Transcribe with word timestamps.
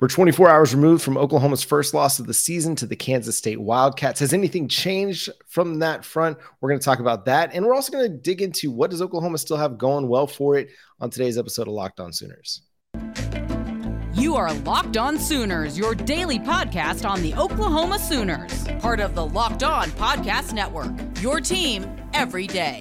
We're 0.00 0.08
24 0.08 0.50
hours 0.50 0.74
removed 0.74 1.04
from 1.04 1.16
Oklahoma's 1.16 1.62
first 1.62 1.94
loss 1.94 2.18
of 2.18 2.26
the 2.26 2.34
season 2.34 2.74
to 2.76 2.86
the 2.86 2.96
Kansas 2.96 3.38
State 3.38 3.60
Wildcats. 3.60 4.18
Has 4.20 4.32
anything 4.32 4.66
changed 4.66 5.30
from 5.46 5.78
that 5.78 6.04
front? 6.04 6.36
We're 6.60 6.70
going 6.70 6.80
to 6.80 6.84
talk 6.84 6.98
about 6.98 7.26
that. 7.26 7.54
And 7.54 7.64
we're 7.64 7.74
also 7.74 7.92
going 7.92 8.10
to 8.10 8.16
dig 8.16 8.42
into 8.42 8.72
what 8.72 8.90
does 8.90 9.00
Oklahoma 9.00 9.38
still 9.38 9.56
have 9.56 9.78
going 9.78 10.08
well 10.08 10.26
for 10.26 10.56
it 10.56 10.70
on 10.98 11.10
today's 11.10 11.38
episode 11.38 11.68
of 11.68 11.74
Locked 11.74 12.00
On 12.00 12.12
Sooners. 12.12 12.62
You 14.14 14.34
are 14.34 14.52
Locked 14.52 14.96
On 14.96 15.16
Sooners, 15.16 15.78
your 15.78 15.94
daily 15.94 16.40
podcast 16.40 17.08
on 17.08 17.22
the 17.22 17.34
Oklahoma 17.34 17.98
Sooners, 17.98 18.66
part 18.80 18.98
of 18.98 19.14
the 19.14 19.24
Locked 19.24 19.62
On 19.62 19.90
Podcast 19.90 20.52
Network. 20.52 20.92
Your 21.20 21.40
team 21.40 21.86
every 22.12 22.48
day. 22.48 22.80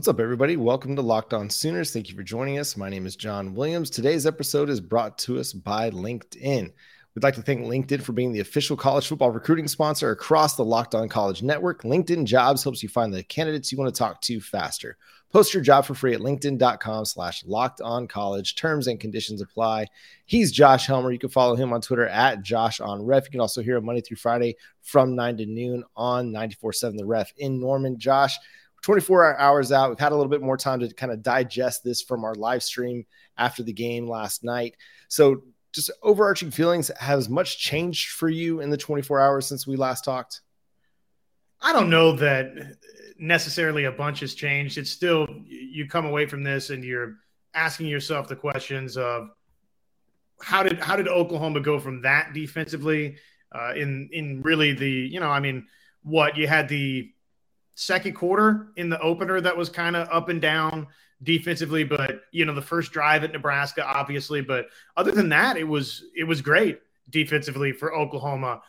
What's 0.00 0.08
up, 0.08 0.18
everybody? 0.18 0.56
Welcome 0.56 0.96
to 0.96 1.02
Locked 1.02 1.34
On 1.34 1.50
Sooners. 1.50 1.92
Thank 1.92 2.08
you 2.08 2.16
for 2.16 2.22
joining 2.22 2.58
us. 2.58 2.74
My 2.74 2.88
name 2.88 3.04
is 3.04 3.16
John 3.16 3.54
Williams. 3.54 3.90
Today's 3.90 4.24
episode 4.24 4.70
is 4.70 4.80
brought 4.80 5.18
to 5.18 5.38
us 5.38 5.52
by 5.52 5.90
LinkedIn. 5.90 6.72
We'd 7.14 7.22
like 7.22 7.34
to 7.34 7.42
thank 7.42 7.60
LinkedIn 7.66 8.00
for 8.00 8.12
being 8.12 8.32
the 8.32 8.40
official 8.40 8.78
college 8.78 9.06
football 9.06 9.30
recruiting 9.30 9.68
sponsor 9.68 10.10
across 10.10 10.56
the 10.56 10.64
Locked 10.64 10.94
On 10.94 11.06
College 11.06 11.42
Network. 11.42 11.82
LinkedIn 11.82 12.24
Jobs 12.24 12.62
helps 12.62 12.82
you 12.82 12.88
find 12.88 13.12
the 13.12 13.22
candidates 13.24 13.70
you 13.70 13.76
want 13.76 13.94
to 13.94 13.98
talk 13.98 14.22
to 14.22 14.40
faster. 14.40 14.96
Post 15.30 15.52
your 15.52 15.62
job 15.62 15.84
for 15.84 15.94
free 15.94 16.14
at 16.14 16.20
linkedin.com 16.20 17.04
slash 17.04 17.44
locked 17.44 17.82
on 17.82 18.08
college. 18.08 18.56
Terms 18.56 18.86
and 18.86 18.98
conditions 18.98 19.42
apply. 19.42 19.86
He's 20.24 20.50
Josh 20.50 20.86
Helmer. 20.86 21.12
You 21.12 21.18
can 21.18 21.28
follow 21.28 21.56
him 21.56 21.74
on 21.74 21.82
Twitter 21.82 22.08
at 22.08 22.40
Josh 22.40 22.80
on 22.80 23.04
Ref. 23.04 23.26
You 23.26 23.32
can 23.32 23.40
also 23.40 23.60
hear 23.60 23.76
him 23.76 23.84
Monday 23.84 24.00
through 24.00 24.16
Friday 24.16 24.56
from 24.80 25.14
9 25.14 25.36
to 25.36 25.46
noon 25.46 25.84
on 25.94 26.32
94.7 26.32 26.96
The 26.96 27.04
Ref 27.04 27.34
in 27.36 27.60
Norman. 27.60 27.98
Josh, 27.98 28.38
24 28.82 29.38
hours 29.38 29.72
out. 29.72 29.90
We've 29.90 29.98
had 29.98 30.12
a 30.12 30.16
little 30.16 30.30
bit 30.30 30.42
more 30.42 30.56
time 30.56 30.80
to 30.80 30.92
kind 30.92 31.12
of 31.12 31.22
digest 31.22 31.84
this 31.84 32.02
from 32.02 32.24
our 32.24 32.34
live 32.34 32.62
stream 32.62 33.04
after 33.36 33.62
the 33.62 33.72
game 33.72 34.08
last 34.08 34.44
night. 34.44 34.76
So, 35.08 35.42
just 35.72 35.90
overarching 36.02 36.50
feelings 36.50 36.90
has 36.98 37.28
much 37.28 37.58
changed 37.58 38.10
for 38.10 38.28
you 38.28 38.60
in 38.60 38.70
the 38.70 38.76
24 38.76 39.20
hours 39.20 39.46
since 39.46 39.68
we 39.68 39.76
last 39.76 40.04
talked? 40.04 40.40
I 41.60 41.72
don't 41.72 41.90
know 41.90 42.12
that 42.16 42.76
necessarily 43.18 43.84
a 43.84 43.92
bunch 43.92 44.20
has 44.20 44.34
changed. 44.34 44.78
It's 44.78 44.90
still, 44.90 45.28
you 45.46 45.86
come 45.86 46.06
away 46.06 46.26
from 46.26 46.42
this 46.42 46.70
and 46.70 46.82
you're 46.82 47.14
asking 47.54 47.86
yourself 47.86 48.26
the 48.26 48.34
questions 48.34 48.96
of 48.96 49.28
how 50.42 50.62
did 50.62 50.78
how 50.78 50.96
did 50.96 51.08
Oklahoma 51.08 51.60
go 51.60 51.78
from 51.78 52.02
that 52.02 52.32
defensively 52.32 53.16
uh, 53.52 53.72
in 53.74 54.08
in 54.12 54.40
really 54.42 54.72
the 54.72 54.90
you 54.90 55.20
know 55.20 55.28
I 55.28 55.40
mean 55.40 55.66
what 56.02 56.36
you 56.36 56.46
had 56.46 56.68
the 56.68 57.10
second 57.74 58.14
quarter 58.14 58.68
in 58.76 58.90
the 58.90 59.00
opener 59.00 59.40
that 59.40 59.56
was 59.56 59.68
kind 59.68 59.96
of 59.96 60.08
up 60.10 60.28
and 60.28 60.40
down 60.40 60.86
defensively, 61.22 61.84
but 61.84 62.22
you 62.32 62.44
know, 62.44 62.54
the 62.54 62.62
first 62.62 62.92
drive 62.92 63.24
at 63.24 63.32
Nebraska, 63.32 63.84
obviously. 63.84 64.40
But 64.40 64.66
other 64.96 65.12
than 65.12 65.28
that, 65.30 65.56
it 65.56 65.64
was 65.64 66.04
it 66.16 66.24
was 66.24 66.40
great 66.40 66.80
defensively 67.10 67.72
for 67.72 67.94
Oklahoma. 67.94 68.62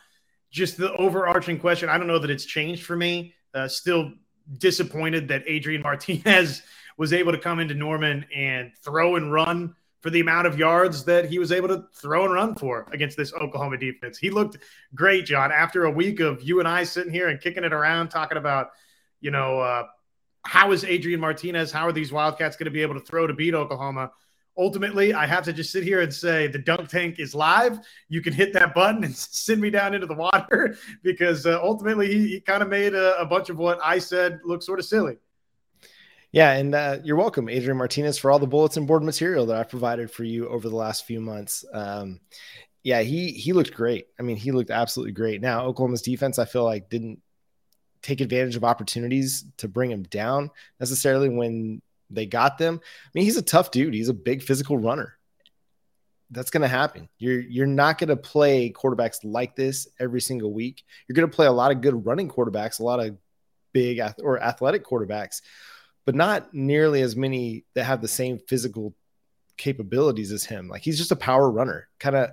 Just 0.50 0.76
the 0.76 0.92
overarching 0.94 1.58
question, 1.58 1.88
I 1.88 1.96
don't 1.96 2.06
know 2.06 2.18
that 2.18 2.30
it's 2.30 2.44
changed 2.44 2.84
for 2.84 2.96
me. 2.96 3.34
Uh, 3.54 3.68
still 3.68 4.12
disappointed 4.58 5.28
that 5.28 5.44
Adrian 5.46 5.82
Martinez 5.84 6.62
was 6.98 7.12
able 7.12 7.32
to 7.32 7.38
come 7.38 7.58
into 7.58 7.74
Norman 7.74 8.26
and 8.34 8.72
throw 8.82 9.16
and 9.16 9.32
run 9.32 9.74
for 10.00 10.10
the 10.10 10.20
amount 10.20 10.48
of 10.48 10.58
yards 10.58 11.04
that 11.04 11.26
he 11.30 11.38
was 11.38 11.52
able 11.52 11.68
to 11.68 11.84
throw 11.94 12.24
and 12.24 12.34
run 12.34 12.54
for 12.56 12.88
against 12.92 13.16
this 13.16 13.32
Oklahoma 13.34 13.78
defense. 13.78 14.18
He 14.18 14.30
looked 14.30 14.58
great, 14.94 15.24
John. 15.24 15.52
After 15.52 15.84
a 15.84 15.90
week 15.90 16.20
of 16.20 16.42
you 16.42 16.58
and 16.58 16.68
I 16.68 16.82
sitting 16.82 17.12
here 17.12 17.28
and 17.28 17.40
kicking 17.40 17.62
it 17.64 17.72
around, 17.72 18.08
talking 18.08 18.36
about 18.36 18.70
you 19.22 19.30
know, 19.30 19.60
uh, 19.60 19.84
how 20.44 20.72
is 20.72 20.84
Adrian 20.84 21.20
Martinez? 21.20 21.72
How 21.72 21.86
are 21.86 21.92
these 21.92 22.12
Wildcats 22.12 22.56
going 22.56 22.66
to 22.66 22.70
be 22.70 22.82
able 22.82 22.94
to 22.94 23.00
throw 23.00 23.26
to 23.26 23.32
beat 23.32 23.54
Oklahoma? 23.54 24.10
Ultimately, 24.58 25.14
I 25.14 25.24
have 25.24 25.44
to 25.44 25.52
just 25.52 25.72
sit 25.72 25.82
here 25.82 26.02
and 26.02 26.12
say 26.12 26.46
the 26.46 26.58
dunk 26.58 26.90
tank 26.90 27.18
is 27.18 27.34
live. 27.34 27.78
You 28.10 28.20
can 28.20 28.34
hit 28.34 28.52
that 28.52 28.74
button 28.74 29.02
and 29.02 29.16
send 29.16 29.62
me 29.62 29.70
down 29.70 29.94
into 29.94 30.06
the 30.06 30.14
water 30.14 30.76
because 31.02 31.46
uh, 31.46 31.58
ultimately 31.62 32.12
he, 32.12 32.28
he 32.28 32.40
kind 32.40 32.62
of 32.62 32.68
made 32.68 32.94
a, 32.94 33.18
a, 33.18 33.24
bunch 33.24 33.48
of 33.48 33.56
what 33.56 33.78
I 33.82 33.98
said 33.98 34.40
look 34.44 34.62
sort 34.62 34.78
of 34.78 34.84
silly. 34.84 35.16
Yeah, 36.32 36.52
and 36.52 36.74
uh, 36.74 36.98
you're 37.04 37.16
welcome, 37.16 37.48
Adrian 37.48 37.76
Martinez, 37.76 38.18
for 38.18 38.30
all 38.30 38.38
the 38.38 38.46
bulletin 38.46 38.86
board 38.86 39.02
material 39.02 39.46
that 39.46 39.56
I've 39.56 39.68
provided 39.68 40.10
for 40.10 40.24
you 40.24 40.48
over 40.48 40.68
the 40.68 40.76
last 40.76 41.04
few 41.04 41.20
months. 41.20 41.64
Um, 41.72 42.20
yeah, 42.82 43.02
he 43.02 43.32
he 43.32 43.52
looked 43.52 43.74
great. 43.74 44.06
I 44.18 44.22
mean, 44.22 44.36
he 44.36 44.50
looked 44.50 44.70
absolutely 44.70 45.12
great. 45.12 45.40
Now, 45.40 45.66
Oklahoma's 45.66 46.02
defense, 46.02 46.38
I 46.38 46.46
feel 46.46 46.64
like 46.64 46.88
didn't 46.88 47.20
take 48.02 48.20
advantage 48.20 48.56
of 48.56 48.64
opportunities 48.64 49.44
to 49.58 49.68
bring 49.68 49.90
him 49.90 50.02
down 50.04 50.50
necessarily 50.80 51.28
when 51.28 51.80
they 52.10 52.26
got 52.26 52.58
them. 52.58 52.80
I 52.82 53.08
mean, 53.14 53.24
he's 53.24 53.36
a 53.36 53.42
tough 53.42 53.70
dude. 53.70 53.94
He's 53.94 54.08
a 54.08 54.14
big 54.14 54.42
physical 54.42 54.76
runner. 54.76 55.16
That's 56.30 56.50
going 56.50 56.62
to 56.62 56.68
happen. 56.68 57.08
You're 57.18 57.40
you're 57.40 57.66
not 57.66 57.98
going 57.98 58.08
to 58.08 58.16
play 58.16 58.72
quarterbacks 58.72 59.18
like 59.22 59.54
this 59.54 59.86
every 60.00 60.20
single 60.20 60.52
week. 60.52 60.82
You're 61.06 61.14
going 61.14 61.30
to 61.30 61.34
play 61.34 61.46
a 61.46 61.52
lot 61.52 61.72
of 61.72 61.82
good 61.82 62.06
running 62.06 62.28
quarterbacks, 62.28 62.80
a 62.80 62.84
lot 62.84 63.00
of 63.00 63.16
big 63.72 64.00
or 64.22 64.42
athletic 64.42 64.84
quarterbacks, 64.84 65.42
but 66.06 66.14
not 66.14 66.52
nearly 66.54 67.02
as 67.02 67.16
many 67.16 67.64
that 67.74 67.84
have 67.84 68.00
the 68.00 68.08
same 68.08 68.38
physical 68.38 68.94
capabilities 69.58 70.32
as 70.32 70.44
him. 70.44 70.68
Like 70.68 70.82
he's 70.82 70.98
just 70.98 71.12
a 71.12 71.16
power 71.16 71.50
runner, 71.50 71.88
kind 72.00 72.16
of 72.16 72.30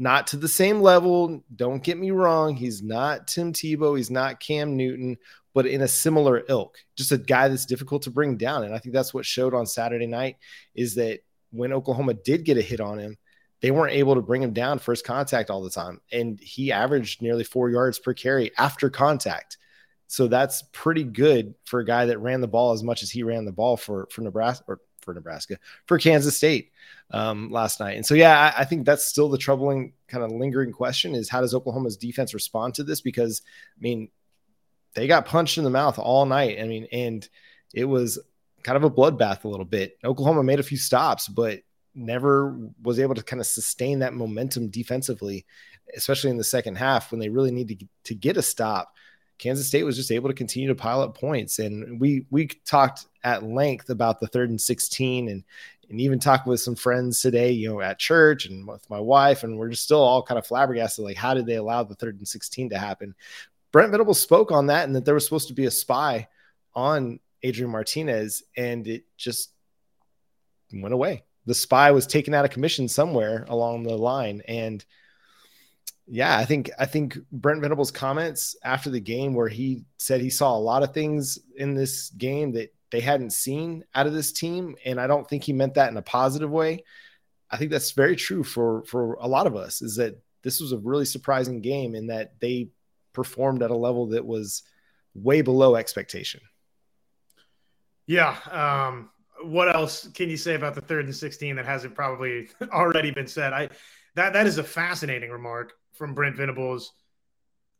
not 0.00 0.26
to 0.28 0.38
the 0.38 0.48
same 0.48 0.80
level. 0.80 1.44
Don't 1.54 1.84
get 1.84 1.98
me 1.98 2.10
wrong. 2.10 2.56
He's 2.56 2.82
not 2.82 3.28
Tim 3.28 3.52
Tebow. 3.52 3.98
He's 3.98 4.10
not 4.10 4.40
Cam 4.40 4.74
Newton, 4.74 5.18
but 5.52 5.66
in 5.66 5.82
a 5.82 5.88
similar 5.88 6.42
ilk, 6.48 6.78
just 6.96 7.12
a 7.12 7.18
guy 7.18 7.48
that's 7.48 7.66
difficult 7.66 8.00
to 8.04 8.10
bring 8.10 8.38
down. 8.38 8.64
And 8.64 8.74
I 8.74 8.78
think 8.78 8.94
that's 8.94 9.12
what 9.12 9.26
showed 9.26 9.52
on 9.52 9.66
Saturday 9.66 10.06
night 10.06 10.38
is 10.74 10.94
that 10.94 11.20
when 11.50 11.74
Oklahoma 11.74 12.14
did 12.14 12.46
get 12.46 12.56
a 12.56 12.62
hit 12.62 12.80
on 12.80 12.98
him, 12.98 13.18
they 13.60 13.70
weren't 13.70 13.92
able 13.92 14.14
to 14.14 14.22
bring 14.22 14.42
him 14.42 14.54
down 14.54 14.78
first 14.78 15.04
contact 15.04 15.50
all 15.50 15.62
the 15.62 15.68
time. 15.68 16.00
And 16.10 16.40
he 16.40 16.72
averaged 16.72 17.20
nearly 17.20 17.44
four 17.44 17.68
yards 17.68 17.98
per 17.98 18.14
carry 18.14 18.52
after 18.56 18.88
contact. 18.88 19.58
So 20.06 20.28
that's 20.28 20.62
pretty 20.72 21.04
good 21.04 21.54
for 21.66 21.80
a 21.80 21.84
guy 21.84 22.06
that 22.06 22.20
ran 22.20 22.40
the 22.40 22.48
ball 22.48 22.72
as 22.72 22.82
much 22.82 23.02
as 23.02 23.10
he 23.10 23.22
ran 23.22 23.44
the 23.44 23.52
ball 23.52 23.76
for, 23.76 24.08
for 24.10 24.22
Nebraska 24.22 24.64
or 24.66 24.80
for 25.02 25.14
Nebraska 25.14 25.58
for 25.86 25.98
Kansas 25.98 26.36
State 26.36 26.72
um, 27.10 27.50
last 27.50 27.80
night. 27.80 27.96
And 27.96 28.06
so, 28.06 28.14
yeah, 28.14 28.52
I, 28.56 28.62
I, 28.62 28.64
think 28.64 28.86
that's 28.86 29.06
still 29.06 29.28
the 29.28 29.38
troubling 29.38 29.92
kind 30.08 30.24
of 30.24 30.30
lingering 30.30 30.72
question 30.72 31.14
is 31.14 31.28
how 31.28 31.40
does 31.40 31.54
Oklahoma's 31.54 31.96
defense 31.96 32.34
respond 32.34 32.74
to 32.74 32.84
this? 32.84 33.00
Because 33.00 33.42
I 33.76 33.80
mean, 33.80 34.08
they 34.94 35.06
got 35.06 35.26
punched 35.26 35.58
in 35.58 35.64
the 35.64 35.70
mouth 35.70 35.98
all 35.98 36.26
night. 36.26 36.58
I 36.60 36.64
mean, 36.64 36.86
and 36.92 37.28
it 37.74 37.84
was 37.84 38.18
kind 38.62 38.76
of 38.76 38.84
a 38.84 38.90
bloodbath 38.90 39.44
a 39.44 39.48
little 39.48 39.64
bit. 39.64 39.96
Oklahoma 40.04 40.42
made 40.42 40.60
a 40.60 40.64
few 40.64 40.76
stops, 40.76 41.28
but 41.28 41.60
never 41.94 42.56
was 42.82 43.00
able 43.00 43.14
to 43.14 43.22
kind 43.22 43.40
of 43.40 43.46
sustain 43.46 44.00
that 44.00 44.14
momentum 44.14 44.68
defensively, 44.68 45.46
especially 45.96 46.30
in 46.30 46.36
the 46.36 46.44
second 46.44 46.76
half 46.76 47.10
when 47.10 47.20
they 47.20 47.28
really 47.28 47.50
need 47.50 47.68
to, 47.68 47.86
to 48.04 48.14
get 48.14 48.36
a 48.36 48.42
stop. 48.42 48.92
Kansas 49.40 49.66
State 49.66 49.84
was 49.84 49.96
just 49.96 50.12
able 50.12 50.28
to 50.28 50.34
continue 50.34 50.68
to 50.68 50.74
pile 50.74 51.00
up 51.00 51.18
points. 51.18 51.58
And 51.58 51.98
we 51.98 52.26
we 52.30 52.46
talked 52.46 53.06
at 53.24 53.42
length 53.42 53.88
about 53.88 54.20
the 54.20 54.26
third 54.26 54.50
and 54.50 54.60
16 54.60 55.28
and 55.28 55.42
and 55.88 56.00
even 56.00 56.20
talked 56.20 56.46
with 56.46 56.60
some 56.60 56.76
friends 56.76 57.20
today, 57.20 57.50
you 57.50 57.68
know, 57.68 57.80
at 57.80 57.98
church 57.98 58.46
and 58.46 58.68
with 58.68 58.88
my 58.88 59.00
wife, 59.00 59.42
and 59.42 59.58
we're 59.58 59.70
just 59.70 59.82
still 59.82 60.00
all 60.00 60.22
kind 60.22 60.38
of 60.38 60.46
flabbergasted. 60.46 61.04
Like, 61.04 61.16
how 61.16 61.34
did 61.34 61.46
they 61.46 61.56
allow 61.56 61.82
the 61.82 61.96
third 61.96 62.18
and 62.18 62.28
16 62.28 62.70
to 62.70 62.78
happen? 62.78 63.12
Brent 63.72 63.90
Venables 63.90 64.20
spoke 64.20 64.52
on 64.52 64.68
that 64.68 64.86
and 64.86 64.94
that 64.94 65.04
there 65.04 65.14
was 65.14 65.24
supposed 65.24 65.48
to 65.48 65.54
be 65.54 65.64
a 65.64 65.70
spy 65.70 66.28
on 66.74 67.18
Adrian 67.42 67.72
Martinez, 67.72 68.44
and 68.56 68.86
it 68.86 69.04
just 69.16 69.50
went 70.72 70.94
away. 70.94 71.24
The 71.46 71.54
spy 71.54 71.90
was 71.90 72.06
taken 72.06 72.34
out 72.34 72.44
of 72.44 72.52
commission 72.52 72.86
somewhere 72.86 73.44
along 73.48 73.82
the 73.82 73.96
line. 73.96 74.42
And 74.46 74.84
yeah, 76.12 76.36
I 76.36 76.44
think 76.44 76.70
I 76.76 76.86
think 76.86 77.16
Brent 77.30 77.60
Venables' 77.60 77.92
comments 77.92 78.56
after 78.64 78.90
the 78.90 79.00
game 79.00 79.32
where 79.32 79.48
he 79.48 79.84
said 79.98 80.20
he 80.20 80.28
saw 80.28 80.56
a 80.56 80.58
lot 80.58 80.82
of 80.82 80.92
things 80.92 81.38
in 81.56 81.74
this 81.74 82.10
game 82.10 82.52
that 82.52 82.74
they 82.90 82.98
hadn't 82.98 83.32
seen 83.32 83.84
out 83.94 84.08
of 84.08 84.12
this 84.12 84.32
team, 84.32 84.74
and 84.84 85.00
I 85.00 85.06
don't 85.06 85.28
think 85.28 85.44
he 85.44 85.52
meant 85.52 85.74
that 85.74 85.88
in 85.88 85.96
a 85.96 86.02
positive 86.02 86.50
way. 86.50 86.82
I 87.48 87.56
think 87.56 87.70
that's 87.70 87.92
very 87.92 88.16
true 88.16 88.42
for 88.42 88.82
for 88.86 89.14
a 89.14 89.28
lot 89.28 89.46
of 89.46 89.54
us. 89.54 89.82
Is 89.82 89.96
that 89.96 90.20
this 90.42 90.60
was 90.60 90.72
a 90.72 90.78
really 90.78 91.04
surprising 91.04 91.60
game 91.60 91.94
in 91.94 92.08
that 92.08 92.40
they 92.40 92.70
performed 93.12 93.62
at 93.62 93.70
a 93.70 93.76
level 93.76 94.08
that 94.08 94.26
was 94.26 94.64
way 95.14 95.42
below 95.42 95.76
expectation. 95.76 96.40
Yeah. 98.06 98.36
Um, 98.50 99.10
what 99.44 99.72
else 99.74 100.08
can 100.08 100.28
you 100.28 100.36
say 100.36 100.54
about 100.54 100.74
the 100.74 100.80
third 100.80 101.04
and 101.04 101.14
16 101.14 101.56
that 101.56 101.66
hasn't 101.66 101.94
probably 101.94 102.48
already 102.72 103.12
been 103.12 103.28
said? 103.28 103.52
I 103.52 103.68
that 104.16 104.32
that 104.32 104.48
is 104.48 104.58
a 104.58 104.64
fascinating 104.64 105.30
remark 105.30 105.74
from 106.00 106.14
Brent 106.14 106.34
Venables 106.34 106.94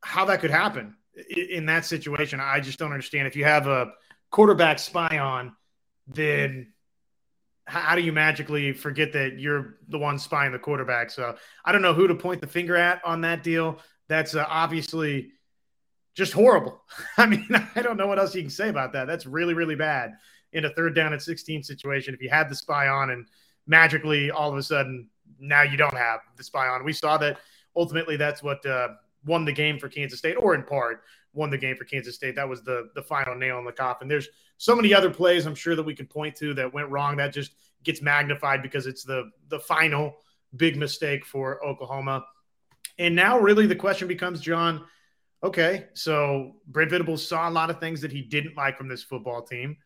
how 0.03 0.27
that 0.27 0.41
could 0.41 0.51
happen 0.51 0.95
in 1.31 1.67
that 1.67 1.87
situation. 1.87 2.39
I 2.39 2.61
just 2.61 2.79
don't 2.79 2.93
understand. 2.93 3.27
If 3.27 3.35
you 3.35 3.45
have 3.45 3.67
a 3.67 3.93
quarterback 4.31 4.79
spy 4.79 5.19
on, 5.19 5.57
then 6.07 6.73
how 7.65 7.95
do 7.95 8.03
you 8.03 8.13
magically 8.13 8.73
forget 8.73 9.13
that 9.15 9.39
you're 9.39 9.79
the 9.89 9.99
one 9.99 10.19
spying 10.19 10.53
the 10.53 10.59
quarterback? 10.59 11.11
So 11.11 11.35
I 11.65 11.73
don't 11.73 11.83
know 11.83 11.95
who 11.95 12.09
to 12.09 12.15
point 12.15 12.43
the 12.43 12.47
finger 12.47 12.77
at 12.77 13.01
on 13.05 13.23
that 13.23 13.43
deal, 13.43 13.79
That's 14.09 14.35
uh, 14.35 14.45
obviously 14.49 15.33
just 16.15 16.33
horrible. 16.35 16.83
I 17.17 17.27
mean, 17.27 17.47
I 17.75 17.81
don't 17.81 17.97
know 17.97 18.07
what 18.07 18.19
else 18.19 18.35
you 18.35 18.43
can 18.43 18.51
say 18.51 18.69
about 18.69 18.93
that. 18.93 19.07
That's 19.07 19.25
really, 19.25 19.55
really 19.55 19.77
bad 19.77 20.13
in 20.53 20.67
a 20.67 20.71
third 20.71 20.95
down 20.95 21.15
at 21.15 21.23
16 21.23 21.63
situation. 21.63 22.13
If 22.13 22.21
you 22.21 22.29
had 22.29 22.51
the 22.51 22.55
spy 22.55 22.89
on 22.89 23.11
and 23.11 23.27
magically 23.67 24.31
all 24.31 24.51
of 24.51 24.59
a 24.59 24.63
sudden 24.63 25.09
now 25.39 25.63
you 25.63 25.77
don't 25.77 25.97
have 25.97 26.21
the 26.37 26.45
spy 26.45 26.69
on, 26.69 26.85
we 26.85 26.93
saw 26.93 27.17
that 27.19 27.39
ultimately 27.77 28.17
that's 28.17 28.43
what 28.43 28.65
uh, 28.67 28.89
won 29.25 29.45
the 29.45 29.53
game 29.53 29.79
for 29.79 29.89
Kansas 29.89 30.19
State, 30.19 30.35
or 30.35 30.55
in 30.55 30.63
part 30.63 31.03
won 31.33 31.51
the 31.51 31.59
game 31.59 31.77
for 31.77 31.85
Kansas 31.85 32.15
State. 32.15 32.37
That 32.37 32.49
was 32.49 32.63
the 32.63 32.91
the 32.95 33.03
final 33.03 33.35
nail 33.35 33.59
in 33.59 33.65
the 33.65 33.73
coffin. 33.73 34.09
There's 34.09 34.29
so 34.59 34.75
many 34.75 34.93
other 34.93 35.11
plays 35.11 35.47
I'm 35.47 35.55
sure 35.55 35.77
that 35.77 35.83
we 35.83 35.95
can 35.95 36.07
point 36.07 36.37
to 36.37 36.55
that 36.55 36.73
went 36.73 36.91
wrong. 36.91 37.17
That 37.17 37.33
just 37.33 37.53
gets 37.85 38.03
magnified 38.03 38.63
because 38.63 38.87
it's 38.87 39.05
the 39.05 39.31
the 39.49 39.61
final 39.61 40.17
big 40.57 40.77
mistake 40.77 41.25
for 41.25 41.65
Oklahoma. 41.65 42.25
And 42.99 43.15
now 43.15 43.39
really 43.39 43.67
the 43.67 43.77
question 43.77 44.09
becomes, 44.09 44.41
John, 44.41 44.85
okay, 45.43 45.87
so 45.95 46.57
Brent 46.67 46.91
Venables 46.91 47.27
saw 47.27 47.49
a 47.49 47.51
lot 47.51 47.71
of 47.71 47.81
things 47.81 48.01
that 48.03 48.13
he 48.13 48.21
didn't 48.21 48.57
like 48.57 48.77
from 48.77 48.89
this 48.89 49.03
football 49.03 49.43
team. 49.43 49.77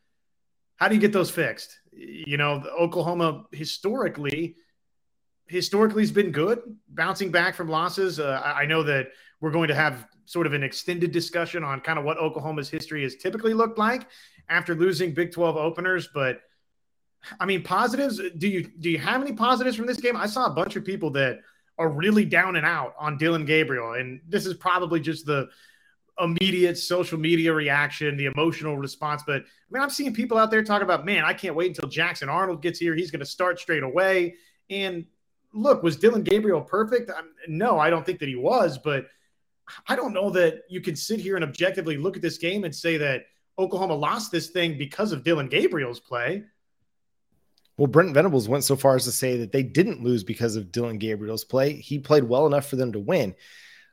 How 0.76 0.88
do 0.88 0.94
you 0.94 1.00
get 1.00 1.12
those 1.12 1.30
fixed? 1.30 1.78
You 1.92 2.37
know, 2.37 2.64
Oklahoma 2.78 3.44
historically 3.52 4.56
historically 5.46 6.02
has 6.02 6.11
been 6.11 6.31
good, 6.31 6.61
bouncing 6.88 7.31
back 7.31 7.55
from 7.55 7.69
losses. 7.69 8.19
Uh, 8.19 8.41
I 8.44 8.67
know 8.67 8.82
that 8.82 9.08
we're 9.41 9.50
going 9.50 9.69
to 9.69 9.75
have 9.75 10.06
sort 10.25 10.46
of 10.46 10.55
an 10.55 10.62
extended 10.62 11.12
discussion 11.12 11.62
on 11.62 11.81
kind 11.81 11.99
of 11.99 12.05
what 12.05 12.19
Oklahoma's 12.19 12.70
history 12.70 13.02
has 13.02 13.17
typically 13.17 13.52
looked 13.52 13.79
like 13.79 14.06
after 14.49 14.75
losing 14.75 15.12
Big 15.12 15.32
12 15.32 15.56
openers, 15.56 16.08
but 16.14 16.41
I 17.41 17.46
mean 17.46 17.62
positives, 17.62 18.20
do 18.38 18.49
you 18.49 18.64
do 18.81 18.91
you 18.91 18.99
have 18.99 19.23
any 19.23 19.32
positives 19.32 19.76
from 19.76 19.87
this 19.87 20.00
game? 20.00 20.17
I 20.17 20.26
saw 20.26 20.46
a 20.46 20.50
bunch 20.50 20.76
of 20.76 20.85
people 20.85 21.11
that 21.11 21.41
are 21.79 21.88
really 21.88 22.25
down 22.25 22.56
and 22.56 22.67
out 22.67 22.94
on 22.99 23.17
Dillon 23.17 23.44
Gabriel 23.44 23.94
and 23.94 24.20
this 24.29 24.47
is 24.47 24.55
probably 24.55 25.00
just 25.00 25.26
the 25.26 25.49
immediate 26.20 26.79
social 26.79 27.19
media 27.19 27.52
reaction, 27.52 28.17
the 28.17 28.26
emotional 28.26 28.76
response. 28.76 29.23
But 29.26 29.43
I 29.43 29.44
mean, 29.70 29.82
I'm 29.82 29.90
seeing 29.90 30.14
people 30.14 30.38
out 30.38 30.50
there 30.50 30.62
talk 30.62 30.82
about, 30.82 31.05
man, 31.05 31.25
I 31.25 31.32
can't 31.32 31.56
wait 31.56 31.69
until 31.69 31.88
Jackson 31.88 32.29
Arnold 32.29 32.62
gets 32.62 32.79
here. 32.79 32.94
He's 32.94 33.11
going 33.11 33.20
to 33.20 33.26
start 33.26 33.58
straight 33.58 33.82
away. 33.82 34.35
And 34.70 35.06
look, 35.54 35.82
was 35.82 35.96
Dillon 35.96 36.22
Gabriel 36.22 36.60
perfect? 36.60 37.10
I'm, 37.16 37.30
no, 37.48 37.78
I 37.78 37.88
don't 37.88 38.04
think 38.04 38.18
that 38.18 38.28
he 38.28 38.36
was, 38.36 38.76
but 38.76 39.06
I 39.88 39.96
don't 39.96 40.12
know 40.12 40.30
that 40.30 40.62
you 40.68 40.80
can 40.80 40.96
sit 40.96 41.20
here 41.20 41.36
and 41.36 41.44
objectively 41.44 41.96
look 41.96 42.16
at 42.16 42.22
this 42.22 42.38
game 42.38 42.64
and 42.64 42.74
say 42.74 42.98
that 42.98 43.24
Oklahoma 43.58 43.94
lost 43.94 44.32
this 44.32 44.50
thing 44.50 44.76
because 44.76 45.12
of 45.12 45.24
Dillon 45.24 45.48
Gabriel's 45.48 46.00
play. 46.00 46.44
Well, 47.76 47.86
Brent 47.86 48.14
Venables 48.14 48.48
went 48.48 48.64
so 48.64 48.76
far 48.76 48.94
as 48.96 49.04
to 49.04 49.12
say 49.12 49.38
that 49.38 49.52
they 49.52 49.62
didn't 49.62 50.02
lose 50.02 50.22
because 50.22 50.56
of 50.56 50.70
Dillon 50.70 50.98
Gabriel's 50.98 51.44
play. 51.44 51.74
He 51.74 51.98
played 51.98 52.24
well 52.24 52.46
enough 52.46 52.66
for 52.66 52.76
them 52.76 52.92
to 52.92 53.00
win. 53.00 53.34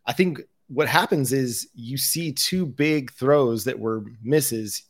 I 0.05 0.13
think 0.13 0.41
what 0.67 0.87
happens 0.87 1.33
is 1.33 1.69
you 1.73 1.97
see 1.97 2.31
two 2.31 2.65
big 2.65 3.11
throws 3.11 3.65
that 3.65 3.79
were 3.79 4.05
misses, 4.21 4.83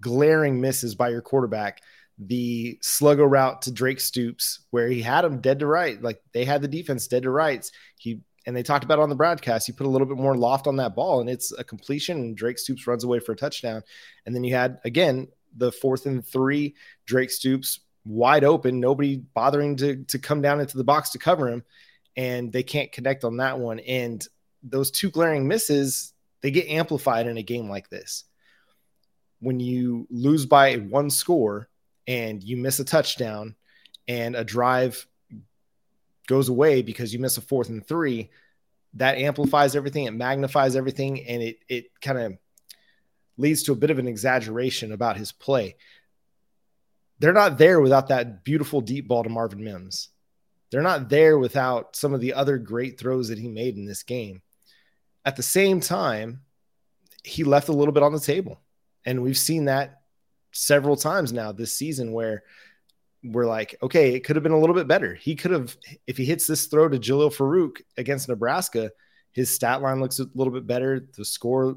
glaring 0.00 0.60
misses 0.60 0.94
by 0.94 1.10
your 1.10 1.22
quarterback. 1.22 1.82
The 2.22 2.78
sluggo 2.82 3.28
route 3.28 3.62
to 3.62 3.72
Drake 3.72 4.00
Stoops, 4.00 4.60
where 4.70 4.88
he 4.88 5.00
had 5.00 5.24
him 5.24 5.40
dead 5.40 5.60
to 5.60 5.66
right, 5.66 6.00
like 6.00 6.20
they 6.32 6.44
had 6.44 6.60
the 6.60 6.68
defense 6.68 7.06
dead 7.06 7.22
to 7.22 7.30
rights. 7.30 7.72
He 7.96 8.20
and 8.46 8.56
they 8.56 8.62
talked 8.62 8.84
about 8.84 8.98
on 8.98 9.08
the 9.08 9.14
broadcast, 9.14 9.66
He 9.66 9.72
put 9.72 9.86
a 9.86 9.90
little 9.90 10.06
bit 10.06 10.16
more 10.16 10.36
loft 10.36 10.66
on 10.66 10.76
that 10.76 10.94
ball, 10.94 11.20
and 11.20 11.28
it's 11.28 11.52
a 11.52 11.64
completion. 11.64 12.18
And 12.18 12.36
Drake 12.36 12.58
Stoops 12.58 12.86
runs 12.86 13.04
away 13.04 13.20
for 13.20 13.32
a 13.32 13.36
touchdown. 13.36 13.82
And 14.26 14.34
then 14.34 14.44
you 14.44 14.54
had 14.54 14.80
again 14.84 15.28
the 15.56 15.72
fourth 15.72 16.06
and 16.06 16.24
three, 16.24 16.74
Drake 17.06 17.30
Stoops 17.30 17.80
wide 18.04 18.44
open, 18.44 18.80
nobody 18.80 19.16
bothering 19.16 19.76
to 19.76 20.04
to 20.04 20.18
come 20.18 20.42
down 20.42 20.60
into 20.60 20.76
the 20.76 20.84
box 20.84 21.10
to 21.10 21.18
cover 21.18 21.48
him, 21.48 21.64
and 22.16 22.52
they 22.52 22.62
can't 22.62 22.92
connect 22.92 23.24
on 23.24 23.38
that 23.38 23.58
one. 23.58 23.78
And 23.80 24.26
those 24.62 24.90
two 24.90 25.10
glaring 25.10 25.48
misses, 25.48 26.12
they 26.42 26.50
get 26.50 26.68
amplified 26.68 27.26
in 27.26 27.38
a 27.38 27.42
game 27.42 27.68
like 27.68 27.88
this. 27.88 28.24
When 29.40 29.58
you 29.58 30.06
lose 30.10 30.44
by 30.44 30.76
one 30.76 31.08
score 31.10 31.68
and 32.06 32.42
you 32.42 32.56
miss 32.56 32.78
a 32.78 32.84
touchdown 32.84 33.54
and 34.08 34.34
a 34.34 34.44
drive 34.44 35.06
goes 36.26 36.48
away 36.48 36.82
because 36.82 37.12
you 37.12 37.18
miss 37.18 37.36
a 37.36 37.40
fourth 37.40 37.68
and 37.68 37.86
three, 37.86 38.30
that 38.94 39.18
amplifies 39.18 39.76
everything, 39.76 40.04
it 40.04 40.12
magnifies 40.12 40.76
everything, 40.76 41.26
and 41.26 41.42
it 41.42 41.58
it 41.68 42.00
kind 42.00 42.18
of 42.18 42.38
leads 43.36 43.62
to 43.64 43.72
a 43.72 43.76
bit 43.76 43.90
of 43.90 43.98
an 43.98 44.08
exaggeration 44.08 44.92
about 44.92 45.16
his 45.16 45.32
play. 45.32 45.76
They're 47.18 47.32
not 47.32 47.58
there 47.58 47.80
without 47.80 48.08
that 48.08 48.44
beautiful 48.44 48.80
deep 48.80 49.06
ball 49.06 49.22
to 49.22 49.28
Marvin 49.28 49.62
Mims. 49.62 50.08
They're 50.70 50.82
not 50.82 51.08
there 51.08 51.38
without 51.38 51.96
some 51.96 52.14
of 52.14 52.20
the 52.20 52.34
other 52.34 52.58
great 52.58 52.98
throws 52.98 53.28
that 53.28 53.38
he 53.38 53.48
made 53.48 53.76
in 53.76 53.86
this 53.86 54.02
game. 54.02 54.42
At 55.24 55.36
the 55.36 55.42
same 55.42 55.80
time, 55.80 56.42
he 57.24 57.44
left 57.44 57.68
a 57.68 57.72
little 57.72 57.92
bit 57.92 58.02
on 58.02 58.12
the 58.12 58.20
table. 58.20 58.60
And 59.04 59.22
we've 59.22 59.38
seen 59.38 59.66
that 59.66 59.99
several 60.52 60.96
times 60.96 61.32
now 61.32 61.52
this 61.52 61.74
season 61.74 62.12
where 62.12 62.42
we're 63.22 63.46
like, 63.46 63.76
okay, 63.82 64.14
it 64.14 64.24
could 64.24 64.36
have 64.36 64.42
been 64.42 64.52
a 64.52 64.58
little 64.58 64.74
bit 64.74 64.88
better. 64.88 65.14
He 65.14 65.36
could 65.36 65.50
have, 65.50 65.76
if 66.06 66.16
he 66.16 66.24
hits 66.24 66.46
this 66.46 66.66
throw 66.66 66.88
to 66.88 66.98
Jalil 66.98 67.34
Farooq 67.34 67.82
against 67.96 68.28
Nebraska, 68.28 68.90
his 69.32 69.50
stat 69.50 69.82
line 69.82 70.00
looks 70.00 70.18
a 70.18 70.26
little 70.34 70.52
bit 70.52 70.66
better. 70.66 71.06
The 71.16 71.24
score 71.24 71.76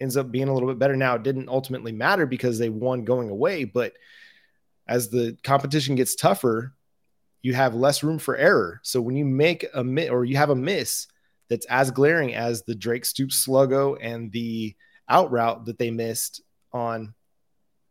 ends 0.00 0.16
up 0.16 0.30
being 0.30 0.48
a 0.48 0.54
little 0.54 0.68
bit 0.68 0.78
better. 0.78 0.96
Now, 0.96 1.16
it 1.16 1.22
didn't 1.22 1.48
ultimately 1.48 1.92
matter 1.92 2.24
because 2.24 2.58
they 2.58 2.70
won 2.70 3.04
going 3.04 3.30
away, 3.30 3.64
but 3.64 3.92
as 4.86 5.10
the 5.10 5.36
competition 5.44 5.94
gets 5.96 6.14
tougher, 6.14 6.74
you 7.42 7.54
have 7.54 7.74
less 7.74 8.02
room 8.02 8.18
for 8.18 8.36
error. 8.36 8.80
So 8.82 9.00
when 9.00 9.16
you 9.16 9.24
make 9.24 9.66
a 9.74 9.84
miss 9.84 10.10
or 10.10 10.24
you 10.24 10.36
have 10.36 10.50
a 10.50 10.56
miss 10.56 11.06
that's 11.48 11.66
as 11.66 11.90
glaring 11.90 12.34
as 12.34 12.62
the 12.62 12.74
Drake 12.74 13.04
Stoops 13.04 13.46
sluggo 13.46 13.96
and 14.00 14.32
the 14.32 14.74
out 15.08 15.30
route 15.30 15.66
that 15.66 15.78
they 15.78 15.90
missed 15.90 16.42
on 16.72 17.14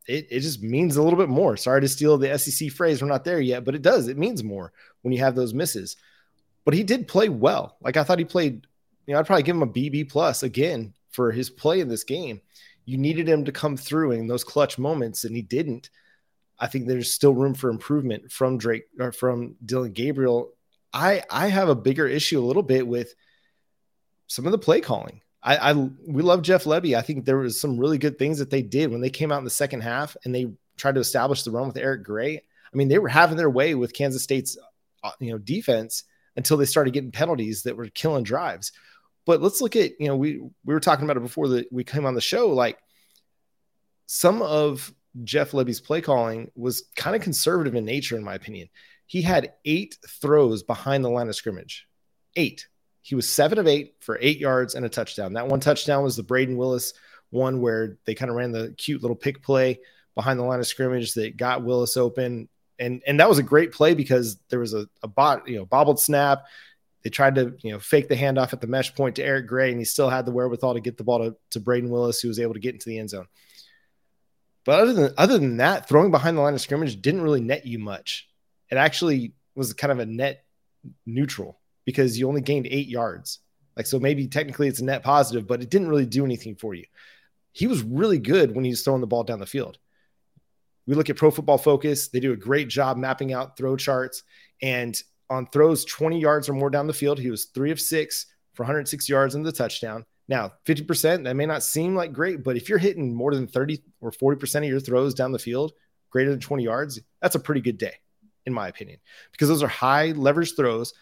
it, 0.07 0.27
it 0.29 0.39
just 0.39 0.63
means 0.63 0.95
a 0.95 1.03
little 1.03 1.19
bit 1.19 1.29
more. 1.29 1.57
Sorry 1.57 1.81
to 1.81 1.87
steal 1.87 2.17
the 2.17 2.37
SEC 2.37 2.71
phrase. 2.71 3.01
We're 3.01 3.09
not 3.09 3.25
there 3.25 3.41
yet, 3.41 3.65
but 3.65 3.75
it 3.75 3.81
does. 3.81 4.07
It 4.07 4.17
means 4.17 4.43
more 4.43 4.71
when 5.01 5.11
you 5.13 5.19
have 5.19 5.35
those 5.35 5.53
misses. 5.53 5.97
But 6.65 6.73
he 6.73 6.83
did 6.83 7.07
play 7.07 7.29
well. 7.29 7.77
Like 7.81 7.97
I 7.97 8.03
thought 8.03 8.19
he 8.19 8.25
played, 8.25 8.67
you 9.05 9.13
know, 9.13 9.19
I'd 9.19 9.25
probably 9.25 9.43
give 9.43 9.55
him 9.55 9.63
a 9.63 9.67
BB 9.67 10.09
plus 10.09 10.43
again 10.43 10.93
for 11.11 11.31
his 11.31 11.49
play 11.49 11.81
in 11.81 11.89
this 11.89 12.03
game. 12.03 12.41
You 12.85 12.97
needed 12.97 13.27
him 13.27 13.45
to 13.45 13.51
come 13.51 13.75
through 13.75 14.13
in 14.13 14.27
those 14.27 14.45
clutch 14.45 14.77
moments, 14.77 15.25
and 15.25 15.35
he 15.35 15.41
didn't. 15.41 15.89
I 16.59 16.67
think 16.67 16.87
there's 16.87 17.11
still 17.11 17.33
room 17.33 17.53
for 17.53 17.69
improvement 17.69 18.31
from 18.31 18.57
Drake 18.57 18.85
or 18.99 19.11
from 19.11 19.55
Dillon 19.65 19.91
Gabriel. 19.91 20.53
I 20.93 21.23
I 21.29 21.47
have 21.47 21.69
a 21.69 21.75
bigger 21.75 22.07
issue 22.07 22.39
a 22.39 22.45
little 22.45 22.63
bit 22.63 22.87
with 22.87 23.13
some 24.27 24.45
of 24.45 24.51
the 24.53 24.57
play 24.57 24.79
calling. 24.79 25.21
I, 25.43 25.71
I 25.71 25.73
we 25.73 26.21
love 26.21 26.41
Jeff 26.41 26.65
Lebby. 26.65 26.97
I 26.97 27.01
think 27.01 27.25
there 27.25 27.37
was 27.37 27.59
some 27.59 27.77
really 27.77 27.97
good 27.97 28.17
things 28.17 28.39
that 28.39 28.49
they 28.49 28.61
did 28.61 28.91
when 28.91 29.01
they 29.01 29.09
came 29.09 29.31
out 29.31 29.39
in 29.39 29.43
the 29.43 29.49
second 29.49 29.81
half 29.81 30.17
and 30.25 30.33
they 30.33 30.47
tried 30.77 30.95
to 30.95 31.01
establish 31.01 31.43
the 31.43 31.51
run 31.51 31.67
with 31.67 31.77
Eric 31.77 32.03
Gray. 32.03 32.37
I 32.37 32.77
mean, 32.77 32.87
they 32.87 32.99
were 32.99 33.07
having 33.07 33.37
their 33.37 33.49
way 33.49 33.75
with 33.75 33.93
Kansas 33.93 34.23
State's 34.23 34.57
uh, 35.03 35.11
you 35.19 35.31
know 35.31 35.37
defense 35.37 36.03
until 36.35 36.57
they 36.57 36.65
started 36.65 36.93
getting 36.93 37.11
penalties 37.11 37.63
that 37.63 37.75
were 37.75 37.87
killing 37.89 38.23
drives. 38.23 38.71
But 39.25 39.41
let's 39.41 39.61
look 39.61 39.75
at 39.75 39.99
you 39.99 40.07
know 40.07 40.15
we 40.15 40.39
we 40.39 40.73
were 40.73 40.79
talking 40.79 41.05
about 41.05 41.17
it 41.17 41.23
before 41.23 41.49
that 41.49 41.71
we 41.71 41.83
came 41.83 42.05
on 42.05 42.15
the 42.15 42.21
show. 42.21 42.49
Like 42.49 42.77
some 44.05 44.41
of 44.41 44.93
Jeff 45.23 45.51
Lebby's 45.51 45.81
play 45.81 46.01
calling 46.01 46.51
was 46.55 46.85
kind 46.95 47.15
of 47.15 47.21
conservative 47.21 47.75
in 47.75 47.85
nature, 47.85 48.17
in 48.17 48.23
my 48.23 48.35
opinion. 48.35 48.69
He 49.05 49.21
had 49.21 49.53
eight 49.65 49.97
throws 50.07 50.63
behind 50.63 51.03
the 51.03 51.09
line 51.09 51.29
of 51.29 51.35
scrimmage, 51.35 51.87
eight. 52.35 52.67
He 53.07 53.15
was 53.15 53.25
seven 53.25 53.57
of 53.57 53.67
eight 53.67 53.95
for 54.01 54.19
eight 54.19 54.37
yards 54.37 54.75
and 54.75 54.85
a 54.85 54.89
touchdown. 54.89 55.31
That 55.31 55.47
one 55.47 55.61
touchdown 55.61 56.03
was 56.03 56.17
the 56.17 56.25
Brayden 56.25 56.57
Willis 56.57 56.91
one 57.29 57.61
where 57.61 57.97
they 58.03 58.13
kind 58.13 58.29
of 58.29 58.35
ran 58.35 58.51
the 58.51 58.75
cute 58.77 59.01
little 59.01 59.15
pick 59.15 59.41
play 59.41 59.79
behind 60.13 60.37
the 60.37 60.43
line 60.43 60.59
of 60.59 60.67
scrimmage 60.67 61.13
that 61.13 61.37
got 61.37 61.63
Willis 61.63 61.95
open. 61.95 62.49
And 62.79 63.01
and 63.07 63.21
that 63.21 63.29
was 63.29 63.37
a 63.37 63.43
great 63.43 63.71
play 63.71 63.93
because 63.93 64.37
there 64.49 64.59
was 64.59 64.73
a, 64.73 64.89
a 65.01 65.07
bot, 65.07 65.47
you 65.47 65.55
know, 65.55 65.63
bobbled 65.65 66.01
snap. 66.01 66.47
They 67.01 67.09
tried 67.09 67.35
to, 67.35 67.55
you 67.61 67.71
know, 67.71 67.79
fake 67.79 68.09
the 68.09 68.15
handoff 68.17 68.51
at 68.51 68.59
the 68.59 68.67
mesh 68.67 68.93
point 68.93 69.15
to 69.15 69.23
Eric 69.23 69.47
Gray, 69.47 69.69
and 69.69 69.79
he 69.79 69.85
still 69.85 70.09
had 70.09 70.25
the 70.25 70.33
wherewithal 70.33 70.73
to 70.73 70.81
get 70.81 70.97
the 70.97 71.05
ball 71.05 71.19
to, 71.19 71.37
to 71.51 71.61
Brayden 71.61 71.87
Willis, 71.87 72.19
who 72.19 72.27
was 72.27 72.41
able 72.41 72.55
to 72.55 72.59
get 72.59 72.73
into 72.73 72.89
the 72.89 72.99
end 72.99 73.11
zone. 73.11 73.27
But 74.65 74.81
other 74.81 74.91
than 74.91 75.13
other 75.17 75.37
than 75.37 75.57
that, 75.57 75.87
throwing 75.87 76.11
behind 76.11 76.35
the 76.35 76.41
line 76.41 76.55
of 76.55 76.59
scrimmage 76.59 77.01
didn't 77.01 77.21
really 77.21 77.39
net 77.39 77.65
you 77.65 77.79
much. 77.79 78.27
It 78.69 78.75
actually 78.75 79.31
was 79.55 79.71
kind 79.71 79.93
of 79.93 79.99
a 79.99 80.05
net 80.05 80.43
neutral 81.05 81.57
because 81.87 82.19
you 82.19 82.27
only 82.27 82.41
gained 82.41 82.67
eight 82.69 82.89
yards. 82.89 83.39
Like, 83.77 83.85
so 83.85 83.97
maybe 83.97 84.27
technically 84.27 84.67
it's 84.67 84.81
a 84.81 84.83
net 84.83 85.03
positive, 85.03 85.47
but 85.47 85.61
it 85.61 85.69
didn't 85.69 85.87
really 85.87 86.05
do 86.05 86.25
anything 86.25 86.57
for 86.57 86.73
you. 86.73 86.83
He 87.53 87.65
was 87.65 87.81
really 87.81 88.19
good 88.19 88.53
when 88.53 88.65
he 88.65 88.71
was 88.71 88.83
throwing 88.83 88.99
the 88.99 89.07
ball 89.07 89.23
down 89.23 89.39
the 89.39 89.45
field. 89.45 89.77
We 90.85 90.95
look 90.95 91.09
at 91.09 91.15
Pro 91.15 91.31
Football 91.31 91.57
Focus, 91.57 92.09
they 92.09 92.19
do 92.19 92.33
a 92.33 92.37
great 92.37 92.67
job 92.67 92.97
mapping 92.97 93.31
out 93.31 93.55
throw 93.55 93.77
charts. 93.77 94.23
And 94.61 95.01
on 95.29 95.47
throws 95.47 95.85
20 95.85 96.19
yards 96.19 96.49
or 96.49 96.53
more 96.53 96.69
down 96.69 96.87
the 96.87 96.93
field, 96.93 97.19
he 97.19 97.31
was 97.31 97.45
three 97.45 97.71
of 97.71 97.79
six 97.79 98.25
for 98.53 98.63
106 98.63 99.07
yards 99.07 99.35
in 99.35 99.43
the 99.43 99.53
touchdown. 99.53 100.05
Now, 100.27 100.51
50%, 100.65 101.23
that 101.23 101.37
may 101.37 101.45
not 101.45 101.63
seem 101.63 101.95
like 101.95 102.11
great, 102.11 102.43
but 102.43 102.57
if 102.57 102.67
you're 102.67 102.79
hitting 102.79 103.15
more 103.15 103.33
than 103.33 103.47
30 103.47 103.81
or 104.01 104.11
40% 104.11 104.57
of 104.57 104.63
your 104.65 104.81
throws 104.81 105.13
down 105.13 105.31
the 105.31 105.39
field, 105.39 105.71
greater 106.09 106.31
than 106.31 106.41
20 106.41 106.63
yards, 106.63 106.99
that's 107.21 107.35
a 107.35 107.39
pretty 107.39 107.61
good 107.61 107.77
day, 107.77 107.93
in 108.45 108.51
my 108.51 108.67
opinion, 108.67 108.99
because 109.31 109.47
those 109.47 109.63
are 109.63 109.69
high 109.69 110.11
leverage 110.11 110.53
throws 110.57 110.93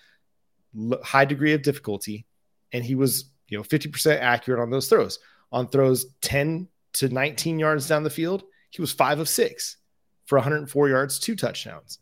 high 1.04 1.26
degree 1.26 1.54
of 1.54 1.62
difficulty 1.62 2.26
and 2.72 2.84
he 2.84 2.96
was, 2.96 3.32
you 3.48 3.58
know, 3.58 3.64
50% 3.64 4.20
accurate 4.20 4.60
on 4.60 4.70
those 4.70 4.90
throws. 4.90 5.20
On 5.52 5.68
throws 5.68 6.08
10 6.22 6.68
to 6.94 7.10
19 7.10 7.60
yards 7.60 7.88
down 7.88 8.04
the 8.04 8.10
field, 8.10 8.44
he 8.72 8.82
was 8.82 8.92
five 8.92 9.20
of 9.20 9.30
six 9.30 9.78
for 10.26 10.38
104 10.38 10.90
yards, 10.90 11.20
two 11.20 11.36
touchdowns. 11.36 12.00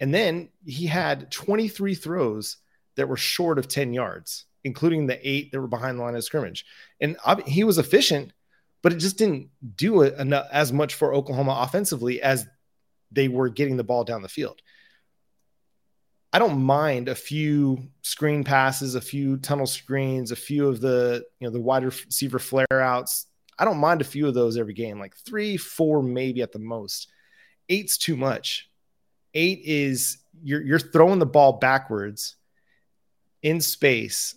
And 0.00 0.12
then 0.12 0.50
he 0.64 0.86
had 0.86 1.30
23 1.30 1.94
throws 1.94 2.58
that 2.96 3.08
were 3.08 3.16
short 3.16 3.58
of 3.58 3.68
10 3.68 3.92
yards, 3.92 4.44
including 4.64 5.06
the 5.06 5.18
eight 5.28 5.50
that 5.50 5.60
were 5.60 5.66
behind 5.66 5.98
the 5.98 6.02
line 6.02 6.14
of 6.14 6.24
scrimmage. 6.24 6.64
And 7.00 7.16
he 7.46 7.64
was 7.64 7.78
efficient, 7.78 8.32
but 8.82 8.92
it 8.92 8.96
just 8.96 9.16
didn't 9.16 9.48
do 9.76 10.04
as 10.04 10.72
much 10.72 10.94
for 10.94 11.14
Oklahoma 11.14 11.58
offensively 11.62 12.20
as 12.20 12.46
they 13.10 13.28
were 13.28 13.48
getting 13.48 13.76
the 13.76 13.84
ball 13.84 14.04
down 14.04 14.22
the 14.22 14.28
field. 14.28 14.60
I 16.32 16.38
don't 16.38 16.62
mind 16.62 17.08
a 17.08 17.14
few 17.14 17.88
screen 18.00 18.42
passes, 18.42 18.94
a 18.94 19.00
few 19.00 19.36
tunnel 19.36 19.66
screens, 19.66 20.30
a 20.30 20.36
few 20.36 20.66
of 20.66 20.80
the 20.80 21.24
you 21.38 21.46
know 21.46 21.52
the 21.52 21.60
wide 21.60 21.84
receiver 21.84 22.38
flare 22.38 22.66
outs. 22.80 23.26
I 23.58 23.66
don't 23.66 23.78
mind 23.78 24.00
a 24.00 24.04
few 24.04 24.26
of 24.26 24.34
those 24.34 24.56
every 24.56 24.72
game, 24.72 24.98
like 24.98 25.14
three, 25.14 25.58
four, 25.58 26.02
maybe 26.02 26.40
at 26.40 26.52
the 26.52 26.58
most. 26.58 27.10
Eight's 27.68 27.98
too 27.98 28.16
much. 28.16 28.70
Eight 29.34 29.60
is 29.64 30.18
you're 30.42 30.62
you're 30.62 30.78
throwing 30.78 31.18
the 31.18 31.26
ball 31.26 31.54
backwards 31.58 32.36
in 33.42 33.60
space 33.60 34.34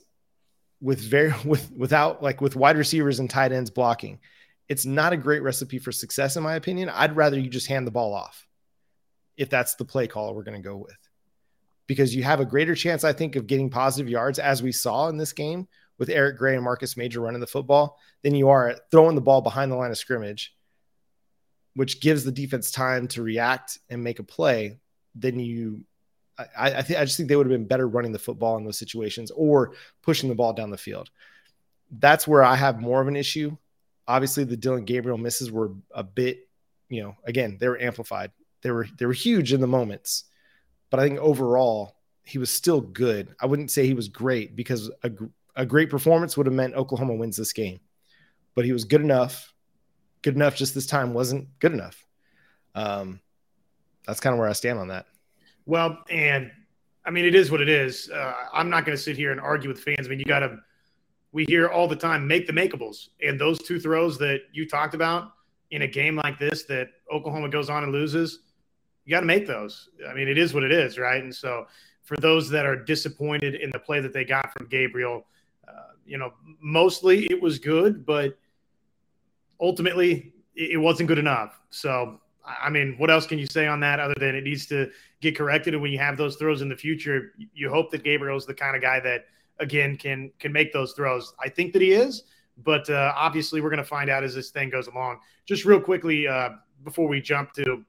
with 0.82 1.00
very 1.00 1.34
with 1.46 1.72
without 1.72 2.22
like 2.22 2.42
with 2.42 2.58
wide 2.58 2.78
receivers 2.78 3.20
and 3.20 3.30
tight 3.30 3.54
ends 3.54 3.70
blocking. 3.70 4.20
It's 4.68 4.86
not 4.86 5.14
a 5.14 5.18
great 5.18 5.44
recipe 5.44 5.78
for 5.78 5.94
success, 5.94 6.36
in 6.36 6.44
my 6.44 6.56
opinion. 6.56 6.90
I'd 6.90 7.16
rather 7.16 7.40
you 7.40 7.50
just 7.50 7.68
hand 7.68 7.88
the 7.88 7.92
ball 7.92 8.14
off 8.14 8.46
if 9.38 9.50
that's 9.50 9.76
the 9.76 9.86
play 9.86 10.08
call 10.08 10.34
we're 10.34 10.44
going 10.44 10.62
to 10.62 10.68
go 10.68 10.76
with 10.76 11.05
because 11.88 12.16
you 12.16 12.24
have 12.24 12.40
a 12.40 12.46
greater 12.46 12.76
chance, 12.76 13.04
I 13.04 13.14
think, 13.14 13.36
of 13.36 13.48
getting 13.48 13.70
positive 13.70 14.10
yards 14.10 14.40
as 14.40 14.64
we 14.64 14.72
saw 14.72 15.08
in 15.10 15.18
this 15.18 15.34
game 15.34 15.68
with 15.98 16.10
Eric 16.10 16.38
Gray 16.38 16.56
and 16.56 16.64
Marcus 16.64 16.98
Major 16.98 17.22
running 17.22 17.40
the 17.40 17.48
football 17.48 17.98
than 18.24 18.36
you 18.36 18.50
are 18.50 18.76
throwing 18.92 19.16
the 19.16 19.22
ball 19.22 19.42
behind 19.42 19.72
the 19.72 19.76
line 19.76 19.92
of 19.92 19.98
scrimmage, 19.98 20.56
which 21.76 22.02
gives 22.02 22.24
the 22.24 22.32
defense 22.32 22.72
time 22.72 23.08
to 23.10 23.22
react 23.22 23.80
and 23.90 24.04
make 24.04 24.20
a 24.20 24.24
play. 24.24 24.80
Then 25.14 25.40
you, 25.40 25.86
I, 26.38 26.74
I 26.74 26.82
think, 26.82 27.00
I 27.00 27.06
just 27.06 27.18
think 27.18 27.30
they 27.30 27.36
would 27.36 27.48
have 27.48 27.58
been 27.58 27.68
better 27.68 27.88
running 27.88 28.12
the 28.12 28.20
football 28.20 28.58
in 28.58 28.66
those 28.66 28.78
situations 28.78 29.32
or 29.32 29.74
pushing 30.02 30.30
the 30.30 30.36
ball 30.36 30.54
down 30.54 30.72
the 30.72 30.78
field. 30.78 31.10
That's 31.92 32.28
where 32.28 32.44
I 32.44 32.56
have 32.56 32.82
more 32.82 33.02
of 33.02 33.08
an 33.08 33.16
issue. 33.16 33.56
Obviously, 34.08 34.44
the 34.44 34.58
Dillon 34.58 34.86
Gabriel 34.86 35.18
misses 35.18 35.52
were 35.52 35.72
a 35.92 36.04
bit, 36.04 36.50
you 36.90 37.04
know, 37.04 37.16
again, 37.26 37.58
they 37.60 37.70
were 37.70 37.82
amplified. 37.82 38.32
They 38.62 38.72
were 38.72 38.88
they 38.98 39.06
were 39.06 39.14
huge 39.14 39.54
in 39.54 39.62
the 39.62 39.68
moments 39.68 40.26
but 40.90 41.00
I 41.00 41.08
think 41.08 41.20
overall 41.20 41.96
he 42.24 42.38
was 42.38 42.50
still 42.50 42.82
good. 42.82 43.36
I 43.40 43.46
wouldn't 43.46 43.72
say 43.72 43.86
he 43.86 43.94
was 43.94 44.08
great 44.08 44.56
because 44.56 44.90
a, 45.04 45.12
a 45.56 45.66
great 45.66 45.90
performance 45.90 46.36
would 46.38 46.48
have 46.48 46.56
meant 46.56 46.74
Oklahoma 46.74 47.14
wins 47.14 47.38
this 47.38 47.54
game, 47.54 47.80
but 48.56 48.66
he 48.66 48.72
was 48.72 48.86
good 48.86 49.02
enough. 49.02 49.54
Good 50.22 50.36
enough 50.36 50.56
just 50.56 50.74
this 50.74 50.88
time 50.88 51.14
wasn't 51.14 51.48
good 51.60 51.74
enough. 51.74 52.06
Um, 52.74 53.20
that's 54.08 54.20
kind 54.20 54.34
of 54.34 54.40
where 54.40 54.50
I 54.50 54.54
stand 54.54 54.80
on 54.80 54.88
that. 54.90 55.06
Well, 55.66 56.00
and 56.10 56.52
I 57.06 57.12
mean, 57.12 57.26
it 57.26 57.36
is 57.36 57.52
what 57.52 57.62
it 57.62 57.70
is. 57.70 58.10
Uh, 58.10 58.34
I'm 58.54 58.70
not 58.70 58.86
going 58.86 58.98
to 58.98 59.02
sit 59.02 59.16
here 59.16 59.32
and 59.32 59.40
argue 59.40 59.70
with 59.70 59.80
fans. 59.80 60.06
I 60.08 60.10
mean, 60.10 60.20
you 60.20 60.26
got 60.26 60.40
to, 60.40 60.58
we 61.32 61.46
hear 61.48 61.68
all 61.68 61.88
the 61.88 61.96
time, 61.96 62.28
make 62.28 62.48
the 62.48 62.54
makeables. 62.54 63.10
And 63.22 63.40
those 63.40 63.60
two 63.60 63.80
throws 63.80 64.18
that 64.20 64.42
you 64.52 64.68
talked 64.68 64.96
about 64.96 65.34
in 65.72 65.84
a 65.84 65.88
game 65.88 66.16
like 66.16 66.40
this 66.40 66.64
that 66.66 66.90
Oklahoma 67.14 67.50
goes 67.50 67.70
on 67.70 67.84
and 67.84 67.92
loses, 67.92 68.40
you 69.06 69.12
got 69.12 69.22
to 69.22 69.26
make 69.26 69.48
those. 69.48 69.90
I 70.08 70.14
mean, 70.14 70.28
it 70.28 70.38
is 70.38 70.54
what 70.54 70.64
it 70.64 70.72
is, 70.72 70.98
right? 70.98 71.24
And 71.24 71.34
so, 71.34 71.68
for 72.04 72.18
those 72.18 72.50
that 72.50 72.66
are 72.66 72.76
disappointed 72.76 73.56
in 73.56 73.72
the 73.72 73.80
play 73.80 74.00
that 74.00 74.14
they 74.14 74.26
got 74.26 74.54
from 74.54 74.68
Gabriel, 74.68 75.26
uh, 75.68 75.94
you 76.06 76.18
know, 76.18 76.34
mostly 76.62 77.26
it 77.32 77.42
was 77.42 77.58
good, 77.58 78.06
but 78.06 78.38
ultimately 79.60 80.34
it 80.56 80.80
wasn't 80.80 81.08
good 81.08 81.18
enough. 81.18 81.60
So, 81.72 82.20
I 82.46 82.70
mean, 82.70 82.96
what 82.98 83.10
else 83.10 83.26
can 83.26 83.40
you 83.40 83.48
say 83.48 83.66
on 83.66 83.80
that 83.80 84.00
other 84.00 84.14
than 84.20 84.36
it 84.36 84.44
needs 84.44 84.68
to 84.68 84.92
get 85.22 85.36
corrected? 85.36 85.74
And 85.74 85.82
when 85.82 85.92
you 85.92 85.98
have 85.98 86.16
those 86.16 86.36
throws 86.36 86.62
in 86.62 86.70
the 86.70 86.76
future, 86.76 87.34
you 87.54 87.70
hope 87.70 87.90
that 87.92 88.04
Gabriel's 88.04 88.46
the 88.46 88.54
kind 88.54 88.76
of 88.76 88.82
guy 88.84 89.00
that 89.00 89.26
again 89.60 89.98
can 89.98 90.32
can 90.40 90.52
make 90.52 90.72
those 90.72 90.94
throws. 90.94 91.34
I 91.44 91.50
think 91.50 91.74
that 91.74 91.82
he 91.82 91.92
is, 91.92 92.24
but 92.64 92.88
uh, 92.90 93.14
obviously 93.16 93.62
we're 93.62 93.70
going 93.70 93.78
to 93.78 93.84
find 93.84 94.10
out 94.10 94.24
as 94.24 94.36
this 94.36 94.52
thing 94.52 94.70
goes 94.70 94.88
along. 94.88 95.20
Just 95.46 95.66
real 95.66 95.80
quickly 95.80 96.28
uh, 96.28 96.50
before 96.84 97.08
we 97.08 97.20
jump 97.20 97.54
to 97.54 97.84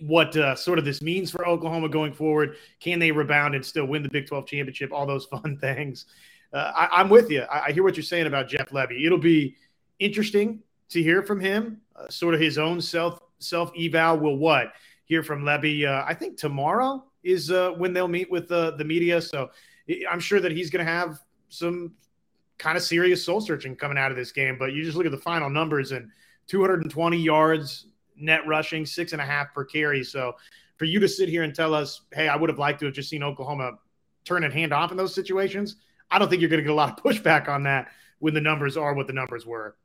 what 0.00 0.36
uh, 0.36 0.54
sort 0.54 0.78
of 0.78 0.84
this 0.84 1.02
means 1.02 1.30
for 1.30 1.46
Oklahoma 1.46 1.88
going 1.88 2.12
forward. 2.12 2.56
Can 2.80 2.98
they 2.98 3.12
rebound 3.12 3.54
and 3.54 3.64
still 3.64 3.86
win 3.86 4.02
the 4.02 4.08
Big 4.08 4.26
12 4.26 4.46
championship? 4.46 4.92
All 4.92 5.06
those 5.06 5.26
fun 5.42 5.58
things. 5.58 6.06
Uh, 6.52 6.72
I, 6.74 7.00
am 7.00 7.08
with 7.08 7.30
you. 7.30 7.42
I, 7.42 7.68
I, 7.68 7.72
hear 7.72 7.82
what 7.82 7.96
you're 7.96 8.04
saying 8.04 8.26
about 8.26 8.48
Jeff 8.48 8.70
Lebby. 8.70 9.06
It'll 9.06 9.16
be 9.16 9.56
interesting 9.98 10.60
to 10.90 11.02
hear 11.02 11.22
from 11.22 11.40
him, 11.40 11.80
uh, 11.96 12.08
sort 12.08 12.34
of 12.34 12.40
his 12.40 12.58
own 12.58 12.80
self 12.80 13.20
self 13.38 13.72
eval. 13.78 14.18
Will 14.18 14.36
what 14.36 14.72
hear 15.06 15.22
from 15.22 15.44
Lebby? 15.44 15.86
Uh, 15.86 16.04
I 16.06 16.12
think 16.12 16.36
tomorrow 16.36 17.04
is 17.22 17.50
uh, 17.50 17.70
when 17.70 17.94
they'll 17.94 18.08
meet 18.08 18.30
with 18.30 18.48
the 18.48 18.72
the 18.76 18.84
media. 18.84 19.22
So 19.22 19.50
I'm 20.10 20.20
sure 20.20 20.40
that 20.40 20.52
he's 20.52 20.68
going 20.68 20.84
to 20.84 20.92
have 20.92 21.20
some 21.48 21.94
kind 22.58 22.76
of 22.76 22.82
serious 22.82 23.24
soul 23.24 23.40
searching 23.40 23.74
coming 23.74 23.98
out 23.98 24.10
of 24.10 24.16
this 24.16 24.30
game. 24.30 24.56
But 24.58 24.72
you 24.72 24.84
just 24.84 24.96
look 24.96 25.06
at 25.06 25.12
the 25.12 25.18
final 25.18 25.50
numbers 25.50 25.92
and 25.92 26.10
220 26.48 27.16
yards, 27.16 27.86
net 28.22 28.46
rushing, 28.46 28.86
six 28.86 29.12
and 29.12 29.20
a 29.20 29.24
half 29.24 29.52
per 29.52 29.64
carry. 29.64 30.04
So 30.04 30.34
for 30.76 30.84
you 30.84 31.00
to 31.00 31.08
sit 31.08 31.28
here 31.28 31.42
and 31.42 31.54
tell 31.54 31.74
us, 31.74 32.02
hey, 32.12 32.28
I 32.28 32.36
would 32.36 32.48
have 32.48 32.58
liked 32.58 32.80
to 32.80 32.86
have 32.86 32.94
just 32.94 33.10
seen 33.10 33.22
Oklahoma 33.22 33.72
turn 34.24 34.44
and 34.44 34.52
hand 34.52 34.72
off 34.72 34.90
in 34.90 34.96
those 34.96 35.14
situations, 35.14 35.76
I 36.10 36.18
don't 36.18 36.28
think 36.28 36.40
you're 36.40 36.50
going 36.50 36.60
to 36.60 36.64
get 36.64 36.72
a 36.72 36.74
lot 36.74 36.98
of 36.98 37.04
pushback 37.04 37.48
on 37.48 37.64
that 37.64 37.88
when 38.18 38.34
the 38.34 38.40
numbers 38.40 38.76
are 38.76 38.94
what 38.94 39.06
the 39.06 39.12
numbers 39.12 39.44
were. 39.44 39.76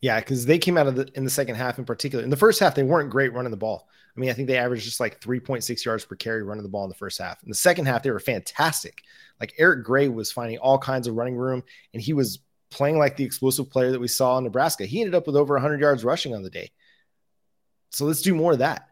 Yeah, 0.00 0.20
because 0.20 0.44
they 0.44 0.58
came 0.58 0.76
out 0.76 0.86
of 0.86 0.94
the 0.94 1.10
in 1.14 1.24
the 1.24 1.30
second 1.30 1.54
half 1.54 1.78
in 1.78 1.84
particular. 1.84 2.22
In 2.22 2.30
the 2.30 2.36
first 2.36 2.60
half, 2.60 2.74
they 2.74 2.82
weren't 2.82 3.10
great 3.10 3.32
running 3.32 3.50
the 3.50 3.56
ball. 3.56 3.88
I 4.14 4.20
mean, 4.20 4.30
I 4.30 4.32
think 4.32 4.48
they 4.48 4.56
averaged 4.56 4.84
just 4.84 5.00
like 5.00 5.20
3.6 5.20 5.84
yards 5.84 6.04
per 6.04 6.16
carry 6.16 6.42
running 6.42 6.62
the 6.62 6.68
ball 6.68 6.84
in 6.84 6.88
the 6.88 6.94
first 6.94 7.18
half. 7.18 7.42
In 7.42 7.48
the 7.48 7.54
second 7.54 7.86
half, 7.86 8.02
they 8.02 8.10
were 8.10 8.20
fantastic. 8.20 9.02
Like 9.40 9.54
Eric 9.58 9.84
Gray 9.84 10.08
was 10.08 10.32
finding 10.32 10.58
all 10.58 10.78
kinds 10.78 11.06
of 11.06 11.14
running 11.14 11.36
room, 11.36 11.62
and 11.92 12.02
he 12.02 12.12
was 12.12 12.38
playing 12.70 12.98
like 12.98 13.16
the 13.16 13.24
explosive 13.24 13.70
player 13.70 13.90
that 13.90 14.00
we 14.00 14.08
saw 14.08 14.38
in 14.38 14.44
Nebraska. 14.44 14.86
He 14.86 15.00
ended 15.00 15.14
up 15.14 15.26
with 15.26 15.36
over 15.36 15.54
100 15.54 15.80
yards 15.80 16.04
rushing 16.04 16.34
on 16.34 16.42
the 16.42 16.50
day. 16.50 16.70
So 17.90 18.04
let's 18.04 18.22
do 18.22 18.34
more 18.34 18.52
of 18.52 18.58
that. 18.58 18.90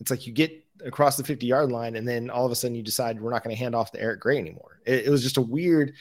It's 0.00 0.10
like 0.10 0.26
you 0.26 0.32
get 0.32 0.62
across 0.84 1.16
the 1.16 1.24
50 1.24 1.46
yard 1.46 1.70
line 1.70 1.96
and 1.96 2.06
then 2.06 2.30
all 2.30 2.44
of 2.44 2.52
a 2.52 2.56
sudden 2.56 2.74
you 2.74 2.82
decide 2.82 3.20
we're 3.20 3.30
not 3.30 3.44
going 3.44 3.54
to 3.54 3.60
hand 3.60 3.74
off 3.74 3.92
to 3.92 4.00
Eric 4.00 4.20
Gray 4.20 4.38
anymore. 4.38 4.80
It, 4.84 5.06
it, 5.06 5.10
was 5.10 5.22
just 5.22 5.36
a 5.36 5.42
weird 5.42 5.94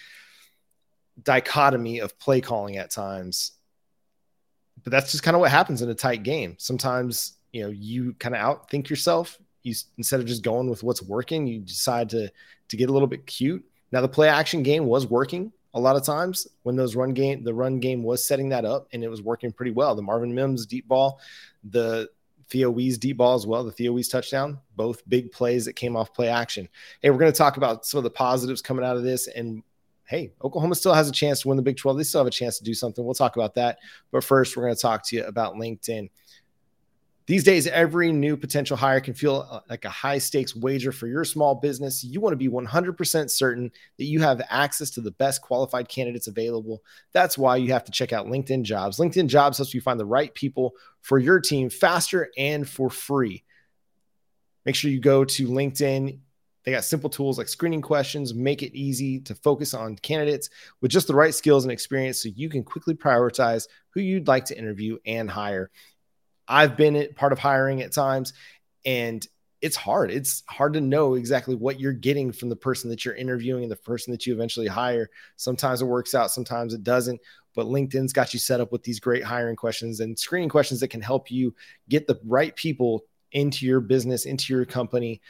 dichotomy 1.21 1.99
of 1.99 2.17
play 2.19 2.41
calling 2.41 2.77
at 2.77 2.89
times. 2.89 3.51
But 4.83 4.91
that's 4.91 5.11
just 5.11 5.23
kind 5.23 5.35
of 5.35 5.41
what 5.41 5.51
happens 5.51 5.81
in 5.81 5.89
a 5.89 5.93
tight 5.95 6.23
game. 6.23 6.55
Sometimes, 6.57 7.33
you 7.51 7.61
know, 7.61 7.69
you 7.69 8.13
kind 8.13 8.35
of 8.35 8.41
outthink 8.41 8.89
yourself. 8.89 9.37
You 9.63 9.75
instead 9.97 10.19
of 10.19 10.25
just 10.25 10.41
going 10.41 10.69
with 10.69 10.81
what's 10.81 11.03
working, 11.03 11.45
you 11.45 11.59
decide 11.59 12.09
to 12.09 12.31
to 12.69 12.77
get 12.77 12.89
a 12.89 12.93
little 12.93 13.07
bit 13.07 13.27
cute. 13.27 13.63
Now 13.91 14.01
the 14.01 14.07
play 14.07 14.27
action 14.27 14.63
game 14.63 14.87
was 14.87 15.05
working 15.05 15.51
a 15.73 15.79
lot 15.79 15.95
of 15.95 16.03
times 16.03 16.47
when 16.63 16.75
those 16.75 16.95
run 16.95 17.13
game 17.13 17.43
the 17.43 17.53
run 17.53 17.79
game 17.79 18.01
was 18.01 18.25
setting 18.25 18.49
that 18.49 18.65
up 18.65 18.87
and 18.91 19.03
it 19.03 19.09
was 19.09 19.21
working 19.21 19.51
pretty 19.51 19.71
well. 19.71 19.93
The 19.93 20.01
Marvin 20.01 20.33
Mims 20.33 20.65
deep 20.65 20.87
ball, 20.87 21.19
the 21.69 22.09
Theo 22.51 22.69
Wease 22.69 22.97
deep 22.97 23.17
ball 23.17 23.35
as 23.35 23.47
well, 23.47 23.63
the 23.63 23.71
Theo 23.71 23.93
Wease 23.93 24.09
touchdown, 24.09 24.59
both 24.75 25.07
big 25.07 25.31
plays 25.31 25.63
that 25.65 25.73
came 25.73 25.95
off 25.95 26.13
play 26.13 26.27
action. 26.27 26.67
Hey, 27.01 27.09
we're 27.09 27.17
going 27.17 27.31
to 27.31 27.37
talk 27.37 27.55
about 27.55 27.85
some 27.85 27.97
of 27.99 28.03
the 28.03 28.09
positives 28.09 28.61
coming 28.61 28.83
out 28.83 28.97
of 28.97 29.03
this. 29.03 29.27
And 29.27 29.63
hey, 30.05 30.33
Oklahoma 30.43 30.75
still 30.75 30.93
has 30.93 31.07
a 31.07 31.13
chance 31.13 31.41
to 31.41 31.47
win 31.47 31.55
the 31.55 31.63
Big 31.63 31.77
12. 31.77 31.97
They 31.97 32.03
still 32.03 32.19
have 32.19 32.27
a 32.27 32.31
chance 32.31 32.57
to 32.57 32.65
do 32.65 32.73
something. 32.73 33.05
We'll 33.05 33.13
talk 33.13 33.37
about 33.37 33.55
that. 33.55 33.79
But 34.11 34.25
first, 34.25 34.57
we're 34.57 34.63
going 34.63 34.75
to 34.75 34.81
talk 34.81 35.07
to 35.07 35.15
you 35.15 35.23
about 35.23 35.55
LinkedIn. 35.55 36.09
These 37.27 37.43
days, 37.43 37.67
every 37.67 38.11
new 38.11 38.35
potential 38.35 38.75
hire 38.75 38.99
can 38.99 39.13
feel 39.13 39.47
uh, 39.49 39.59
like 39.69 39.85
a 39.85 39.89
high 39.89 40.17
stakes 40.17 40.55
wager 40.55 40.91
for 40.91 41.07
your 41.07 41.23
small 41.23 41.55
business. 41.55 42.03
You 42.03 42.19
want 42.19 42.33
to 42.33 42.37
be 42.37 42.49
100% 42.49 43.29
certain 43.29 43.71
that 43.97 44.05
you 44.05 44.21
have 44.21 44.41
access 44.49 44.89
to 44.91 45.01
the 45.01 45.11
best 45.11 45.41
qualified 45.41 45.87
candidates 45.87 46.27
available. 46.27 46.81
That's 47.13 47.37
why 47.37 47.57
you 47.57 47.73
have 47.73 47.83
to 47.85 47.91
check 47.91 48.11
out 48.11 48.25
LinkedIn 48.25 48.63
Jobs. 48.63 48.97
LinkedIn 48.97 49.27
Jobs 49.27 49.57
helps 49.57 49.73
you 49.73 49.81
find 49.81 49.99
the 49.99 50.05
right 50.05 50.33
people 50.33 50.73
for 51.01 51.19
your 51.19 51.39
team 51.39 51.69
faster 51.69 52.29
and 52.37 52.67
for 52.67 52.89
free. 52.89 53.43
Make 54.65 54.75
sure 54.75 54.91
you 54.91 54.99
go 54.99 55.23
to 55.23 55.47
LinkedIn. 55.47 56.19
They 56.63 56.71
got 56.71 56.83
simple 56.83 57.09
tools 57.09 57.37
like 57.37 57.47
screening 57.47 57.81
questions, 57.81 58.35
make 58.35 58.61
it 58.61 58.77
easy 58.77 59.19
to 59.21 59.33
focus 59.33 59.73
on 59.73 59.95
candidates 59.97 60.49
with 60.79 60.91
just 60.91 61.07
the 61.07 61.15
right 61.15 61.33
skills 61.33 61.65
and 61.65 61.71
experience 61.71 62.21
so 62.21 62.29
you 62.35 62.49
can 62.49 62.63
quickly 62.63 62.93
prioritize 62.93 63.67
who 63.89 64.01
you'd 64.01 64.27
like 64.27 64.45
to 64.45 64.57
interview 64.57 64.97
and 65.05 65.29
hire. 65.29 65.71
I've 66.51 66.75
been 66.75 67.07
part 67.15 67.31
of 67.31 67.39
hiring 67.39 67.81
at 67.81 67.93
times 67.93 68.33
and 68.85 69.25
it's 69.61 69.75
hard. 69.75 70.11
It's 70.11 70.43
hard 70.47 70.73
to 70.73 70.81
know 70.81 71.13
exactly 71.13 71.55
what 71.55 71.79
you're 71.79 71.93
getting 71.93 72.31
from 72.31 72.49
the 72.49 72.55
person 72.55 72.89
that 72.89 73.05
you're 73.05 73.15
interviewing 73.15 73.63
and 73.63 73.71
the 73.71 73.77
person 73.77 74.11
that 74.11 74.25
you 74.25 74.33
eventually 74.33 74.67
hire. 74.67 75.09
Sometimes 75.37 75.81
it 75.81 75.85
works 75.85 76.13
out, 76.13 76.31
sometimes 76.31 76.73
it 76.73 76.83
doesn't. 76.83 77.21
But 77.55 77.67
LinkedIn's 77.67 78.13
got 78.13 78.33
you 78.33 78.39
set 78.39 78.59
up 78.59 78.71
with 78.71 78.83
these 78.83 78.99
great 78.99 79.23
hiring 79.23 79.55
questions 79.55 79.99
and 79.99 80.17
screening 80.17 80.49
questions 80.49 80.79
that 80.79 80.87
can 80.87 81.01
help 81.01 81.31
you 81.31 81.55
get 81.89 82.07
the 82.07 82.19
right 82.25 82.55
people 82.55 83.03
into 83.31 83.65
your 83.65 83.79
business, 83.79 84.25
into 84.25 84.53
your 84.53 84.65
company 84.65 85.21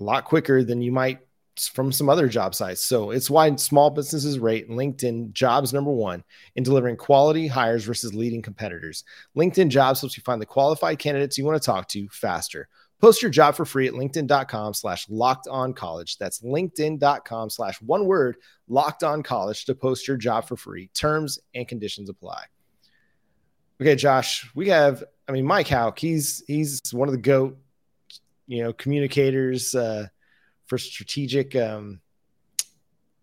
a 0.00 0.04
lot 0.04 0.24
quicker 0.24 0.62
than 0.62 0.80
you 0.80 0.92
might 0.92 1.20
from 1.58 1.92
some 1.92 2.08
other 2.08 2.28
job 2.28 2.54
sites. 2.54 2.84
So 2.84 3.10
it's 3.10 3.30
why 3.30 3.54
small 3.56 3.90
businesses 3.90 4.38
rate 4.38 4.68
LinkedIn 4.68 5.32
jobs 5.32 5.72
number 5.72 5.92
one 5.92 6.24
in 6.56 6.64
delivering 6.64 6.96
quality 6.96 7.46
hires 7.46 7.84
versus 7.84 8.14
leading 8.14 8.42
competitors. 8.42 9.04
LinkedIn 9.36 9.68
jobs 9.68 10.00
helps 10.00 10.16
you 10.16 10.22
find 10.22 10.40
the 10.40 10.46
qualified 10.46 10.98
candidates 10.98 11.38
you 11.38 11.44
want 11.44 11.60
to 11.60 11.64
talk 11.64 11.88
to 11.88 12.08
faster. 12.08 12.68
Post 13.00 13.20
your 13.20 13.30
job 13.30 13.54
for 13.54 13.64
free 13.64 13.86
at 13.86 13.92
LinkedIn.com 13.92 14.72
slash 14.72 15.06
locked 15.10 15.46
on 15.48 15.74
college. 15.74 16.16
That's 16.16 16.40
LinkedIn.com 16.40 17.50
slash 17.50 17.80
one 17.82 18.06
word 18.06 18.36
locked 18.68 19.04
on 19.04 19.22
college 19.22 19.64
to 19.66 19.74
post 19.74 20.08
your 20.08 20.16
job 20.16 20.46
for 20.48 20.56
free. 20.56 20.88
Terms 20.94 21.38
and 21.54 21.68
conditions 21.68 22.08
apply. 22.08 22.44
Okay, 23.80 23.94
Josh, 23.94 24.50
we 24.54 24.68
have, 24.68 25.04
I 25.28 25.32
mean, 25.32 25.44
Mike 25.44 25.68
Houck, 25.68 25.98
he's 25.98 26.42
he's 26.46 26.80
one 26.92 27.08
of 27.08 27.12
the 27.12 27.20
GOAT, 27.20 27.58
you 28.46 28.62
know, 28.62 28.72
communicators, 28.72 29.74
uh, 29.74 30.06
for 30.74 30.78
strategic 30.78 31.54
um, 31.54 32.00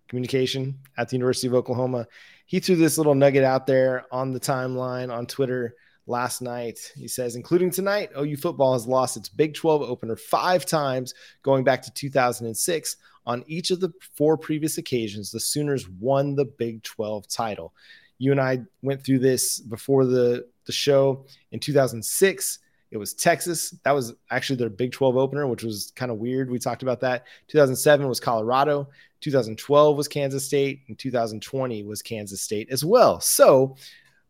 communication 0.07 0.79
at 0.97 1.09
the 1.09 1.17
University 1.17 1.47
of 1.47 1.53
Oklahoma. 1.53 2.07
He 2.45 2.61
threw 2.61 2.77
this 2.77 2.97
little 2.97 3.13
nugget 3.13 3.43
out 3.43 3.67
there 3.67 4.05
on 4.09 4.31
the 4.31 4.39
timeline 4.39 5.13
on 5.13 5.25
Twitter 5.25 5.75
last 6.07 6.41
night. 6.41 6.79
He 6.95 7.09
says, 7.09 7.35
including 7.35 7.69
tonight, 7.69 8.09
OU 8.17 8.37
football 8.37 8.71
has 8.71 8.87
lost 8.87 9.17
its 9.17 9.27
Big 9.27 9.53
12 9.53 9.81
opener 9.81 10.15
five 10.15 10.65
times 10.65 11.13
going 11.43 11.65
back 11.65 11.81
to 11.81 11.91
2006. 11.91 12.95
On 13.25 13.43
each 13.47 13.69
of 13.69 13.81
the 13.81 13.91
four 14.13 14.37
previous 14.37 14.77
occasions, 14.77 15.29
the 15.29 15.39
Sooners 15.39 15.89
won 15.89 16.35
the 16.35 16.45
Big 16.45 16.83
12 16.83 17.27
title. 17.27 17.73
You 18.17 18.31
and 18.31 18.39
I 18.39 18.61
went 18.81 19.03
through 19.05 19.19
this 19.19 19.59
before 19.59 20.05
the, 20.05 20.47
the 20.65 20.71
show 20.71 21.25
in 21.51 21.59
2006. 21.59 22.59
It 22.91 22.97
was 22.97 23.13
Texas. 23.13 23.71
That 23.83 23.93
was 23.93 24.13
actually 24.29 24.57
their 24.57 24.69
Big 24.69 24.91
12 24.91 25.15
opener, 25.15 25.47
which 25.47 25.63
was 25.63 25.93
kind 25.95 26.11
of 26.11 26.17
weird. 26.17 26.51
We 26.51 26.59
talked 26.59 26.83
about 26.83 26.99
that. 26.99 27.25
2007 27.47 28.07
was 28.07 28.19
Colorado. 28.19 28.89
2012 29.21 29.97
was 29.97 30.07
Kansas 30.09 30.45
State. 30.45 30.81
And 30.89 30.99
2020 30.99 31.83
was 31.83 32.01
Kansas 32.01 32.41
State 32.41 32.69
as 32.69 32.83
well. 32.83 33.21
So 33.21 33.77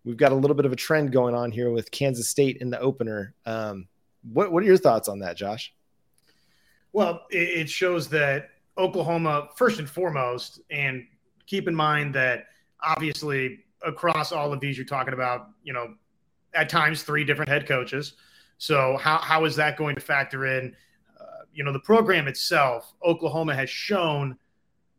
we've 0.06 0.18
got 0.18 0.32
a 0.32 0.36
little 0.36 0.56
bit 0.56 0.68
of 0.68 0.72
a 0.72 0.76
trend 0.76 1.12
going 1.12 1.34
on 1.34 1.52
here 1.52 1.72
with 1.72 1.90
Kansas 1.90 2.28
State 2.30 2.58
in 2.58 2.70
the 2.70 2.80
opener. 2.80 3.34
Um, 3.48 3.88
what, 4.32 4.52
what 4.52 4.62
are 4.62 4.68
your 4.68 4.78
thoughts 4.78 5.10
on 5.10 5.20
that, 5.20 5.36
Josh? 5.38 5.74
Well, 6.94 7.26
it 7.30 7.70
shows 7.70 8.10
that 8.10 8.50
Oklahoma, 8.78 9.48
first 9.56 9.80
and 9.80 9.90
foremost, 9.90 10.60
and 10.70 11.08
keep 11.48 11.68
in 11.68 11.76
mind 11.76 12.14
that 12.16 12.46
obviously 12.84 13.64
across 13.84 14.32
all 14.32 14.54
of 14.54 14.60
these, 14.60 14.78
you're 14.78 14.86
talking 14.86 15.14
about, 15.14 15.50
you 15.64 15.74
know, 15.74 15.96
at 16.54 16.70
times 16.70 17.04
three 17.04 17.24
different 17.24 17.50
head 17.50 17.68
coaches. 17.68 18.14
So 18.62 18.96
how 18.98 19.18
how 19.18 19.46
is 19.46 19.56
that 19.56 19.76
going 19.76 19.96
to 19.96 20.02
factor 20.02 20.46
in? 20.46 20.76
Uh, 21.20 21.24
you 21.52 21.64
know, 21.64 21.74
the 21.74 21.80
program 21.80 22.28
itself, 22.28 22.94
Oklahoma 23.04 23.56
has 23.56 23.72
shown 23.72 24.38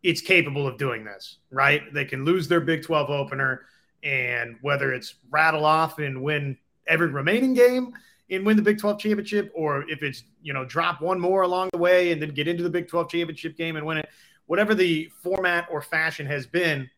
it's 0.03 0.21
capable 0.21 0.67
of 0.67 0.79
doing 0.79 1.05
this, 1.05 1.39
right? 1.53 1.81
They 1.95 2.05
can 2.05 2.25
lose 2.25 2.49
their 2.49 2.61
Big 2.61 2.83
12 2.83 3.09
opener, 3.11 3.67
and 4.03 4.57
whether 4.63 4.93
it's 4.93 5.15
rattle 5.31 5.65
off 5.65 6.01
and 6.01 6.21
win 6.21 6.59
every 6.89 7.07
remaining 7.07 7.55
game 7.55 7.93
and 8.31 8.45
win 8.45 8.57
the 8.57 8.65
Big 8.65 8.81
12 8.81 8.99
championship, 8.99 9.53
or 9.55 9.89
if 9.89 10.03
it's 10.03 10.25
you 10.43 10.53
know 10.53 10.65
drop 10.65 11.01
one 11.01 11.21
more 11.21 11.43
along 11.43 11.69
the 11.73 11.79
way 11.79 12.11
and 12.11 12.21
then 12.21 12.31
get 12.31 12.49
into 12.49 12.65
the 12.65 12.71
Big 12.71 12.89
12 12.89 13.11
championship 13.11 13.57
game 13.57 13.77
and 13.77 13.87
win 13.87 13.99
it, 13.99 14.09
whatever 14.47 14.75
the 14.75 15.09
format 15.23 15.69
or 15.71 15.81
fashion 15.81 16.27
has 16.27 16.49
been, 16.49 16.91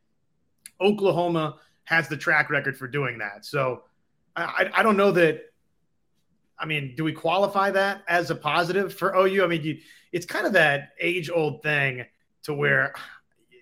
Oklahoma 0.81 1.57
has 1.83 2.09
the 2.09 2.17
track 2.17 2.49
record 2.49 2.75
for 2.75 2.89
doing 2.89 3.19
that. 3.19 3.45
So 3.45 3.83
I, 4.35 4.71
I 4.73 4.83
don't 4.83 4.97
know 4.97 5.13
that 5.13 5.43
I 6.59 6.67
mean, 6.67 6.95
do 6.97 7.05
we 7.05 7.13
qualify 7.13 7.71
that 7.73 8.03
as 8.09 8.31
a 8.31 8.35
positive 8.35 8.95
for 8.95 9.15
OU? 9.17 9.45
I 9.45 9.47
mean, 9.47 9.63
you, 9.63 9.79
it's 10.13 10.27
kind 10.27 10.47
of 10.47 10.53
that 10.53 10.91
age 11.01 11.31
old 11.31 11.63
thing 11.63 12.05
to 12.45 12.55
where, 12.55 12.95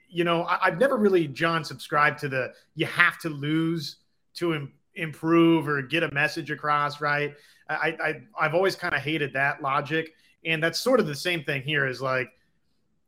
you 0.08 0.24
know, 0.24 0.44
I, 0.44 0.70
have 0.70 0.78
never 0.78 0.96
really, 0.96 1.26
John, 1.26 1.64
subscribed 1.64 2.18
to 2.20 2.28
the 2.28 2.52
you 2.74 2.86
have 2.86 3.18
to 3.20 3.28
lose 3.28 3.96
to 4.34 4.54
Im- 4.54 4.72
improve 4.94 5.68
or 5.68 5.80
get 5.80 6.02
a 6.02 6.12
message 6.12 6.50
across, 6.50 7.00
right? 7.00 7.34
I, 7.68 7.96
I 8.02 8.14
I've 8.38 8.54
always 8.54 8.76
kind 8.76 8.94
of 8.94 9.00
hated 9.00 9.32
that 9.32 9.62
logic, 9.62 10.12
and 10.44 10.62
that's 10.62 10.78
sort 10.78 11.00
of 11.00 11.06
the 11.06 11.14
same 11.14 11.44
thing 11.44 11.62
here. 11.62 11.86
Is 11.86 12.02
like, 12.02 12.28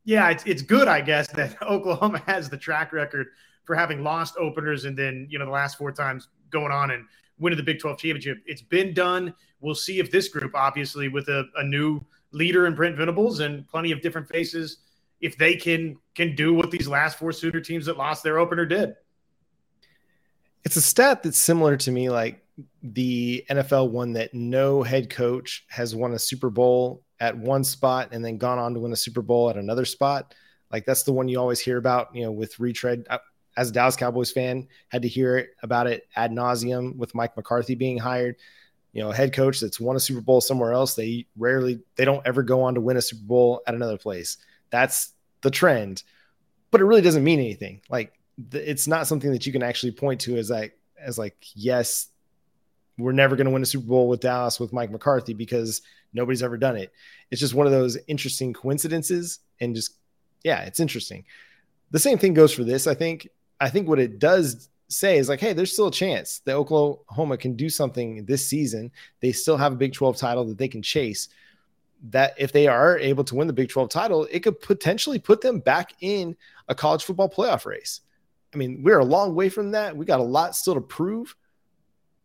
yeah, 0.04 0.30
it's 0.30 0.44
it's 0.44 0.62
good, 0.62 0.88
I 0.88 1.02
guess, 1.02 1.26
that 1.32 1.60
Oklahoma 1.62 2.22
has 2.26 2.48
the 2.48 2.56
track 2.56 2.92
record 2.92 3.26
for 3.64 3.74
having 3.74 4.02
lost 4.02 4.36
openers 4.38 4.84
and 4.84 4.96
then 4.96 5.26
you 5.30 5.38
know 5.38 5.46
the 5.46 5.50
last 5.50 5.76
four 5.76 5.90
times 5.90 6.28
going 6.50 6.72
on 6.72 6.90
and 6.90 7.04
winning 7.44 7.58
the 7.58 7.62
Big 7.62 7.78
12 7.78 7.98
championship. 7.98 8.38
It's 8.46 8.62
been 8.62 8.94
done. 8.94 9.34
We'll 9.60 9.74
see 9.74 10.00
if 10.00 10.10
this 10.10 10.28
group, 10.28 10.54
obviously, 10.54 11.08
with 11.08 11.28
a, 11.28 11.44
a 11.56 11.62
new 11.62 12.00
leader 12.32 12.66
in 12.66 12.74
Brent 12.74 12.96
Venables 12.96 13.40
and 13.40 13.68
plenty 13.68 13.92
of 13.92 14.00
different 14.00 14.26
faces, 14.26 14.78
if 15.20 15.36
they 15.36 15.54
can 15.54 15.96
can 16.14 16.34
do 16.34 16.54
what 16.54 16.70
these 16.70 16.88
last 16.88 17.18
four 17.18 17.32
Sooner 17.32 17.60
teams 17.60 17.86
that 17.86 17.96
lost 17.96 18.22
their 18.22 18.38
opener 18.38 18.64
did. 18.64 18.94
It's 20.64 20.76
a 20.76 20.82
stat 20.82 21.22
that's 21.22 21.38
similar 21.38 21.76
to 21.76 21.90
me, 21.90 22.08
like 22.08 22.42
the 22.82 23.44
NFL 23.50 23.90
one 23.90 24.14
that 24.14 24.32
no 24.32 24.82
head 24.82 25.10
coach 25.10 25.66
has 25.68 25.94
won 25.94 26.14
a 26.14 26.18
Super 26.18 26.48
Bowl 26.48 27.02
at 27.20 27.36
one 27.36 27.62
spot 27.62 28.08
and 28.12 28.24
then 28.24 28.38
gone 28.38 28.58
on 28.58 28.74
to 28.74 28.80
win 28.80 28.92
a 28.92 28.96
Super 28.96 29.22
Bowl 29.22 29.50
at 29.50 29.56
another 29.56 29.84
spot. 29.84 30.34
Like 30.72 30.86
that's 30.86 31.02
the 31.02 31.12
one 31.12 31.28
you 31.28 31.38
always 31.38 31.60
hear 31.60 31.76
about, 31.76 32.14
you 32.14 32.24
know, 32.24 32.32
with 32.32 32.58
retread 32.58 33.06
as 33.56 33.70
a 33.70 33.72
Dallas 33.72 33.96
Cowboys 33.96 34.32
fan, 34.32 34.68
had 34.88 35.02
to 35.02 35.08
hear 35.08 35.48
about 35.62 35.86
it 35.86 36.08
ad 36.16 36.32
nauseum 36.32 36.96
with 36.96 37.14
Mike 37.14 37.36
McCarthy 37.36 37.74
being 37.74 37.98
hired. 37.98 38.36
You 38.92 39.02
know, 39.02 39.10
a 39.10 39.14
head 39.14 39.32
coach 39.32 39.60
that's 39.60 39.80
won 39.80 39.96
a 39.96 40.00
Super 40.00 40.20
Bowl 40.20 40.40
somewhere 40.40 40.72
else. 40.72 40.94
They 40.94 41.26
rarely, 41.36 41.80
they 41.96 42.04
don't 42.04 42.24
ever 42.26 42.42
go 42.42 42.62
on 42.62 42.74
to 42.74 42.80
win 42.80 42.96
a 42.96 43.02
Super 43.02 43.24
Bowl 43.24 43.62
at 43.66 43.74
another 43.74 43.98
place. 43.98 44.36
That's 44.70 45.12
the 45.40 45.50
trend, 45.50 46.04
but 46.70 46.80
it 46.80 46.84
really 46.84 47.02
doesn't 47.02 47.24
mean 47.24 47.40
anything. 47.40 47.80
Like 47.88 48.12
it's 48.52 48.86
not 48.86 49.06
something 49.06 49.32
that 49.32 49.46
you 49.46 49.52
can 49.52 49.62
actually 49.62 49.92
point 49.92 50.20
to 50.22 50.36
as 50.36 50.50
like, 50.50 50.78
as 51.00 51.18
like, 51.18 51.36
yes, 51.54 52.08
we're 52.96 53.12
never 53.12 53.34
going 53.34 53.46
to 53.46 53.50
win 53.50 53.62
a 53.62 53.66
Super 53.66 53.86
Bowl 53.86 54.08
with 54.08 54.20
Dallas 54.20 54.60
with 54.60 54.72
Mike 54.72 54.92
McCarthy 54.92 55.34
because 55.34 55.82
nobody's 56.12 56.42
ever 56.42 56.56
done 56.56 56.76
it. 56.76 56.92
It's 57.32 57.40
just 57.40 57.54
one 57.54 57.66
of 57.66 57.72
those 57.72 57.98
interesting 58.06 58.52
coincidences 58.52 59.40
and 59.60 59.74
just, 59.74 59.96
yeah, 60.44 60.62
it's 60.62 60.78
interesting. 60.78 61.24
The 61.90 61.98
same 61.98 62.18
thing 62.18 62.34
goes 62.34 62.52
for 62.52 62.62
this. 62.62 62.86
I 62.86 62.94
think 62.94 63.28
I 63.60 63.70
think 63.70 63.88
what 63.88 63.98
it 63.98 64.18
does 64.18 64.68
say 64.88 65.18
is 65.18 65.28
like, 65.28 65.40
hey, 65.40 65.52
there's 65.52 65.72
still 65.72 65.88
a 65.88 65.92
chance 65.92 66.40
that 66.40 66.54
Oklahoma 66.54 67.36
can 67.36 67.54
do 67.54 67.68
something 67.68 68.24
this 68.24 68.46
season. 68.46 68.90
They 69.20 69.32
still 69.32 69.56
have 69.56 69.72
a 69.72 69.76
Big 69.76 69.92
12 69.92 70.16
title 70.16 70.44
that 70.46 70.58
they 70.58 70.68
can 70.68 70.82
chase. 70.82 71.28
That 72.10 72.34
if 72.36 72.52
they 72.52 72.66
are 72.66 72.98
able 72.98 73.24
to 73.24 73.34
win 73.34 73.46
the 73.46 73.52
Big 73.52 73.70
12 73.70 73.88
title, 73.88 74.28
it 74.30 74.40
could 74.40 74.60
potentially 74.60 75.18
put 75.18 75.40
them 75.40 75.58
back 75.58 75.94
in 76.00 76.36
a 76.68 76.74
college 76.74 77.04
football 77.04 77.30
playoff 77.30 77.64
race. 77.64 78.00
I 78.52 78.56
mean, 78.56 78.82
we're 78.82 78.98
a 78.98 79.04
long 79.04 79.34
way 79.34 79.48
from 79.48 79.72
that. 79.72 79.96
We 79.96 80.04
got 80.04 80.20
a 80.20 80.24
lot 80.24 80.54
still 80.54 80.74
to 80.74 80.80
prove, 80.80 81.34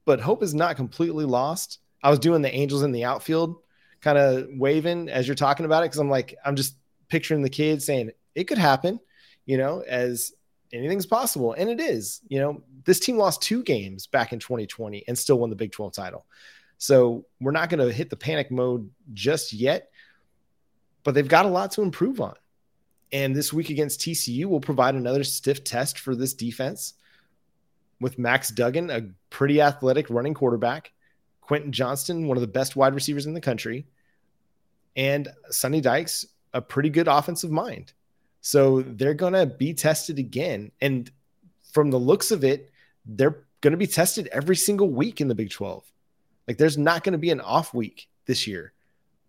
but 0.06 0.20
hope 0.20 0.44
is 0.44 0.54
not 0.54 0.76
completely 0.76 1.26
lost. 1.26 1.80
I 2.04 2.10
was 2.10 2.20
doing 2.20 2.42
the 2.42 2.54
Angels 2.54 2.84
in 2.84 2.92
the 2.92 3.06
outfield 3.06 3.58
kind 4.02 4.18
of 4.18 4.48
waving 4.52 5.10
as 5.10 5.28
you're 5.28 5.36
talking 5.36 5.66
about 5.66 5.84
it 5.84 5.88
because 5.88 6.00
I'm 6.00 6.10
like, 6.10 6.36
I'm 6.46 6.56
just 6.56 6.76
picturing 7.10 7.42
the 7.42 7.50
kids 7.50 7.86
saying 7.86 8.12
it 8.36 8.46
could 8.46 8.58
happen, 8.58 9.00
you 9.46 9.58
know, 9.58 9.84
as 9.88 10.34
anything's 10.74 11.06
possible. 11.06 11.54
And 11.54 11.70
it 11.70 11.80
is. 11.80 12.22
You 12.28 12.40
know, 12.40 12.64
this 12.86 13.00
team 13.00 13.18
lost 13.18 13.42
two 13.42 13.64
games 13.64 14.08
back 14.08 14.34
in 14.34 14.40
2020 14.40 15.04
and 15.08 15.18
still 15.18 15.40
won 15.40 15.50
the 15.50 15.56
Big 15.56 15.72
12 15.72 15.94
title. 15.94 16.26
So 16.78 17.26
we're 17.42 17.52
not 17.52 17.70
going 17.70 17.86
to 17.86 17.94
hit 17.94 18.10
the 18.10 18.16
panic 18.16 18.52
mode 18.52 18.90
just 19.14 19.52
yet, 19.52 19.92
but 21.04 21.14
they've 21.14 21.28
got 21.28 21.46
a 21.46 21.50
lot 21.50 21.72
to 21.72 21.82
improve 21.82 22.22
on. 22.22 22.36
And 23.12 23.36
this 23.36 23.52
week 23.52 23.70
against 23.70 24.02
TCU 24.02 24.46
will 24.46 24.62
provide 24.62 24.96
another 24.96 25.24
stiff 25.24 25.64
test 25.64 26.00
for 26.00 26.16
this 26.16 26.34
defense 26.34 26.94
with 28.00 28.20
Max 28.20 28.50
Duggan, 28.50 28.90
a 28.90 29.10
pretty 29.30 29.62
athletic 29.62 30.10
running 30.10 30.34
quarterback, 30.34 30.92
Quentin 31.42 31.72
Johnston, 31.72 32.28
one 32.28 32.38
of 32.38 32.42
the 32.42 32.48
best 32.48 32.76
wide 32.76 32.94
receivers 32.94 33.26
in 33.26 33.34
the 33.34 33.42
country, 33.42 33.88
and 34.96 35.28
Sonny 35.50 35.82
Dykes, 35.82 36.26
a 36.54 36.62
pretty 36.62 36.90
good 36.90 37.08
offensive 37.08 37.52
mind. 37.52 37.94
So 38.42 38.82
they're 38.82 39.14
going 39.14 39.34
to 39.34 39.46
be 39.46 39.74
tested 39.74 40.20
again. 40.20 40.72
And 40.82 41.12
from 41.72 41.92
the 41.92 42.00
looks 42.00 42.32
of 42.32 42.44
it, 42.44 42.72
they're 43.06 43.44
going 43.62 43.72
to 43.72 43.78
be 43.78 43.88
tested 43.88 44.28
every 44.32 44.56
single 44.56 44.90
week 44.90 45.22
in 45.22 45.28
the 45.28 45.36
Big 45.36 45.50
12. 45.50 45.84
Like 46.48 46.58
there's 46.58 46.78
not 46.78 47.04
going 47.04 47.14
to 47.14 47.20
be 47.20 47.32
an 47.32 47.42
off 47.42 47.74
week 47.74 48.08
this 48.26 48.48
year. 48.48 48.74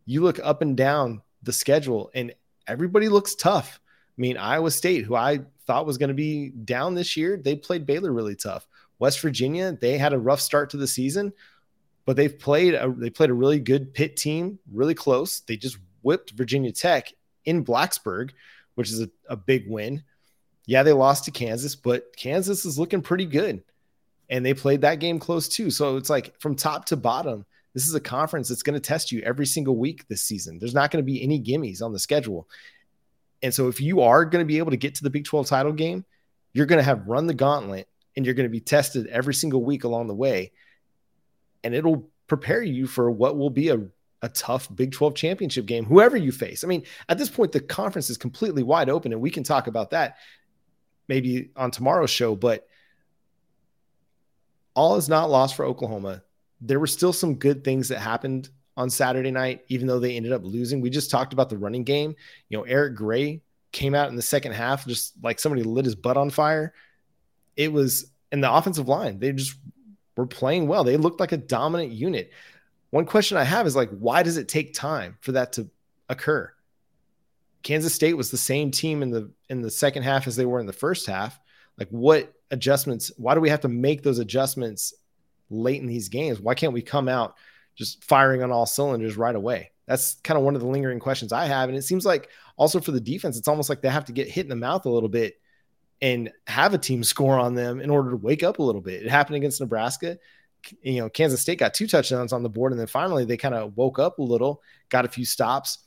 You 0.06 0.22
look 0.22 0.40
up 0.42 0.62
and 0.62 0.76
down 0.76 1.22
the 1.42 1.52
schedule 1.52 2.10
and 2.14 2.32
everybody 2.66 3.08
looks 3.08 3.34
tough. 3.34 3.80
I 3.84 4.20
mean, 4.20 4.36
Iowa 4.36 4.70
State, 4.70 5.04
who 5.04 5.14
I 5.14 5.40
thought 5.66 5.86
was 5.86 5.98
going 5.98 6.08
to 6.08 6.14
be 6.14 6.50
down 6.50 6.94
this 6.94 7.16
year, 7.16 7.36
they 7.36 7.56
played 7.56 7.86
Baylor 7.86 8.12
really 8.12 8.36
tough. 8.36 8.66
West 8.98 9.20
Virginia, 9.20 9.72
they 9.72 9.98
had 9.98 10.12
a 10.12 10.18
rough 10.18 10.40
start 10.40 10.70
to 10.70 10.76
the 10.76 10.86
season, 10.86 11.32
but 12.04 12.16
they've 12.16 12.38
played 12.38 12.74
a, 12.74 12.92
they 12.96 13.10
played 13.10 13.30
a 13.30 13.34
really 13.34 13.58
good 13.58 13.94
Pitt 13.94 14.16
team, 14.16 14.58
really 14.70 14.94
close. 14.94 15.40
They 15.40 15.56
just 15.56 15.78
whipped 16.02 16.32
Virginia 16.32 16.72
Tech 16.72 17.12
in 17.44 17.64
Blacksburg, 17.64 18.30
which 18.80 18.90
is 18.90 19.02
a, 19.02 19.10
a 19.28 19.36
big 19.36 19.68
win. 19.68 20.02
Yeah, 20.64 20.82
they 20.82 20.94
lost 20.94 21.26
to 21.26 21.30
Kansas, 21.30 21.76
but 21.76 22.16
Kansas 22.16 22.64
is 22.64 22.78
looking 22.78 23.02
pretty 23.02 23.26
good. 23.26 23.62
And 24.30 24.46
they 24.46 24.54
played 24.54 24.80
that 24.80 25.00
game 25.00 25.18
close 25.18 25.48
too. 25.48 25.70
So 25.70 25.98
it's 25.98 26.08
like 26.08 26.40
from 26.40 26.56
top 26.56 26.86
to 26.86 26.96
bottom, 26.96 27.44
this 27.74 27.86
is 27.86 27.94
a 27.94 28.00
conference 28.00 28.48
that's 28.48 28.62
going 28.62 28.74
to 28.74 28.80
test 28.80 29.12
you 29.12 29.20
every 29.20 29.44
single 29.44 29.76
week 29.76 30.08
this 30.08 30.22
season. 30.22 30.58
There's 30.58 30.72
not 30.72 30.90
going 30.90 31.04
to 31.04 31.12
be 31.12 31.22
any 31.22 31.38
gimmies 31.38 31.82
on 31.82 31.92
the 31.92 31.98
schedule. 31.98 32.48
And 33.42 33.52
so 33.52 33.68
if 33.68 33.82
you 33.82 34.00
are 34.00 34.24
going 34.24 34.42
to 34.42 34.48
be 34.48 34.56
able 34.56 34.70
to 34.70 34.78
get 34.78 34.94
to 34.94 35.02
the 35.02 35.10
Big 35.10 35.26
12 35.26 35.46
title 35.46 35.72
game, 35.72 36.06
you're 36.54 36.66
going 36.66 36.78
to 36.78 36.84
have 36.84 37.06
run 37.06 37.26
the 37.26 37.34
gauntlet 37.34 37.86
and 38.16 38.24
you're 38.24 38.34
going 38.34 38.48
to 38.48 38.50
be 38.50 38.60
tested 38.60 39.08
every 39.08 39.34
single 39.34 39.62
week 39.62 39.84
along 39.84 40.06
the 40.06 40.14
way. 40.14 40.52
And 41.62 41.74
it'll 41.74 42.08
prepare 42.28 42.62
you 42.62 42.86
for 42.86 43.10
what 43.10 43.36
will 43.36 43.50
be 43.50 43.68
a, 43.68 43.78
a 44.22 44.28
tough 44.28 44.68
Big 44.74 44.92
12 44.92 45.14
championship 45.14 45.66
game, 45.66 45.84
whoever 45.84 46.16
you 46.16 46.32
face. 46.32 46.62
I 46.64 46.66
mean, 46.66 46.84
at 47.08 47.18
this 47.18 47.30
point, 47.30 47.52
the 47.52 47.60
conference 47.60 48.10
is 48.10 48.18
completely 48.18 48.62
wide 48.62 48.90
open, 48.90 49.12
and 49.12 49.20
we 49.20 49.30
can 49.30 49.44
talk 49.44 49.66
about 49.66 49.90
that 49.90 50.16
maybe 51.10 51.50
on 51.56 51.70
tomorrow's 51.70 52.08
show. 52.08 52.34
But 52.34 52.66
all 54.74 54.96
is 54.96 55.08
not 55.10 55.28
lost 55.28 55.56
for 55.56 55.66
Oklahoma. 55.66 56.22
There 56.62 56.80
were 56.80 56.86
still 56.86 57.12
some 57.12 57.34
good 57.34 57.64
things 57.64 57.88
that 57.88 57.98
happened 57.98 58.48
on 58.76 58.88
Saturday 58.88 59.30
night, 59.30 59.62
even 59.68 59.86
though 59.86 59.98
they 59.98 60.16
ended 60.16 60.32
up 60.32 60.44
losing. 60.44 60.80
We 60.80 60.88
just 60.88 61.10
talked 61.10 61.32
about 61.32 61.50
the 61.50 61.58
running 61.58 61.84
game. 61.84 62.14
You 62.48 62.58
know, 62.58 62.64
Eric 62.64 62.94
Gray 62.94 63.42
came 63.72 63.94
out 63.94 64.08
in 64.08 64.16
the 64.16 64.22
second 64.22 64.52
half 64.52 64.86
just 64.86 65.12
like 65.22 65.38
somebody 65.38 65.62
lit 65.62 65.84
his 65.84 65.96
butt 65.96 66.16
on 66.16 66.30
fire. 66.30 66.72
It 67.56 67.72
was 67.72 68.10
in 68.32 68.40
the 68.40 68.52
offensive 68.52 68.88
line. 68.88 69.18
They 69.18 69.32
just 69.32 69.56
were 70.16 70.26
playing 70.26 70.68
well. 70.68 70.84
They 70.84 70.96
looked 70.96 71.20
like 71.20 71.32
a 71.32 71.36
dominant 71.36 71.92
unit. 71.92 72.30
One 72.90 73.06
question 73.06 73.36
I 73.36 73.44
have 73.44 73.66
is 73.66 73.76
like, 73.76 73.90
why 73.90 74.22
does 74.22 74.36
it 74.36 74.48
take 74.48 74.74
time 74.74 75.16
for 75.20 75.32
that 75.32 75.52
to 75.54 75.68
occur? 76.08 76.52
Kansas 77.62 77.94
State 77.94 78.16
was 78.16 78.30
the 78.30 78.36
same 78.36 78.70
team 78.70 79.02
in 79.02 79.10
the 79.10 79.30
in 79.48 79.60
the 79.60 79.70
second 79.70 80.02
half 80.02 80.26
as 80.26 80.36
they 80.36 80.46
were 80.46 80.60
in 80.60 80.66
the 80.66 80.72
first 80.72 81.06
half. 81.06 81.38
Like, 81.78 81.88
what 81.90 82.32
adjustments? 82.50 83.12
Why 83.16 83.34
do 83.34 83.40
we 83.40 83.50
have 83.50 83.60
to 83.60 83.68
make 83.68 84.02
those 84.02 84.18
adjustments 84.18 84.94
late 85.50 85.80
in 85.80 85.86
these 85.86 86.08
games? 86.08 86.40
Why 86.40 86.54
can't 86.54 86.72
we 86.72 86.82
come 86.82 87.08
out 87.08 87.36
just 87.76 88.04
firing 88.04 88.42
on 88.42 88.50
all 88.50 88.66
cylinders 88.66 89.16
right 89.16 89.34
away? 89.34 89.70
That's 89.86 90.14
kind 90.22 90.38
of 90.38 90.44
one 90.44 90.54
of 90.54 90.60
the 90.60 90.68
lingering 90.68 91.00
questions 91.00 91.32
I 91.32 91.46
have. 91.46 91.68
And 91.68 91.76
it 91.76 91.82
seems 91.82 92.06
like 92.06 92.28
also 92.56 92.80
for 92.80 92.92
the 92.92 93.00
defense, 93.00 93.36
it's 93.36 93.48
almost 93.48 93.68
like 93.68 93.82
they 93.82 93.88
have 93.88 94.04
to 94.06 94.12
get 94.12 94.28
hit 94.28 94.44
in 94.44 94.50
the 94.50 94.56
mouth 94.56 94.86
a 94.86 94.90
little 94.90 95.08
bit 95.08 95.40
and 96.00 96.30
have 96.46 96.74
a 96.74 96.78
team 96.78 97.04
score 97.04 97.38
on 97.38 97.54
them 97.54 97.80
in 97.80 97.90
order 97.90 98.10
to 98.10 98.16
wake 98.16 98.42
up 98.42 98.58
a 98.58 98.62
little 98.62 98.80
bit. 98.80 99.02
It 99.02 99.10
happened 99.10 99.36
against 99.36 99.60
Nebraska. 99.60 100.18
You 100.82 101.00
know, 101.00 101.08
Kansas 101.08 101.40
State 101.40 101.58
got 101.58 101.74
two 101.74 101.86
touchdowns 101.86 102.32
on 102.32 102.42
the 102.42 102.48
board, 102.48 102.72
and 102.72 102.80
then 102.80 102.86
finally 102.86 103.24
they 103.24 103.36
kind 103.36 103.54
of 103.54 103.76
woke 103.76 103.98
up 103.98 104.18
a 104.18 104.22
little, 104.22 104.62
got 104.88 105.04
a 105.04 105.08
few 105.08 105.24
stops, 105.24 105.78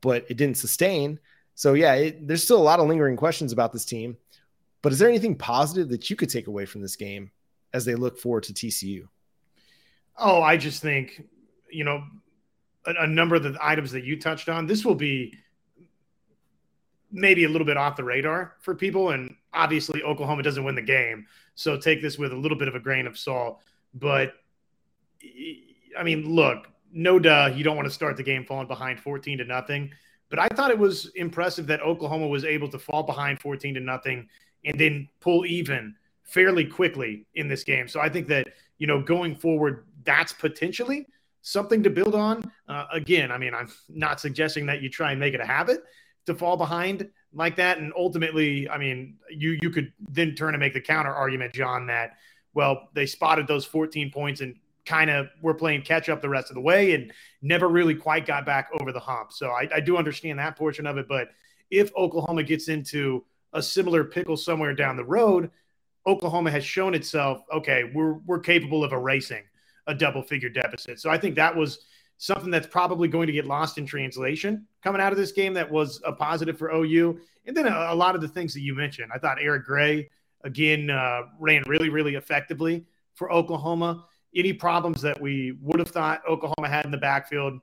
but 0.00 0.24
it 0.28 0.36
didn't 0.36 0.56
sustain. 0.56 1.18
So 1.54 1.74
yeah, 1.74 1.94
it, 1.94 2.26
there's 2.26 2.44
still 2.44 2.56
a 2.56 2.62
lot 2.62 2.80
of 2.80 2.86
lingering 2.86 3.16
questions 3.16 3.52
about 3.52 3.72
this 3.72 3.84
team. 3.84 4.16
But 4.82 4.92
is 4.92 4.98
there 4.98 5.08
anything 5.08 5.36
positive 5.36 5.88
that 5.90 6.08
you 6.08 6.16
could 6.16 6.30
take 6.30 6.46
away 6.46 6.64
from 6.64 6.80
this 6.80 6.96
game 6.96 7.30
as 7.74 7.84
they 7.84 7.94
look 7.94 8.18
forward 8.18 8.44
to 8.44 8.54
TCU? 8.54 9.06
Oh, 10.16 10.42
I 10.42 10.56
just 10.56 10.82
think, 10.82 11.22
you 11.70 11.84
know, 11.84 12.02
a, 12.86 12.94
a 13.00 13.06
number 13.06 13.36
of 13.36 13.42
the 13.42 13.56
items 13.60 13.92
that 13.92 14.04
you 14.04 14.18
touched 14.18 14.48
on, 14.48 14.66
this 14.66 14.84
will 14.84 14.94
be 14.94 15.34
maybe 17.12 17.44
a 17.44 17.48
little 17.48 17.66
bit 17.66 17.76
off 17.76 17.96
the 17.96 18.04
radar 18.04 18.54
for 18.60 18.74
people. 18.74 19.10
And 19.10 19.34
obviously, 19.52 20.02
Oklahoma 20.02 20.42
doesn't 20.42 20.64
win 20.64 20.74
the 20.74 20.82
game. 20.82 21.26
So 21.54 21.76
take 21.76 22.00
this 22.00 22.18
with 22.18 22.32
a 22.32 22.36
little 22.36 22.58
bit 22.58 22.68
of 22.68 22.74
a 22.74 22.80
grain 22.80 23.06
of 23.06 23.18
salt. 23.18 23.60
But 23.94 24.34
I 25.98 26.02
mean, 26.02 26.28
look, 26.28 26.68
no 26.92 27.18
duh, 27.18 27.52
you 27.54 27.64
don't 27.64 27.76
want 27.76 27.88
to 27.88 27.94
start 27.94 28.16
the 28.16 28.22
game 28.22 28.44
falling 28.44 28.66
behind 28.66 29.00
14 29.00 29.38
to 29.38 29.44
nothing. 29.44 29.90
But 30.28 30.38
I 30.38 30.48
thought 30.48 30.70
it 30.70 30.78
was 30.78 31.10
impressive 31.16 31.66
that 31.66 31.80
Oklahoma 31.82 32.28
was 32.28 32.44
able 32.44 32.68
to 32.68 32.78
fall 32.78 33.02
behind 33.02 33.40
14 33.40 33.74
to 33.74 33.80
nothing 33.80 34.28
and 34.64 34.78
then 34.78 35.08
pull 35.20 35.44
even 35.44 35.94
fairly 36.22 36.64
quickly 36.64 37.26
in 37.34 37.48
this 37.48 37.64
game. 37.64 37.88
So 37.88 38.00
I 38.00 38.08
think 38.08 38.28
that, 38.28 38.48
you 38.78 38.86
know, 38.86 39.02
going 39.02 39.34
forward, 39.34 39.86
that's 40.04 40.32
potentially 40.32 41.06
something 41.42 41.82
to 41.82 41.90
build 41.90 42.14
on. 42.14 42.50
Uh, 42.68 42.86
again, 42.92 43.32
I 43.32 43.38
mean, 43.38 43.54
I'm 43.54 43.68
not 43.88 44.20
suggesting 44.20 44.66
that 44.66 44.82
you 44.82 44.88
try 44.88 45.10
and 45.10 45.18
make 45.18 45.34
it 45.34 45.40
a 45.40 45.46
habit 45.46 45.82
to 46.26 46.34
fall 46.34 46.56
behind 46.56 47.08
like 47.32 47.56
that. 47.56 47.78
And 47.78 47.92
ultimately, 47.96 48.68
I 48.68 48.78
mean, 48.78 49.16
you 49.30 49.58
you 49.62 49.70
could 49.70 49.92
then 50.10 50.34
turn 50.34 50.54
and 50.54 50.60
make 50.60 50.74
the 50.74 50.80
counter 50.80 51.12
argument, 51.12 51.54
John, 51.54 51.86
that 51.86 52.12
well, 52.54 52.88
they 52.94 53.06
spotted 53.06 53.46
those 53.46 53.64
14 53.64 54.10
points 54.10 54.40
and 54.40 54.56
kind 54.84 55.10
of 55.10 55.28
were 55.42 55.54
playing 55.54 55.82
catch 55.82 56.08
up 56.08 56.20
the 56.20 56.28
rest 56.28 56.50
of 56.50 56.54
the 56.54 56.60
way 56.60 56.94
and 56.94 57.12
never 57.42 57.68
really 57.68 57.94
quite 57.94 58.26
got 58.26 58.44
back 58.46 58.70
over 58.80 58.92
the 58.92 59.00
hump. 59.00 59.32
So 59.32 59.50
I, 59.50 59.68
I 59.74 59.80
do 59.80 59.96
understand 59.96 60.38
that 60.38 60.56
portion 60.56 60.86
of 60.86 60.98
it. 60.98 61.06
But 61.06 61.28
if 61.70 61.94
Oklahoma 61.96 62.42
gets 62.42 62.68
into 62.68 63.24
a 63.52 63.62
similar 63.62 64.04
pickle 64.04 64.36
somewhere 64.36 64.74
down 64.74 64.96
the 64.96 65.04
road, 65.04 65.50
Oklahoma 66.06 66.50
has 66.50 66.64
shown 66.64 66.94
itself, 66.94 67.42
okay, 67.52 67.90
we're 67.94 68.14
we're 68.26 68.40
capable 68.40 68.82
of 68.82 68.92
erasing 68.92 69.42
a 69.86 69.94
double 69.94 70.22
figure 70.22 70.48
deficit. 70.48 70.98
So 70.98 71.10
I 71.10 71.18
think 71.18 71.34
that 71.36 71.54
was 71.54 71.84
something 72.18 72.50
that's 72.50 72.66
probably 72.66 73.08
going 73.08 73.26
to 73.26 73.32
get 73.32 73.46
lost 73.46 73.78
in 73.78 73.86
translation 73.86 74.66
coming 74.82 75.00
out 75.00 75.12
of 75.12 75.18
this 75.18 75.32
game 75.32 75.54
that 75.54 75.70
was 75.70 76.00
a 76.04 76.12
positive 76.12 76.58
for 76.58 76.70
OU. 76.70 77.18
And 77.46 77.56
then 77.56 77.66
a, 77.66 77.86
a 77.90 77.94
lot 77.94 78.14
of 78.14 78.20
the 78.20 78.28
things 78.28 78.52
that 78.54 78.60
you 78.60 78.74
mentioned. 78.74 79.10
I 79.14 79.18
thought 79.18 79.38
Eric 79.40 79.64
Gray, 79.64 80.10
again, 80.44 80.90
uh, 80.90 81.22
ran 81.38 81.62
really, 81.66 81.88
really 81.88 82.14
effectively 82.14 82.84
for 83.14 83.32
Oklahoma. 83.32 84.06
Any 84.34 84.52
problems 84.52 85.02
that 85.02 85.20
we 85.20 85.58
would 85.60 85.78
have 85.78 85.88
thought 85.90 86.22
Oklahoma 86.28 86.68
had 86.68 86.84
in 86.84 86.90
the 86.90 86.98
backfield, 86.98 87.60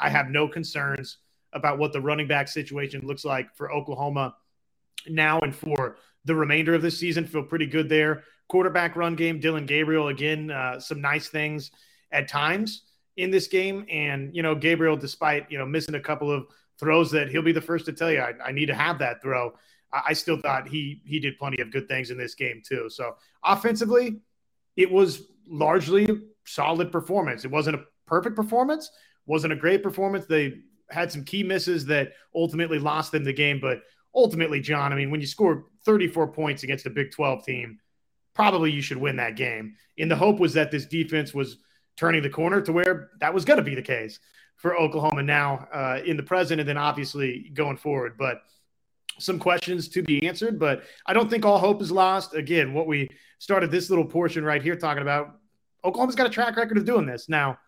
I 0.00 0.08
have 0.10 0.28
no 0.28 0.48
concerns 0.48 1.18
about 1.52 1.78
what 1.78 1.92
the 1.92 2.00
running 2.00 2.28
back 2.28 2.48
situation 2.48 3.06
looks 3.06 3.24
like 3.24 3.54
for 3.56 3.72
Oklahoma 3.72 4.34
now 5.08 5.40
and 5.40 5.54
for 5.54 5.96
the 6.24 6.34
remainder 6.34 6.74
of 6.74 6.82
this 6.82 6.98
season. 6.98 7.26
Feel 7.26 7.42
pretty 7.42 7.66
good 7.66 7.88
there. 7.88 8.24
Quarterback 8.48 8.96
run 8.96 9.14
game, 9.14 9.40
Dillon 9.40 9.66
Gabriel, 9.66 10.08
again, 10.08 10.50
uh, 10.50 10.80
some 10.80 11.00
nice 11.00 11.28
things 11.28 11.70
at 12.12 12.28
times 12.28 12.82
in 13.16 13.30
this 13.30 13.46
game. 13.46 13.84
And, 13.90 14.34
you 14.34 14.42
know, 14.42 14.54
Gabriel, 14.54 14.96
despite, 14.96 15.50
you 15.50 15.58
know, 15.58 15.66
missing 15.66 15.94
a 15.94 16.00
couple 16.00 16.30
of 16.30 16.46
throws 16.78 17.10
that 17.10 17.28
he'll 17.28 17.42
be 17.42 17.52
the 17.52 17.60
first 17.60 17.86
to 17.86 17.92
tell 17.92 18.10
you, 18.10 18.20
I, 18.20 18.34
I 18.46 18.52
need 18.52 18.66
to 18.66 18.74
have 18.74 18.98
that 19.00 19.22
throw. 19.22 19.54
I, 19.92 20.12
still 20.12 20.38
thought 20.40 20.68
he 20.68 21.00
he 21.04 21.18
did 21.18 21.38
plenty 21.38 21.62
of 21.62 21.72
good 21.72 21.88
things 21.88 22.10
in 22.10 22.18
this 22.18 22.34
game 22.34 22.62
too. 22.66 22.88
So 22.90 23.16
offensively, 23.42 24.20
it 24.76 24.90
was 24.90 25.22
largely 25.48 26.06
solid 26.44 26.92
performance. 26.92 27.44
It 27.44 27.50
wasn't 27.50 27.76
a 27.76 27.84
perfect 28.06 28.36
performance, 28.36 28.90
wasn't 29.26 29.52
a 29.52 29.56
great 29.56 29.82
performance. 29.82 30.26
They 30.26 30.60
had 30.90 31.12
some 31.12 31.24
key 31.24 31.42
misses 31.42 31.86
that 31.86 32.12
ultimately 32.34 32.78
lost 32.78 33.12
them 33.12 33.24
the 33.24 33.32
game. 33.32 33.60
But 33.60 33.82
ultimately, 34.14 34.60
John, 34.60 34.92
I 34.92 34.96
mean, 34.96 35.10
when 35.10 35.20
you 35.20 35.26
score 35.26 35.66
34 35.84 36.28
points 36.28 36.62
against 36.62 36.86
a 36.86 36.90
Big 36.90 37.10
12 37.12 37.44
team, 37.44 37.78
probably 38.34 38.70
you 38.70 38.80
should 38.80 38.96
win 38.96 39.16
that 39.16 39.36
game. 39.36 39.74
And 39.98 40.10
the 40.10 40.16
hope 40.16 40.38
was 40.38 40.54
that 40.54 40.70
this 40.70 40.86
defense 40.86 41.34
was 41.34 41.58
turning 41.96 42.22
the 42.22 42.30
corner 42.30 42.60
to 42.62 42.72
where 42.72 43.10
that 43.20 43.34
was 43.34 43.44
going 43.44 43.58
to 43.58 43.64
be 43.64 43.74
the 43.74 43.82
case 43.82 44.20
for 44.56 44.76
Oklahoma 44.76 45.22
now 45.22 45.68
uh, 45.72 46.00
in 46.04 46.16
the 46.16 46.22
present 46.22 46.60
and 46.60 46.68
then 46.68 46.76
obviously 46.76 47.50
going 47.54 47.76
forward. 47.76 48.16
But 48.18 48.42
some 49.18 49.38
questions 49.38 49.88
to 49.88 50.02
be 50.02 50.26
answered, 50.26 50.58
but 50.58 50.82
I 51.06 51.12
don't 51.12 51.28
think 51.30 51.44
all 51.44 51.58
hope 51.58 51.82
is 51.82 51.90
lost. 51.90 52.34
Again, 52.34 52.72
what 52.74 52.86
we 52.86 53.08
started 53.38 53.70
this 53.70 53.90
little 53.90 54.04
portion 54.04 54.44
right 54.44 54.62
here 54.62 54.76
talking 54.76 55.02
about, 55.02 55.36
Oklahoma's 55.84 56.14
got 56.14 56.26
a 56.26 56.30
track 56.30 56.56
record 56.56 56.78
of 56.78 56.84
doing 56.84 57.06
this. 57.06 57.28
Now, 57.28 57.58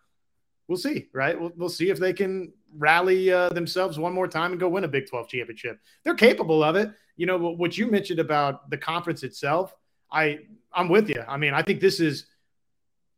we'll 0.67 0.77
see, 0.77 1.07
right? 1.13 1.39
We'll, 1.39 1.51
we'll 1.55 1.69
see 1.69 1.89
if 1.89 1.99
they 1.99 2.13
can 2.13 2.53
rally 2.77 3.31
uh, 3.31 3.49
themselves 3.49 3.99
one 3.99 4.13
more 4.13 4.27
time 4.27 4.51
and 4.51 4.59
go 4.59 4.69
win 4.69 4.83
a 4.83 4.87
Big 4.87 5.09
12 5.09 5.27
championship. 5.27 5.79
They're 6.03 6.15
capable 6.15 6.63
of 6.63 6.75
it. 6.75 6.91
You 7.17 7.25
know, 7.25 7.37
what 7.37 7.77
you 7.77 7.87
mentioned 7.89 8.19
about 8.19 8.69
the 8.69 8.77
conference 8.77 9.23
itself, 9.23 9.75
I 10.11 10.39
I'm 10.73 10.87
with 10.87 11.09
you. 11.09 11.23
I 11.27 11.37
mean, 11.37 11.53
I 11.53 11.61
think 11.61 11.81
this 11.81 11.99
is 11.99 12.25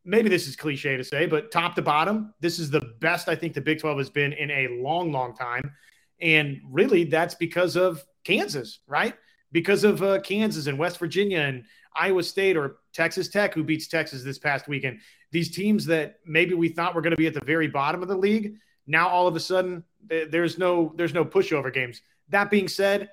maybe 0.04 0.28
this 0.28 0.46
is 0.46 0.56
cliche 0.56 0.96
to 0.96 1.04
say, 1.04 1.26
but 1.26 1.50
top 1.50 1.74
to 1.76 1.82
bottom, 1.82 2.34
this 2.40 2.58
is 2.58 2.70
the 2.70 2.80
best 3.00 3.28
I 3.28 3.34
think 3.34 3.54
the 3.54 3.60
Big 3.60 3.80
12 3.80 3.98
has 3.98 4.10
been 4.10 4.32
in 4.32 4.50
a 4.50 4.68
long, 4.82 5.12
long 5.12 5.34
time. 5.34 5.72
And 6.20 6.60
really, 6.70 7.04
that's 7.04 7.34
because 7.34 7.76
of 7.76 8.04
Kansas, 8.24 8.80
right? 8.86 9.14
Because 9.52 9.84
of 9.84 10.02
uh, 10.02 10.20
Kansas 10.20 10.66
and 10.66 10.78
West 10.78 10.98
Virginia 10.98 11.40
and 11.40 11.64
Iowa 11.94 12.22
State 12.22 12.56
or 12.56 12.76
Texas 12.92 13.28
Tech, 13.28 13.54
who 13.54 13.62
beats 13.62 13.86
Texas 13.86 14.22
this 14.22 14.38
past 14.38 14.68
weekend. 14.68 15.00
These 15.30 15.54
teams 15.54 15.86
that 15.86 16.20
maybe 16.26 16.54
we 16.54 16.68
thought 16.68 16.94
were 16.94 17.02
going 17.02 17.12
to 17.12 17.16
be 17.16 17.26
at 17.26 17.34
the 17.34 17.44
very 17.44 17.68
bottom 17.68 18.02
of 18.02 18.08
the 18.08 18.16
league, 18.16 18.54
now 18.86 19.08
all 19.08 19.26
of 19.26 19.36
a 19.36 19.40
sudden 19.40 19.84
there's 20.08 20.58
no 20.58 20.92
there's 20.96 21.14
no 21.14 21.24
pushover 21.24 21.72
games. 21.72 22.02
That 22.28 22.50
being 22.50 22.68
said, 22.68 23.10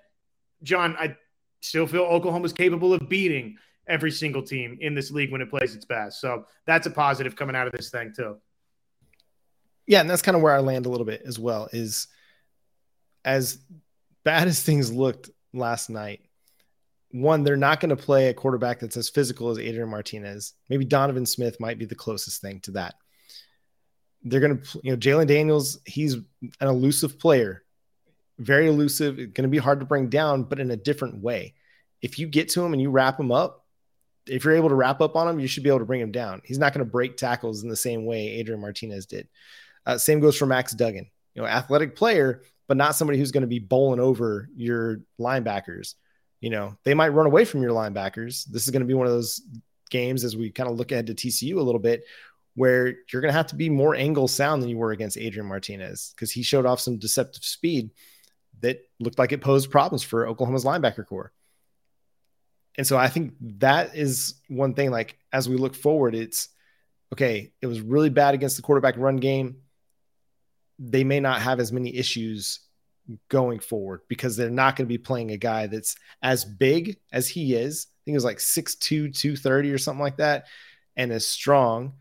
John, 0.64 0.96
I 1.00 1.16
still 1.62 1.88
feel 1.88 2.04
Oklahoma's 2.04 2.54
capable 2.54 2.94
of 2.94 3.08
beating 3.08 3.58
every 3.88 4.12
single 4.12 4.42
team 4.42 4.78
in 4.82 4.94
this 4.94 5.12
league 5.12 5.32
when 5.32 5.42
it 5.42 5.50
plays 5.50 5.76
its 5.76 5.86
best. 5.86 6.22
So 6.22 6.46
that's 6.66 6.88
a 6.88 6.92
positive 6.92 7.36
coming 7.36 7.56
out 7.56 7.68
of 7.68 7.74
this 7.74 7.90
thing 7.90 8.14
too. 8.16 8.38
Yeah, 9.88 10.02
and 10.02 10.10
that's 10.10 10.22
kind 10.22 10.36
of 10.36 10.44
where 10.44 10.54
I 10.54 10.60
land 10.60 10.86
a 10.86 10.90
little 10.90 11.06
bit 11.06 11.24
as 11.26 11.40
well. 11.40 11.68
Is 11.72 12.08
as 13.26 13.60
bad 14.24 14.48
as 14.48 14.62
things 14.62 14.92
looked 14.92 15.30
last 15.54 15.90
night, 15.90 16.22
one, 17.12 17.44
they're 17.44 17.58
not 17.58 17.80
going 17.80 17.90
to 17.90 18.02
play 18.02 18.28
a 18.28 18.34
quarterback 18.34 18.80
that's 18.80 18.98
as 18.98 19.10
physical 19.10 19.50
as 19.50 19.60
Adrian 19.60 19.90
Martinez. 19.90 20.54
Maybe 20.70 20.86
Donovan 20.86 21.26
Smith 21.26 21.60
might 21.60 21.78
be 21.78 21.86
the 21.86 21.96
closest 21.96 22.42
thing 22.42 22.60
to 22.62 22.72
that. 22.72 22.96
They're 24.24 24.40
going 24.40 24.62
to, 24.62 24.82
you 24.84 24.92
know, 24.92 24.98
Jalon 24.98 25.28
Daniels, 25.28 25.80
he's 25.86 26.14
an 26.14 26.24
elusive 26.62 27.20
player, 27.20 27.64
very 28.38 28.68
elusive, 28.68 29.18
going 29.18 29.44
to 29.44 29.48
be 29.48 29.58
hard 29.58 29.80
to 29.80 29.86
bring 29.86 30.10
down, 30.10 30.44
but 30.44 30.60
in 30.60 30.72
a 30.72 30.78
different 30.78 31.22
way. 31.22 31.56
If 32.02 32.18
you 32.18 32.28
get 32.28 32.50
to 32.50 32.64
him 32.64 32.74
and 32.74 32.82
you 32.82 32.92
wrap 32.92 33.20
him 33.20 33.32
up, 33.32 33.66
if 34.28 34.44
you're 34.44 34.56
able 34.56 34.70
to 34.70 34.76
wrap 34.76 35.02
up 35.02 35.16
on 35.16 35.28
him, 35.28 35.40
you 35.40 35.48
should 35.48 35.64
be 35.64 35.70
able 35.70 35.80
to 35.80 35.86
bring 35.86 36.02
him 36.02 36.12
down. 36.12 36.42
He's 36.46 36.60
not 36.60 36.74
going 36.74 36.86
to 36.86 36.92
break 36.92 37.18
tackles 37.18 37.64
in 37.64 37.70
the 37.70 37.76
same 37.76 38.06
way 38.06 38.28
Adrian 38.30 38.62
Martinez 38.62 39.06
did. 39.06 39.28
Uh, 39.86 39.98
same 39.98 40.20
goes 40.20 40.38
for 40.38 40.46
Max 40.46 40.74
Duggan. 40.74 41.10
You 41.34 41.42
know, 41.42 41.48
athletic 41.48 41.96
player, 41.96 42.42
but 42.68 42.78
not 42.78 42.96
somebody 42.96 43.20
who's 43.20 43.32
going 43.32 43.42
to 43.42 43.48
be 43.48 43.60
bowling 43.60 44.00
over 44.00 44.50
your 44.56 45.02
linebackers. 45.20 45.96
You 46.40 46.50
know, 46.50 46.78
they 46.84 46.94
might 46.94 47.10
run 47.10 47.26
away 47.26 47.46
from 47.46 47.62
your 47.62 47.72
linebackers. 47.72 48.46
This 48.46 48.64
is 48.64 48.70
going 48.72 48.82
to 48.82 48.88
be 48.88 48.94
one 48.94 49.08
of 49.08 49.14
those 49.14 49.42
games 49.90 50.24
as 50.24 50.36
we 50.36 50.50
kind 50.50 50.70
of 50.70 50.78
look 50.78 50.92
ahead 50.92 51.08
to 51.08 51.14
TCU 51.14 51.58
a 51.58 51.62
little 51.62 51.80
bit 51.80 52.04
where 52.56 52.88
you're 53.12 53.22
going 53.22 53.32
to 53.32 53.38
have 53.38 53.48
to 53.48 53.56
be 53.56 53.70
more 53.70 53.96
angle 53.96 54.28
sound 54.28 54.62
than 54.62 54.70
you 54.70 54.78
were 54.78 54.92
against 54.92 55.18
Adrian 55.18 55.48
Martinez 55.48 56.14
because 56.16 56.32
he 56.32 56.44
showed 56.44 56.66
off 56.66 56.80
some 56.80 56.98
deceptive 56.98 57.44
speed 57.44 57.92
that 58.62 58.80
looked 59.00 59.20
like 59.20 59.32
it 59.32 59.42
posed 59.42 59.72
problems 59.72 60.04
for 60.04 60.28
Oklahoma's 60.28 60.66
linebacker 60.66 61.06
corps. 61.06 61.32
And 62.78 62.86
so 62.86 62.98
I 62.98 63.10
think 63.10 63.34
that 63.60 63.96
is 63.96 64.36
one 64.48 64.74
thing 64.74 64.92
like 64.92 65.18
as 65.32 65.48
we 65.48 65.58
look 65.58 65.76
forward 65.76 66.16
it's 66.16 66.50
okay, 67.14 67.52
it 67.62 67.68
was 67.68 67.82
really 67.82 68.10
bad 68.10 68.34
against 68.34 68.56
the 68.56 68.62
quarterback 68.62 68.96
run 68.98 69.18
game. 69.18 69.58
They 70.84 71.04
may 71.04 71.20
not 71.20 71.42
have 71.42 71.60
as 71.60 71.72
many 71.72 71.96
issues 71.96 72.60
going 73.30 73.60
forward 73.60 74.02
because 74.08 74.36
they're 74.36 74.50
not 74.50 74.76
going 74.76 74.86
to 74.88 74.94
be 74.94 74.98
playing 74.98 75.32
a 75.32 75.38
guy 75.38 75.68
that's 75.68 75.96
as 76.22 76.44
big 76.44 76.98
as 77.12 77.28
he 77.28 77.54
is. 77.54 77.88
I 77.90 78.00
think 78.06 78.16
it 78.16 78.18
was 78.18 78.26
like 78.26 78.38
6'2, 78.38 79.16
230 79.16 79.72
or 79.72 79.78
something 79.78 80.02
like 80.02 80.18
that, 80.18 80.48
and 80.96 81.12
as 81.12 81.28
strong 81.28 81.94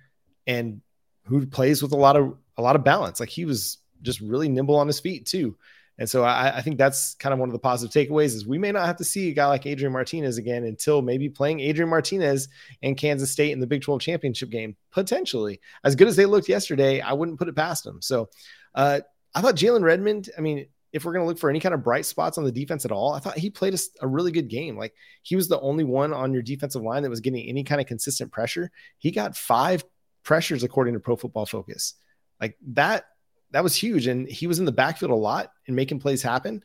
and 0.46 0.80
who 1.24 1.46
plays 1.46 1.82
with 1.82 1.92
a 1.92 1.96
lot 1.96 2.16
of 2.16 2.36
a 2.56 2.62
lot 2.62 2.76
of 2.76 2.84
balance. 2.84 3.20
Like 3.20 3.28
he 3.28 3.44
was 3.44 3.78
just 4.02 4.20
really 4.20 4.48
nimble 4.48 4.76
on 4.76 4.86
his 4.86 5.00
feet 5.00 5.26
too. 5.26 5.56
And 5.98 6.08
so 6.08 6.24
I, 6.24 6.56
I, 6.56 6.62
think 6.62 6.78
that's 6.78 7.14
kind 7.16 7.34
of 7.34 7.38
one 7.38 7.50
of 7.50 7.52
the 7.52 7.58
positive 7.58 7.92
takeaways 7.92 8.34
is 8.34 8.46
we 8.46 8.56
may 8.56 8.72
not 8.72 8.86
have 8.86 8.96
to 8.96 9.04
see 9.04 9.28
a 9.28 9.34
guy 9.34 9.46
like 9.46 9.66
Adrian 9.66 9.92
Martinez 9.92 10.38
again 10.38 10.64
until 10.64 11.02
maybe 11.02 11.28
playing 11.28 11.60
Adrian 11.60 11.90
Martinez 11.90 12.48
and 12.82 12.96
Kansas 12.96 13.30
State 13.30 13.52
in 13.52 13.60
the 13.60 13.66
Big 13.66 13.82
12 13.82 14.00
championship 14.00 14.48
game, 14.48 14.76
potentially. 14.92 15.60
As 15.84 15.94
good 15.94 16.08
as 16.08 16.16
they 16.16 16.24
looked 16.24 16.48
yesterday, 16.48 17.02
I 17.02 17.12
wouldn't 17.12 17.38
put 17.38 17.48
it 17.48 17.56
past 17.56 17.84
them. 17.84 18.00
So 18.00 18.30
uh, 18.74 19.00
I 19.34 19.40
thought 19.40 19.56
Jalen 19.56 19.82
Redmond, 19.82 20.30
I 20.36 20.40
mean, 20.40 20.66
if 20.92 21.04
we're 21.04 21.12
going 21.12 21.24
to 21.24 21.28
look 21.28 21.38
for 21.38 21.50
any 21.50 21.60
kind 21.60 21.74
of 21.74 21.84
bright 21.84 22.04
spots 22.04 22.36
on 22.36 22.44
the 22.44 22.52
defense 22.52 22.84
at 22.84 22.90
all, 22.90 23.12
I 23.12 23.20
thought 23.20 23.38
he 23.38 23.48
played 23.48 23.74
a, 23.74 23.78
a, 24.02 24.08
really 24.08 24.32
good 24.32 24.48
game. 24.48 24.76
Like 24.76 24.92
he 25.22 25.36
was 25.36 25.48
the 25.48 25.60
only 25.60 25.84
one 25.84 26.12
on 26.12 26.32
your 26.32 26.42
defensive 26.42 26.82
line 26.82 27.04
that 27.04 27.10
was 27.10 27.20
getting 27.20 27.48
any 27.48 27.62
kind 27.62 27.80
of 27.80 27.86
consistent 27.86 28.32
pressure. 28.32 28.70
He 28.98 29.12
got 29.12 29.36
five 29.36 29.84
pressures 30.24 30.64
according 30.64 30.94
to 30.94 31.00
Pro 31.00 31.16
Football 31.16 31.46
Focus. 31.46 31.94
Like 32.40 32.56
that 32.72 33.04
that 33.52 33.64
was 33.64 33.74
huge. 33.74 34.06
And 34.06 34.28
he 34.28 34.46
was 34.46 34.58
in 34.58 34.64
the 34.64 34.72
backfield 34.72 35.10
a 35.10 35.16
lot 35.16 35.52
and 35.66 35.76
making 35.76 36.00
plays 36.00 36.22
happen. 36.22 36.62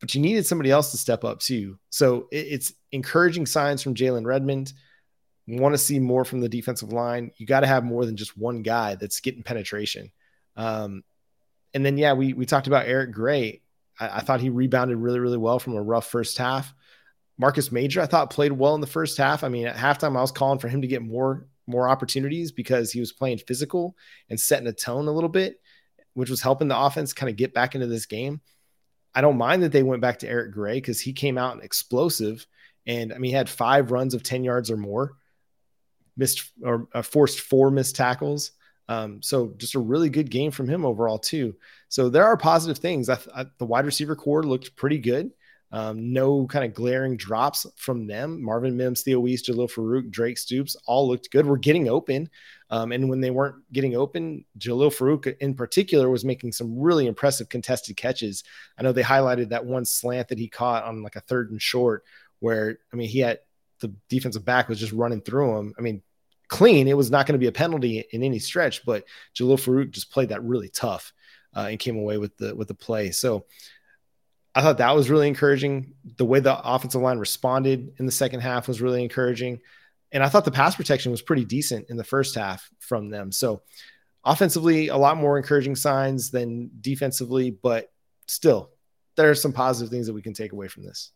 But 0.00 0.14
you 0.14 0.20
needed 0.20 0.46
somebody 0.46 0.70
else 0.70 0.90
to 0.92 0.98
step 0.98 1.24
up 1.24 1.40
too. 1.40 1.78
So 1.90 2.28
it, 2.30 2.46
it's 2.50 2.72
encouraging 2.92 3.46
signs 3.46 3.82
from 3.82 3.94
Jalen 3.94 4.24
Redmond. 4.24 4.72
Want 5.46 5.72
to 5.72 5.78
see 5.78 5.98
more 5.98 6.26
from 6.26 6.40
the 6.40 6.48
defensive 6.48 6.92
line. 6.92 7.32
You 7.38 7.46
got 7.46 7.60
to 7.60 7.66
have 7.66 7.82
more 7.82 8.04
than 8.04 8.16
just 8.16 8.36
one 8.36 8.62
guy 8.62 8.94
that's 8.96 9.20
getting 9.20 9.42
penetration. 9.42 10.12
Um, 10.58 11.04
and 11.72 11.86
then 11.86 11.96
yeah, 11.96 12.12
we 12.12 12.34
we 12.34 12.44
talked 12.44 12.66
about 12.66 12.86
Eric 12.86 13.12
Gray. 13.12 13.62
I, 13.98 14.18
I, 14.18 14.20
thought 14.20 14.40
he 14.40 14.50
rebounded 14.50 14.98
really 14.98 15.20
really 15.20 15.38
well 15.38 15.58
from 15.58 15.74
a 15.74 15.82
rough 15.82 16.06
first 16.06 16.36
half. 16.36 16.74
Marcus 17.38 17.70
Major, 17.70 18.00
I 18.00 18.06
thought 18.06 18.30
played 18.30 18.52
well 18.52 18.74
in 18.74 18.80
the 18.80 18.86
first 18.86 19.16
half. 19.16 19.44
I 19.44 19.48
mean, 19.48 19.66
at 19.66 19.76
halftime, 19.76 20.18
I 20.18 20.20
was 20.20 20.32
calling 20.32 20.58
for 20.58 20.68
him 20.68 20.82
to 20.82 20.88
get 20.88 21.02
more 21.02 21.46
more 21.68 21.88
opportunities 21.88 22.50
because 22.50 22.90
he 22.90 22.98
was 22.98 23.12
playing 23.12 23.38
physical 23.38 23.96
and 24.28 24.40
setting 24.40 24.66
a 24.66 24.72
tone 24.72 25.06
a 25.06 25.12
little 25.12 25.28
bit, 25.28 25.60
which 26.14 26.30
was 26.30 26.42
helping 26.42 26.68
the 26.68 26.78
offense 26.78 27.12
kind 27.12 27.30
of 27.30 27.36
get 27.36 27.54
back 27.54 27.74
into 27.74 27.86
this 27.86 28.06
game. 28.06 28.40
I 29.14 29.20
don't 29.20 29.38
mind 29.38 29.62
that 29.62 29.72
they 29.72 29.82
went 29.82 30.02
back 30.02 30.18
to 30.20 30.28
Eric 30.28 30.52
Gray 30.52 30.74
because 30.74 31.00
he 31.00 31.12
came 31.12 31.38
out 31.38 31.62
explosive. 31.62 32.46
And 32.86 33.12
I 33.12 33.18
mean, 33.18 33.30
he 33.30 33.36
had 33.36 33.48
five 33.48 33.90
runs 33.90 34.14
of 34.14 34.22
10 34.22 34.44
yards 34.44 34.70
or 34.70 34.76
more, 34.76 35.12
missed 36.16 36.50
or 36.62 36.88
uh, 36.94 37.02
forced 37.02 37.40
four 37.40 37.70
missed 37.70 37.96
tackles. 37.96 38.52
Um, 38.88 39.22
so 39.22 39.52
just 39.58 39.74
a 39.74 39.80
really 39.80 40.08
good 40.08 40.30
game 40.30 40.50
from 40.50 40.68
him 40.68 40.86
overall, 40.86 41.18
too. 41.18 41.54
So 41.88 42.08
there 42.08 42.24
are 42.24 42.36
positive 42.36 42.78
things. 42.78 43.08
I, 43.08 43.18
I, 43.34 43.46
the 43.58 43.66
wide 43.66 43.84
receiver 43.84 44.16
corps 44.16 44.44
looked 44.44 44.76
pretty 44.76 44.98
good. 44.98 45.30
Um, 45.70 46.14
no 46.14 46.46
kind 46.46 46.64
of 46.64 46.72
glaring 46.72 47.16
drops 47.16 47.66
from 47.76 48.06
them. 48.06 48.42
Marvin 48.42 48.76
Mims, 48.76 49.02
Theo 49.02 49.20
Wease, 49.20 49.46
Jalil 49.46 49.70
Farooq, 49.70 50.10
Drake 50.10 50.38
Stoops 50.38 50.76
all 50.86 51.06
looked 51.06 51.30
good. 51.30 51.44
We're 51.44 51.56
getting 51.56 51.88
open. 51.88 52.30
Um, 52.70 52.92
and 52.92 53.10
when 53.10 53.20
they 53.20 53.30
weren't 53.30 53.56
getting 53.72 53.94
open, 53.94 54.44
Jalil 54.58 54.94
Farooq 54.94 55.36
in 55.38 55.54
particular 55.54 56.08
was 56.08 56.24
making 56.24 56.52
some 56.52 56.78
really 56.78 57.06
impressive 57.06 57.50
contested 57.50 57.96
catches. 57.96 58.44
I 58.78 58.82
know 58.82 58.92
they 58.92 59.02
highlighted 59.02 59.50
that 59.50 59.66
one 59.66 59.84
slant 59.84 60.28
that 60.28 60.38
he 60.38 60.48
caught 60.48 60.84
on 60.84 61.02
like 61.02 61.16
a 61.16 61.20
third 61.20 61.50
and 61.50 61.60
short 61.60 62.04
where, 62.40 62.78
I 62.90 62.96
mean, 62.96 63.08
he 63.08 63.18
had 63.18 63.40
the 63.80 63.92
defensive 64.08 64.44
back 64.44 64.68
was 64.68 64.80
just 64.80 64.92
running 64.92 65.20
through 65.20 65.58
him. 65.58 65.74
I 65.78 65.82
mean, 65.82 66.02
clean. 66.48 66.88
It 66.88 66.96
was 66.96 67.10
not 67.10 67.26
going 67.26 67.34
to 67.34 67.38
be 67.38 67.46
a 67.46 67.52
penalty 67.52 68.04
in 68.10 68.22
any 68.22 68.38
stretch, 68.38 68.84
but 68.84 69.04
Jalil 69.34 69.58
Farooq 69.58 69.90
just 69.90 70.10
played 70.10 70.30
that 70.30 70.42
really 70.42 70.68
tough 70.68 71.12
uh, 71.56 71.66
and 71.70 71.78
came 71.78 71.96
away 71.96 72.18
with 72.18 72.36
the 72.36 72.54
with 72.54 72.68
the 72.68 72.74
play. 72.74 73.10
So 73.10 73.46
I 74.54 74.62
thought 74.62 74.78
that 74.78 74.96
was 74.96 75.10
really 75.10 75.28
encouraging. 75.28 75.94
The 76.16 76.24
way 76.24 76.40
the 76.40 76.58
offensive 76.58 77.00
line 77.00 77.18
responded 77.18 77.92
in 77.98 78.06
the 78.06 78.12
second 78.12 78.40
half 78.40 78.66
was 78.66 78.80
really 78.80 79.02
encouraging. 79.02 79.60
And 80.10 80.22
I 80.22 80.28
thought 80.28 80.44
the 80.44 80.50
pass 80.50 80.74
protection 80.74 81.12
was 81.12 81.22
pretty 81.22 81.44
decent 81.44 81.90
in 81.90 81.96
the 81.96 82.04
first 82.04 82.34
half 82.34 82.68
from 82.80 83.10
them. 83.10 83.30
So 83.30 83.62
offensively, 84.24 84.88
a 84.88 84.96
lot 84.96 85.18
more 85.18 85.36
encouraging 85.36 85.76
signs 85.76 86.30
than 86.30 86.70
defensively, 86.80 87.50
but 87.50 87.92
still, 88.26 88.70
there 89.16 89.30
are 89.30 89.34
some 89.34 89.52
positive 89.52 89.90
things 89.90 90.06
that 90.06 90.14
we 90.14 90.22
can 90.22 90.32
take 90.32 90.52
away 90.52 90.68
from 90.68 90.84
this. 90.84 91.12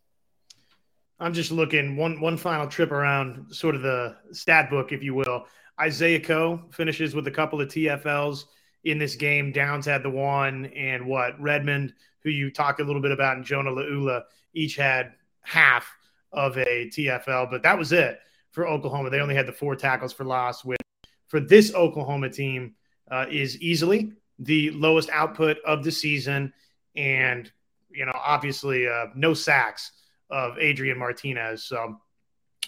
I'm 1.22 1.32
just 1.32 1.52
looking 1.52 1.96
one 1.96 2.20
one 2.20 2.36
final 2.36 2.66
trip 2.66 2.90
around 2.90 3.54
sort 3.54 3.76
of 3.76 3.82
the 3.82 4.16
stat 4.32 4.68
book, 4.68 4.90
if 4.90 5.04
you 5.04 5.14
will. 5.14 5.46
Isaiah 5.80 6.18
Coe 6.18 6.62
finishes 6.72 7.14
with 7.14 7.28
a 7.28 7.30
couple 7.30 7.60
of 7.60 7.68
TFLs 7.68 8.44
in 8.84 8.98
this 8.98 9.14
game. 9.14 9.52
Downs 9.52 9.86
had 9.86 10.02
the 10.02 10.10
one, 10.10 10.66
and 10.66 11.06
what 11.06 11.40
Redmond 11.40 11.94
who 12.24 12.30
you 12.30 12.50
talked 12.50 12.80
a 12.80 12.84
little 12.84 13.00
bit 13.00 13.12
about, 13.12 13.36
and 13.36 13.44
Jonah 13.44 13.70
Laulu 13.70 14.22
each 14.54 14.76
had 14.76 15.12
half 15.42 15.86
of 16.32 16.56
a 16.58 16.88
TFL, 16.88 17.50
but 17.50 17.62
that 17.62 17.78
was 17.78 17.92
it 17.92 18.18
for 18.50 18.66
Oklahoma. 18.66 19.10
They 19.10 19.20
only 19.20 19.34
had 19.34 19.46
the 19.46 19.52
four 19.52 19.76
tackles 19.76 20.12
for 20.12 20.24
loss, 20.24 20.64
which 20.64 20.80
for 21.28 21.40
this 21.40 21.74
Oklahoma 21.74 22.30
team 22.30 22.74
uh, 23.10 23.26
is 23.30 23.60
easily 23.60 24.12
the 24.38 24.70
lowest 24.70 25.08
output 25.10 25.58
of 25.64 25.84
the 25.84 25.92
season. 25.92 26.52
And, 26.96 27.50
you 27.90 28.06
know, 28.06 28.12
obviously 28.14 28.88
uh, 28.88 29.06
no 29.14 29.34
sacks 29.34 29.92
of 30.32 30.58
Adrian 30.58 30.98
Martinez. 30.98 31.64
So 31.64 32.00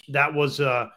that 0.09 0.33
was, 0.33 0.61
uh, 0.61 0.87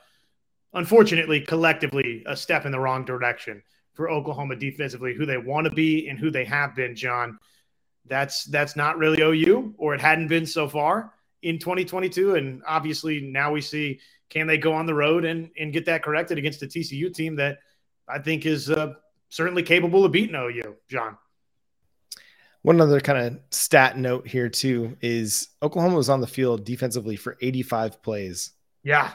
unfortunately, 0.75 1.41
collectively 1.41 2.23
a 2.27 2.37
step 2.37 2.67
in 2.67 2.73
the 2.73 2.79
wrong 2.79 3.05
direction 3.05 3.63
for 3.95 4.09
Oklahoma 4.09 4.55
defensively, 4.55 5.15
who 5.15 5.27
they 5.27 5.39
want 5.39 5.65
to 5.65 5.73
be 5.73 6.09
and 6.09 6.19
who 6.19 6.31
they 6.31 6.45
have 6.45 6.77
been, 6.77 6.95
John 6.95 7.39
that's 8.09 8.45
that's 8.45 8.77
not 8.77 8.99
really 8.99 9.21
OU, 9.21 9.75
or 9.79 9.95
it 9.95 10.01
hadn't 10.01 10.29
been 10.29 10.47
so 10.47 10.69
far 10.69 11.13
in 11.43 11.59
2022. 11.59 12.35
And 12.35 12.63
obviously 12.67 13.21
now 13.21 13.53
we 13.53 13.61
see 13.61 14.01
can 14.31 14.47
they 14.47 14.59
go 14.59 14.73
on 14.73 14.87
the 14.87 14.95
road 14.95 15.25
and 15.25 15.51
and 15.59 15.73
get 15.73 15.87
that 15.87 16.03
corrected 16.03 16.39
against 16.39 16.61
the 16.61 16.67
TCU 16.67 17.13
team 17.15 17.37
that 17.37 17.59
I 18.09 18.19
think 18.19 18.47
is 18.47 18.71
uh, 18.71 18.95
certainly 19.29 19.63
capable 19.63 20.05
of 20.05 20.13
beating 20.13 20.35
OU, 20.35 20.77
John. 20.89 21.17
One 22.63 22.81
other 22.81 23.01
kind 23.01 23.19
of 23.19 23.41
stat 23.51 23.97
note 23.97 24.27
here 24.27 24.49
too 24.49 24.97
is 25.01 25.49
Oklahoma 25.63 25.97
was 25.97 26.11
on 26.11 26.21
the 26.21 26.27
field 26.27 26.65
defensively 26.65 27.17
for 27.17 27.37
85 27.41 28.03
plays. 28.03 28.51
Yeah. 28.83 29.13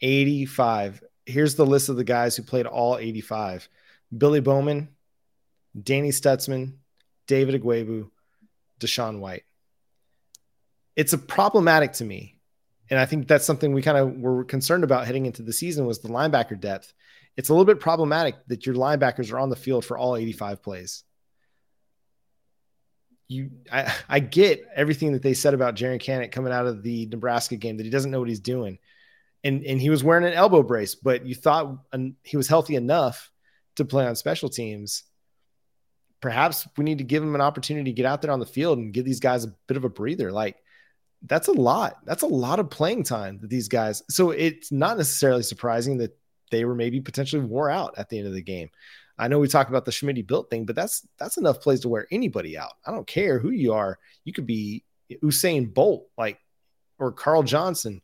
85. 0.00 1.02
Here's 1.26 1.54
the 1.54 1.66
list 1.66 1.88
of 1.88 1.96
the 1.96 2.04
guys 2.04 2.36
who 2.36 2.42
played 2.42 2.66
all 2.66 2.96
85. 2.96 3.68
Billy 4.16 4.40
Bowman, 4.40 4.88
Danny 5.80 6.10
Stutsman, 6.10 6.74
David 7.26 7.60
Ugwoegbu, 7.60 8.10
DaShaun 8.80 9.18
White. 9.18 9.44
It's 10.96 11.12
a 11.12 11.18
problematic 11.18 11.92
to 11.94 12.04
me. 12.04 12.38
And 12.90 12.98
I 12.98 13.04
think 13.04 13.28
that's 13.28 13.44
something 13.44 13.72
we 13.72 13.82
kind 13.82 13.98
of 13.98 14.16
were 14.16 14.44
concerned 14.44 14.82
about 14.82 15.06
heading 15.06 15.26
into 15.26 15.42
the 15.42 15.52
season 15.52 15.84
was 15.84 15.98
the 15.98 16.08
linebacker 16.08 16.58
depth. 16.58 16.94
It's 17.36 17.50
a 17.50 17.52
little 17.52 17.66
bit 17.66 17.80
problematic 17.80 18.36
that 18.46 18.64
your 18.64 18.74
linebackers 18.74 19.32
are 19.32 19.38
on 19.38 19.50
the 19.50 19.56
field 19.56 19.84
for 19.84 19.98
all 19.98 20.16
85 20.16 20.62
plays. 20.62 21.04
You, 23.28 23.50
I, 23.70 23.94
I 24.08 24.20
get 24.20 24.64
everything 24.74 25.12
that 25.12 25.22
they 25.22 25.34
said 25.34 25.54
about 25.54 25.74
Jaren 25.74 26.02
Kanak 26.02 26.32
coming 26.32 26.52
out 26.52 26.66
of 26.66 26.82
the 26.82 27.06
Nebraska 27.06 27.56
game 27.56 27.76
that 27.76 27.84
he 27.84 27.90
doesn't 27.90 28.10
know 28.10 28.20
what 28.20 28.28
he's 28.28 28.40
doing, 28.40 28.78
and 29.44 29.62
and 29.64 29.80
he 29.80 29.90
was 29.90 30.02
wearing 30.02 30.24
an 30.24 30.32
elbow 30.32 30.62
brace, 30.62 30.94
but 30.94 31.26
you 31.26 31.34
thought 31.34 31.78
he 32.22 32.36
was 32.36 32.48
healthy 32.48 32.74
enough 32.74 33.30
to 33.76 33.84
play 33.84 34.06
on 34.06 34.16
special 34.16 34.48
teams 34.48 35.04
perhaps 36.20 36.66
we 36.76 36.84
need 36.84 36.98
to 36.98 37.04
give 37.04 37.22
him 37.22 37.34
an 37.34 37.40
opportunity 37.40 37.90
to 37.90 37.94
get 37.94 38.06
out 38.06 38.22
there 38.22 38.32
on 38.32 38.40
the 38.40 38.46
field 38.46 38.78
and 38.78 38.92
give 38.92 39.04
these 39.04 39.20
guys 39.20 39.44
a 39.44 39.54
bit 39.66 39.76
of 39.76 39.84
a 39.84 39.88
breather. 39.88 40.32
Like 40.32 40.56
that's 41.22 41.48
a 41.48 41.52
lot. 41.52 41.98
That's 42.04 42.22
a 42.22 42.28
lot 42.28 42.60
of 42.60 42.70
playing 42.70 43.04
time 43.04 43.38
that 43.40 43.50
these 43.50 43.68
guys. 43.68 44.02
So 44.08 44.30
it's 44.30 44.72
not 44.72 44.96
necessarily 44.96 45.42
surprising 45.42 45.98
that 45.98 46.16
they 46.50 46.64
were 46.64 46.74
maybe 46.74 47.00
potentially 47.00 47.42
wore 47.42 47.70
out 47.70 47.94
at 47.98 48.08
the 48.08 48.18
end 48.18 48.26
of 48.26 48.34
the 48.34 48.42
game. 48.42 48.70
I 49.18 49.28
know 49.28 49.38
we 49.38 49.48
talk 49.48 49.68
about 49.68 49.84
the 49.84 49.92
Schmidt 49.92 50.26
built 50.26 50.50
thing, 50.50 50.64
but 50.64 50.76
that's 50.76 51.06
that's 51.18 51.36
enough 51.36 51.60
plays 51.60 51.80
to 51.80 51.88
wear 51.88 52.06
anybody 52.10 52.56
out. 52.56 52.74
I 52.86 52.92
don't 52.92 53.06
care 53.06 53.38
who 53.38 53.50
you 53.50 53.72
are. 53.72 53.98
You 54.24 54.32
could 54.32 54.46
be 54.46 54.84
Usain 55.22 55.72
Bolt, 55.72 56.08
like 56.16 56.38
or 56.98 57.12
Carl 57.12 57.42
Johnson 57.42 58.00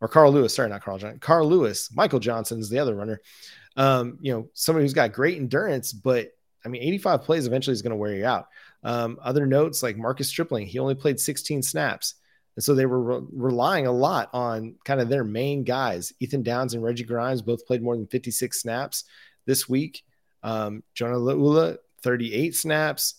or 0.00 0.08
Carl 0.08 0.32
Lewis. 0.32 0.54
Sorry, 0.54 0.68
not 0.68 0.82
Carl 0.82 0.98
Johnson. 0.98 1.20
Carl 1.20 1.48
Lewis. 1.48 1.90
Michael 1.94 2.20
Johnson 2.20 2.60
is 2.60 2.68
the 2.68 2.78
other 2.78 2.94
runner. 2.94 3.20
Um, 3.76 4.18
you 4.20 4.32
know, 4.32 4.48
somebody 4.54 4.84
who's 4.84 4.94
got 4.94 5.12
great 5.12 5.36
endurance, 5.36 5.92
but 5.92 6.32
I 6.64 6.68
mean, 6.68 6.82
85 6.82 7.22
plays 7.22 7.46
eventually 7.46 7.72
is 7.72 7.82
going 7.82 7.90
to 7.90 7.96
wear 7.96 8.14
you 8.14 8.26
out. 8.26 8.48
Um, 8.82 9.18
other 9.22 9.46
notes 9.46 9.82
like 9.82 9.96
Marcus 9.96 10.28
Stripling, 10.28 10.66
he 10.66 10.78
only 10.78 10.94
played 10.94 11.20
16 11.20 11.62
snaps. 11.62 12.14
And 12.56 12.64
so 12.64 12.74
they 12.74 12.86
were 12.86 13.20
re- 13.20 13.26
relying 13.32 13.86
a 13.86 13.92
lot 13.92 14.30
on 14.32 14.74
kind 14.84 15.00
of 15.00 15.08
their 15.08 15.24
main 15.24 15.62
guys. 15.62 16.12
Ethan 16.20 16.42
Downs 16.42 16.74
and 16.74 16.82
Reggie 16.82 17.04
Grimes 17.04 17.42
both 17.42 17.66
played 17.66 17.82
more 17.82 17.96
than 17.96 18.06
56 18.06 18.60
snaps 18.60 19.04
this 19.44 19.68
week. 19.68 20.02
Um, 20.46 20.84
Jonah 20.94 21.16
Laulu, 21.16 21.76
38 22.02 22.54
snaps. 22.54 23.16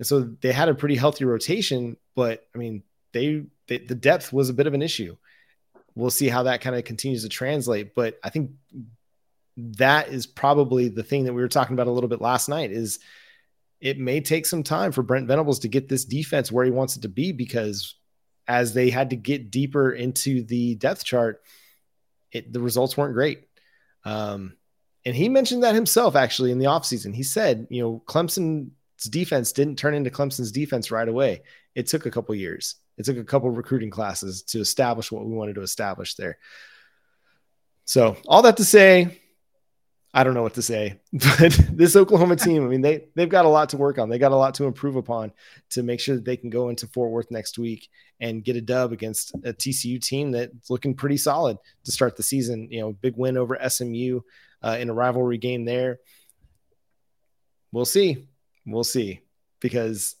And 0.00 0.06
so 0.06 0.22
they 0.40 0.50
had 0.50 0.68
a 0.68 0.74
pretty 0.74 0.96
healthy 0.96 1.24
rotation, 1.24 1.96
but 2.16 2.44
I 2.52 2.58
mean, 2.58 2.82
they, 3.12 3.44
they 3.68 3.78
the 3.78 3.94
depth 3.94 4.32
was 4.32 4.48
a 4.48 4.54
bit 4.54 4.66
of 4.66 4.74
an 4.74 4.82
issue. 4.82 5.16
We'll 5.94 6.10
see 6.10 6.28
how 6.28 6.42
that 6.42 6.60
kind 6.60 6.74
of 6.74 6.84
continues 6.84 7.22
to 7.22 7.28
translate. 7.28 7.94
But 7.94 8.18
I 8.24 8.30
think 8.30 8.50
that 9.56 10.08
is 10.08 10.26
probably 10.26 10.88
the 10.88 11.04
thing 11.04 11.24
that 11.24 11.32
we 11.32 11.42
were 11.42 11.48
talking 11.48 11.74
about 11.74 11.86
a 11.86 11.92
little 11.92 12.08
bit 12.08 12.20
last 12.20 12.48
night 12.48 12.72
is 12.72 12.98
it 13.80 14.00
may 14.00 14.20
take 14.20 14.44
some 14.44 14.64
time 14.64 14.90
for 14.90 15.04
Brent 15.04 15.28
Venables 15.28 15.60
to 15.60 15.68
get 15.68 15.88
this 15.88 16.04
defense 16.04 16.50
where 16.50 16.64
he 16.64 16.72
wants 16.72 16.96
it 16.96 17.02
to 17.02 17.08
be 17.08 17.30
because 17.30 17.94
as 18.48 18.74
they 18.74 18.90
had 18.90 19.10
to 19.10 19.16
get 19.16 19.52
deeper 19.52 19.92
into 19.92 20.42
the 20.42 20.74
depth 20.74 21.04
chart, 21.04 21.40
it, 22.32 22.52
the 22.52 22.60
results 22.60 22.96
weren't 22.96 23.14
great. 23.14 23.44
Um, 24.04 24.56
and 25.04 25.14
he 25.14 25.28
mentioned 25.28 25.62
that 25.62 25.74
himself 25.74 26.16
actually 26.16 26.50
in 26.50 26.58
the 26.58 26.66
offseason. 26.66 27.14
He 27.14 27.22
said, 27.22 27.66
you 27.70 27.82
know, 27.82 28.02
Clemson's 28.06 28.70
defense 29.10 29.52
didn't 29.52 29.76
turn 29.76 29.94
into 29.94 30.10
Clemson's 30.10 30.52
defense 30.52 30.90
right 30.90 31.08
away. 31.08 31.42
It 31.74 31.86
took 31.86 32.06
a 32.06 32.10
couple 32.10 32.34
years. 32.34 32.76
It 32.96 33.04
took 33.04 33.18
a 33.18 33.24
couple 33.24 33.50
recruiting 33.50 33.90
classes 33.90 34.42
to 34.44 34.60
establish 34.60 35.10
what 35.10 35.26
we 35.26 35.34
wanted 35.34 35.56
to 35.56 35.62
establish 35.62 36.14
there. 36.14 36.38
So, 37.84 38.16
all 38.26 38.42
that 38.42 38.56
to 38.58 38.64
say, 38.64 39.20
I 40.16 40.22
don't 40.22 40.34
know 40.34 40.42
what 40.42 40.54
to 40.54 40.62
say, 40.62 41.00
but 41.12 41.58
this 41.72 41.96
Oklahoma 41.96 42.36
team, 42.36 42.64
I 42.64 42.68
mean, 42.68 42.82
they 42.82 43.08
they've 43.16 43.28
got 43.28 43.44
a 43.44 43.48
lot 43.48 43.70
to 43.70 43.76
work 43.76 43.98
on. 43.98 44.08
They 44.08 44.18
got 44.18 44.30
a 44.30 44.36
lot 44.36 44.54
to 44.54 44.64
improve 44.64 44.94
upon 44.94 45.32
to 45.70 45.82
make 45.82 45.98
sure 45.98 46.14
that 46.14 46.24
they 46.24 46.36
can 46.36 46.50
go 46.50 46.68
into 46.68 46.86
Fort 46.86 47.10
Worth 47.10 47.32
next 47.32 47.58
week 47.58 47.88
and 48.20 48.44
get 48.44 48.54
a 48.54 48.60
dub 48.60 48.92
against 48.92 49.34
a 49.44 49.52
TCU 49.52 50.00
team 50.00 50.30
that's 50.30 50.70
looking 50.70 50.94
pretty 50.94 51.16
solid 51.16 51.58
to 51.84 51.92
start 51.92 52.16
the 52.16 52.22
season. 52.22 52.68
You 52.70 52.80
know, 52.80 52.92
big 52.92 53.16
win 53.16 53.36
over 53.36 53.58
SMU 53.68 54.20
uh, 54.62 54.76
in 54.78 54.88
a 54.88 54.94
rivalry 54.94 55.38
game 55.38 55.64
there. 55.64 55.98
We'll 57.72 57.84
see. 57.84 58.28
We'll 58.64 58.84
see 58.84 59.20
because 59.58 60.14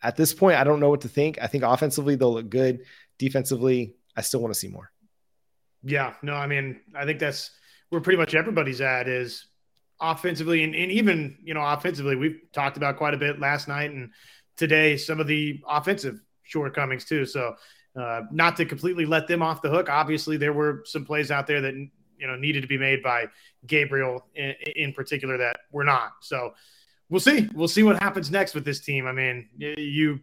at 0.00 0.16
this 0.16 0.32
point, 0.32 0.58
I 0.58 0.64
don't 0.64 0.78
know 0.78 0.90
what 0.90 1.00
to 1.00 1.08
think. 1.08 1.38
I 1.42 1.48
think 1.48 1.64
offensively 1.64 2.14
they'll 2.14 2.34
look 2.34 2.50
good. 2.50 2.84
Defensively, 3.18 3.96
I 4.16 4.20
still 4.20 4.40
want 4.40 4.54
to 4.54 4.60
see 4.60 4.68
more. 4.68 4.92
Yeah, 5.82 6.14
no, 6.22 6.34
I 6.34 6.46
mean, 6.46 6.80
I 6.94 7.04
think 7.04 7.18
that's 7.18 7.50
where 7.94 8.02
pretty 8.02 8.18
much 8.18 8.34
everybody's 8.34 8.80
at 8.80 9.08
is 9.08 9.46
offensively 10.00 10.64
and, 10.64 10.74
and 10.74 10.90
even 10.90 11.38
you 11.42 11.54
know 11.54 11.64
offensively 11.64 12.16
we've 12.16 12.40
talked 12.52 12.76
about 12.76 12.96
quite 12.96 13.14
a 13.14 13.16
bit 13.16 13.38
last 13.38 13.68
night 13.68 13.90
and 13.92 14.10
today 14.56 14.96
some 14.96 15.20
of 15.20 15.26
the 15.26 15.62
offensive 15.68 16.20
shortcomings 16.42 17.04
too. 17.04 17.24
So 17.24 17.54
uh, 17.98 18.22
not 18.30 18.56
to 18.56 18.66
completely 18.66 19.06
let 19.06 19.28
them 19.28 19.40
off 19.40 19.62
the 19.62 19.70
hook 19.70 19.88
obviously 19.88 20.36
there 20.36 20.52
were 20.52 20.82
some 20.84 21.06
plays 21.06 21.30
out 21.30 21.46
there 21.46 21.60
that 21.60 21.74
you 21.74 22.26
know 22.26 22.36
needed 22.36 22.60
to 22.60 22.66
be 22.66 22.76
made 22.76 23.02
by 23.02 23.26
gabriel 23.66 24.26
in, 24.34 24.54
in 24.76 24.92
particular 24.92 25.38
that 25.38 25.60
were 25.70 25.84
not. 25.84 26.12
So 26.20 26.52
we'll 27.08 27.20
see. 27.20 27.48
We'll 27.54 27.68
see 27.68 27.84
what 27.84 28.02
happens 28.02 28.30
next 28.30 28.54
with 28.54 28.64
this 28.64 28.80
team. 28.80 29.06
I 29.06 29.12
mean 29.12 29.48
you 29.56 30.20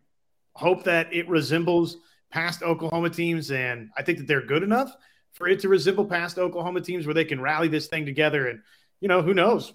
hope 0.54 0.84
that 0.84 1.14
it 1.14 1.28
resembles 1.30 1.98
past 2.30 2.62
oklahoma 2.62 3.10
teams 3.10 3.52
and 3.52 3.90
i 3.98 4.02
think 4.02 4.18
that 4.18 4.28
they're 4.28 4.46
good 4.46 4.64
enough 4.64 4.96
for 5.34 5.48
it 5.48 5.60
to 5.62 5.70
resemble 5.70 6.06
past 6.06 6.38
Oklahoma 6.38 6.82
teams 6.82 7.06
where 7.06 7.13
they 7.13 7.26
can 7.26 7.41
rally 7.41 7.67
this 7.67 7.88
thing 7.88 8.06
together 8.06 8.48
and, 8.48 8.62
you 9.00 9.08
know, 9.08 9.22
who 9.22 9.34
knows, 9.34 9.74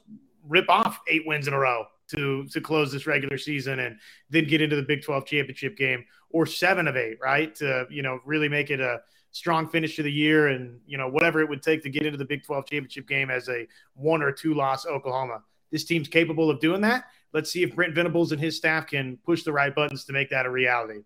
rip 0.49 0.69
off 0.69 1.01
eight 1.09 1.27
wins 1.27 1.49
in 1.49 1.55
a 1.55 1.59
row 1.59 1.85
to 2.09 2.47
to 2.47 2.61
close 2.61 2.92
this 2.92 3.07
regular 3.07 3.37
season 3.37 3.81
and 3.81 3.99
then 4.31 4.47
get 4.47 4.61
into 4.61 4.77
the 4.77 4.83
Big 4.83 5.03
12 5.03 5.27
championship 5.27 5.77
game 5.77 6.05
or 6.31 6.47
seven 6.47 6.87
of 6.87 6.97
eight, 6.97 7.19
right? 7.21 7.55
To, 7.57 7.87
you 7.90 8.03
know, 8.03 8.21
really 8.25 8.49
make 8.49 8.71
it 8.71 8.81
a 8.81 9.01
strong 9.33 9.69
finish 9.69 9.97
to 9.97 10.03
the 10.03 10.12
year 10.12 10.49
and, 10.49 10.81
you 10.87 10.97
know, 10.99 11.09
whatever 11.09 11.40
it 11.40 11.49
would 11.49 11.62
take 11.62 11.83
to 11.83 11.90
get 11.90 12.07
into 12.07 12.19
the 12.19 12.25
Big 12.25 12.45
12 12.45 12.66
championship 12.66 13.09
game 13.09 13.31
as 13.31 13.49
a 13.49 13.66
one 13.95 14.23
or 14.23 14.33
two 14.33 14.55
loss 14.55 14.87
Oklahoma. 14.87 15.42
This 15.71 15.85
team's 15.85 16.09
capable 16.09 16.49
of 16.49 16.61
doing 16.61 16.81
that. 16.83 17.05
Let's 17.33 17.51
see 17.51 17.62
if 17.62 17.75
Brent 17.75 17.95
Venables 17.95 18.33
and 18.33 18.40
his 18.40 18.57
staff 18.57 18.87
can 18.87 19.19
push 19.25 19.42
the 19.42 19.53
right 19.53 19.75
buttons 19.75 20.05
to 20.05 20.12
make 20.12 20.31
that 20.31 20.47
a 20.47 20.51
reality. 20.51 21.01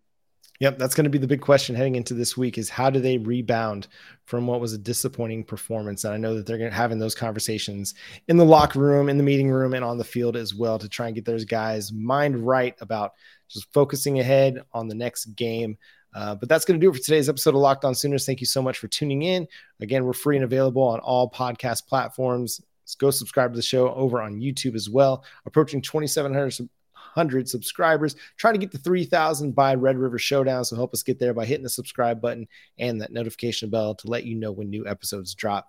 Yep, 0.61 0.77
that's 0.77 0.95
going 0.95 1.05
to 1.05 1.11
be 1.11 1.19
the 1.19 1.27
big 1.27 1.41
question 1.41 1.75
heading 1.75 1.95
into 1.95 2.13
this 2.13 2.37
week 2.37 2.59
is 2.59 2.69
how 2.69 2.91
do 2.91 3.01
they 3.01 3.17
rebound 3.17 3.89
from 4.27 4.47
what 4.47 4.61
was 4.61 4.75
a 4.75 4.79
disappointing 4.79 5.43
performance? 5.43 6.05
And 6.05 6.13
I 6.13 6.19
know 6.19 6.35
that 6.35 6.47
they're 6.47 6.59
going 6.59 6.71
to 6.71 6.77
having 6.77 6.99
those 6.99 7.15
conversations 7.15 7.95
in 8.29 8.37
the 8.37 8.45
locker 8.45 8.79
room, 8.79 9.09
in 9.09 9.17
the 9.17 9.25
meeting 9.25 9.51
room, 9.51 9.73
and 9.73 9.83
on 9.83 9.97
the 9.97 10.05
field 10.05 10.37
as 10.37 10.55
well 10.55 10.79
to 10.79 10.89
try 10.89 11.07
and 11.07 11.15
get 11.15 11.25
those 11.25 11.47
guys 11.47 11.93
mind 11.93 12.47
right 12.47 12.75
about 12.83 13.13
just 13.49 13.73
focusing 13.73 14.21
ahead 14.21 14.61
on 14.75 14.87
the 14.87 14.95
next 14.95 15.35
game. 15.35 15.79
Uh, 16.15 16.35
but 16.35 16.49
that's 16.49 16.67
going 16.67 16.79
to 16.79 16.85
do 16.85 16.91
it 16.91 16.95
for 16.95 17.03
today's 17.03 17.31
episode 17.31 17.55
of 17.55 17.61
Locked 17.61 17.87
On 17.87 17.95
Sooners. 17.95 18.27
Thank 18.27 18.41
you 18.41 18.47
so 18.47 18.61
much 18.61 18.77
for 18.77 18.89
tuning 18.89 19.23
in. 19.23 19.49
Again, 19.81 20.05
we're 20.05 20.13
free 20.13 20.37
and 20.37 20.45
available 20.45 20.83
on 20.83 21.01
all 21.01 21.31
podcast 21.31 21.87
platforms. 21.87 22.61
Go 22.99 23.11
subscribe 23.11 23.53
to 23.53 23.57
the 23.57 23.63
show 23.63 23.95
over 23.95 24.21
on 24.21 24.41
YouTube 24.41 24.75
as 24.75 24.91
well. 24.91 25.25
Approaching 25.47 25.81
2,700 25.81 26.69
100 27.15 27.49
subscribers. 27.49 28.17
Try 28.37 28.53
to 28.53 28.59
get 28.59 28.73
to 28.73 28.79
3,000 28.79 29.53
by 29.53 29.75
Red 29.75 29.99
River 29.99 30.19
Showdown. 30.19 30.65
So 30.65 30.77
help 30.77 30.95
us 30.95 31.03
get 31.03 31.19
there 31.19 31.35
by 31.35 31.45
hitting 31.45 31.63
the 31.65 31.71
subscribe 31.71 32.21
button 32.21 32.47
and 32.79 33.01
that 33.01 33.13
notification 33.13 33.71
bell 33.71 33.95
to 33.97 34.09
let 34.09 34.25
you 34.25 34.35
know 34.35 34.53
when 34.53 34.71
new 34.71 34.87
episodes 34.87 35.35
drop. 35.35 35.69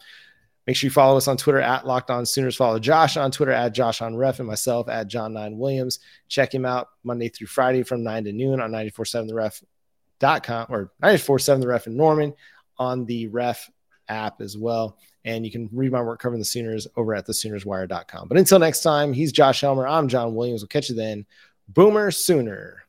Make 0.67 0.75
sure 0.75 0.87
you 0.87 0.91
follow 0.91 1.17
us 1.17 1.27
on 1.27 1.37
Twitter 1.37 1.59
at 1.59 1.87
Locked 1.87 2.11
On 2.11 2.25
Sooners. 2.25 2.55
Follow 2.55 2.77
Josh 2.77 3.17
on 3.17 3.31
Twitter 3.31 3.51
at 3.51 3.73
Josh 3.73 4.01
on 4.01 4.15
Ref 4.15 4.39
and 4.39 4.47
myself 4.47 4.87
at 4.89 5.07
John 5.07 5.33
Nine 5.33 5.57
Williams. 5.57 5.99
Check 6.27 6.53
him 6.53 6.65
out 6.65 6.89
Monday 7.03 7.29
through 7.29 7.47
Friday 7.47 7.83
from 7.83 8.03
9 8.03 8.25
to 8.25 8.31
noon 8.31 8.61
on 8.61 8.71
947 8.71 9.27
the 9.27 9.33
ref.com 9.33 10.67
or 10.69 10.91
947 11.01 11.61
the 11.61 11.67
ref 11.67 11.87
in 11.87 11.97
Norman 11.97 12.33
on 12.77 13.05
the 13.05 13.27
ref 13.27 13.69
app 14.07 14.39
as 14.41 14.55
well. 14.55 14.97
And 15.23 15.45
you 15.45 15.51
can 15.51 15.69
read 15.71 15.91
my 15.91 16.01
work 16.01 16.19
covering 16.19 16.39
the 16.39 16.45
Sooners 16.45 16.87
over 16.95 17.13
at 17.13 17.27
thesoonerswire.com. 17.27 18.27
But 18.27 18.37
until 18.37 18.59
next 18.59 18.81
time, 18.81 19.13
he's 19.13 19.31
Josh 19.31 19.63
Elmer. 19.63 19.87
I'm 19.87 20.07
John 20.07 20.33
Williams. 20.33 20.61
We'll 20.61 20.69
catch 20.69 20.89
you 20.89 20.95
then. 20.95 21.25
Boomer 21.67 22.11
Sooner. 22.11 22.83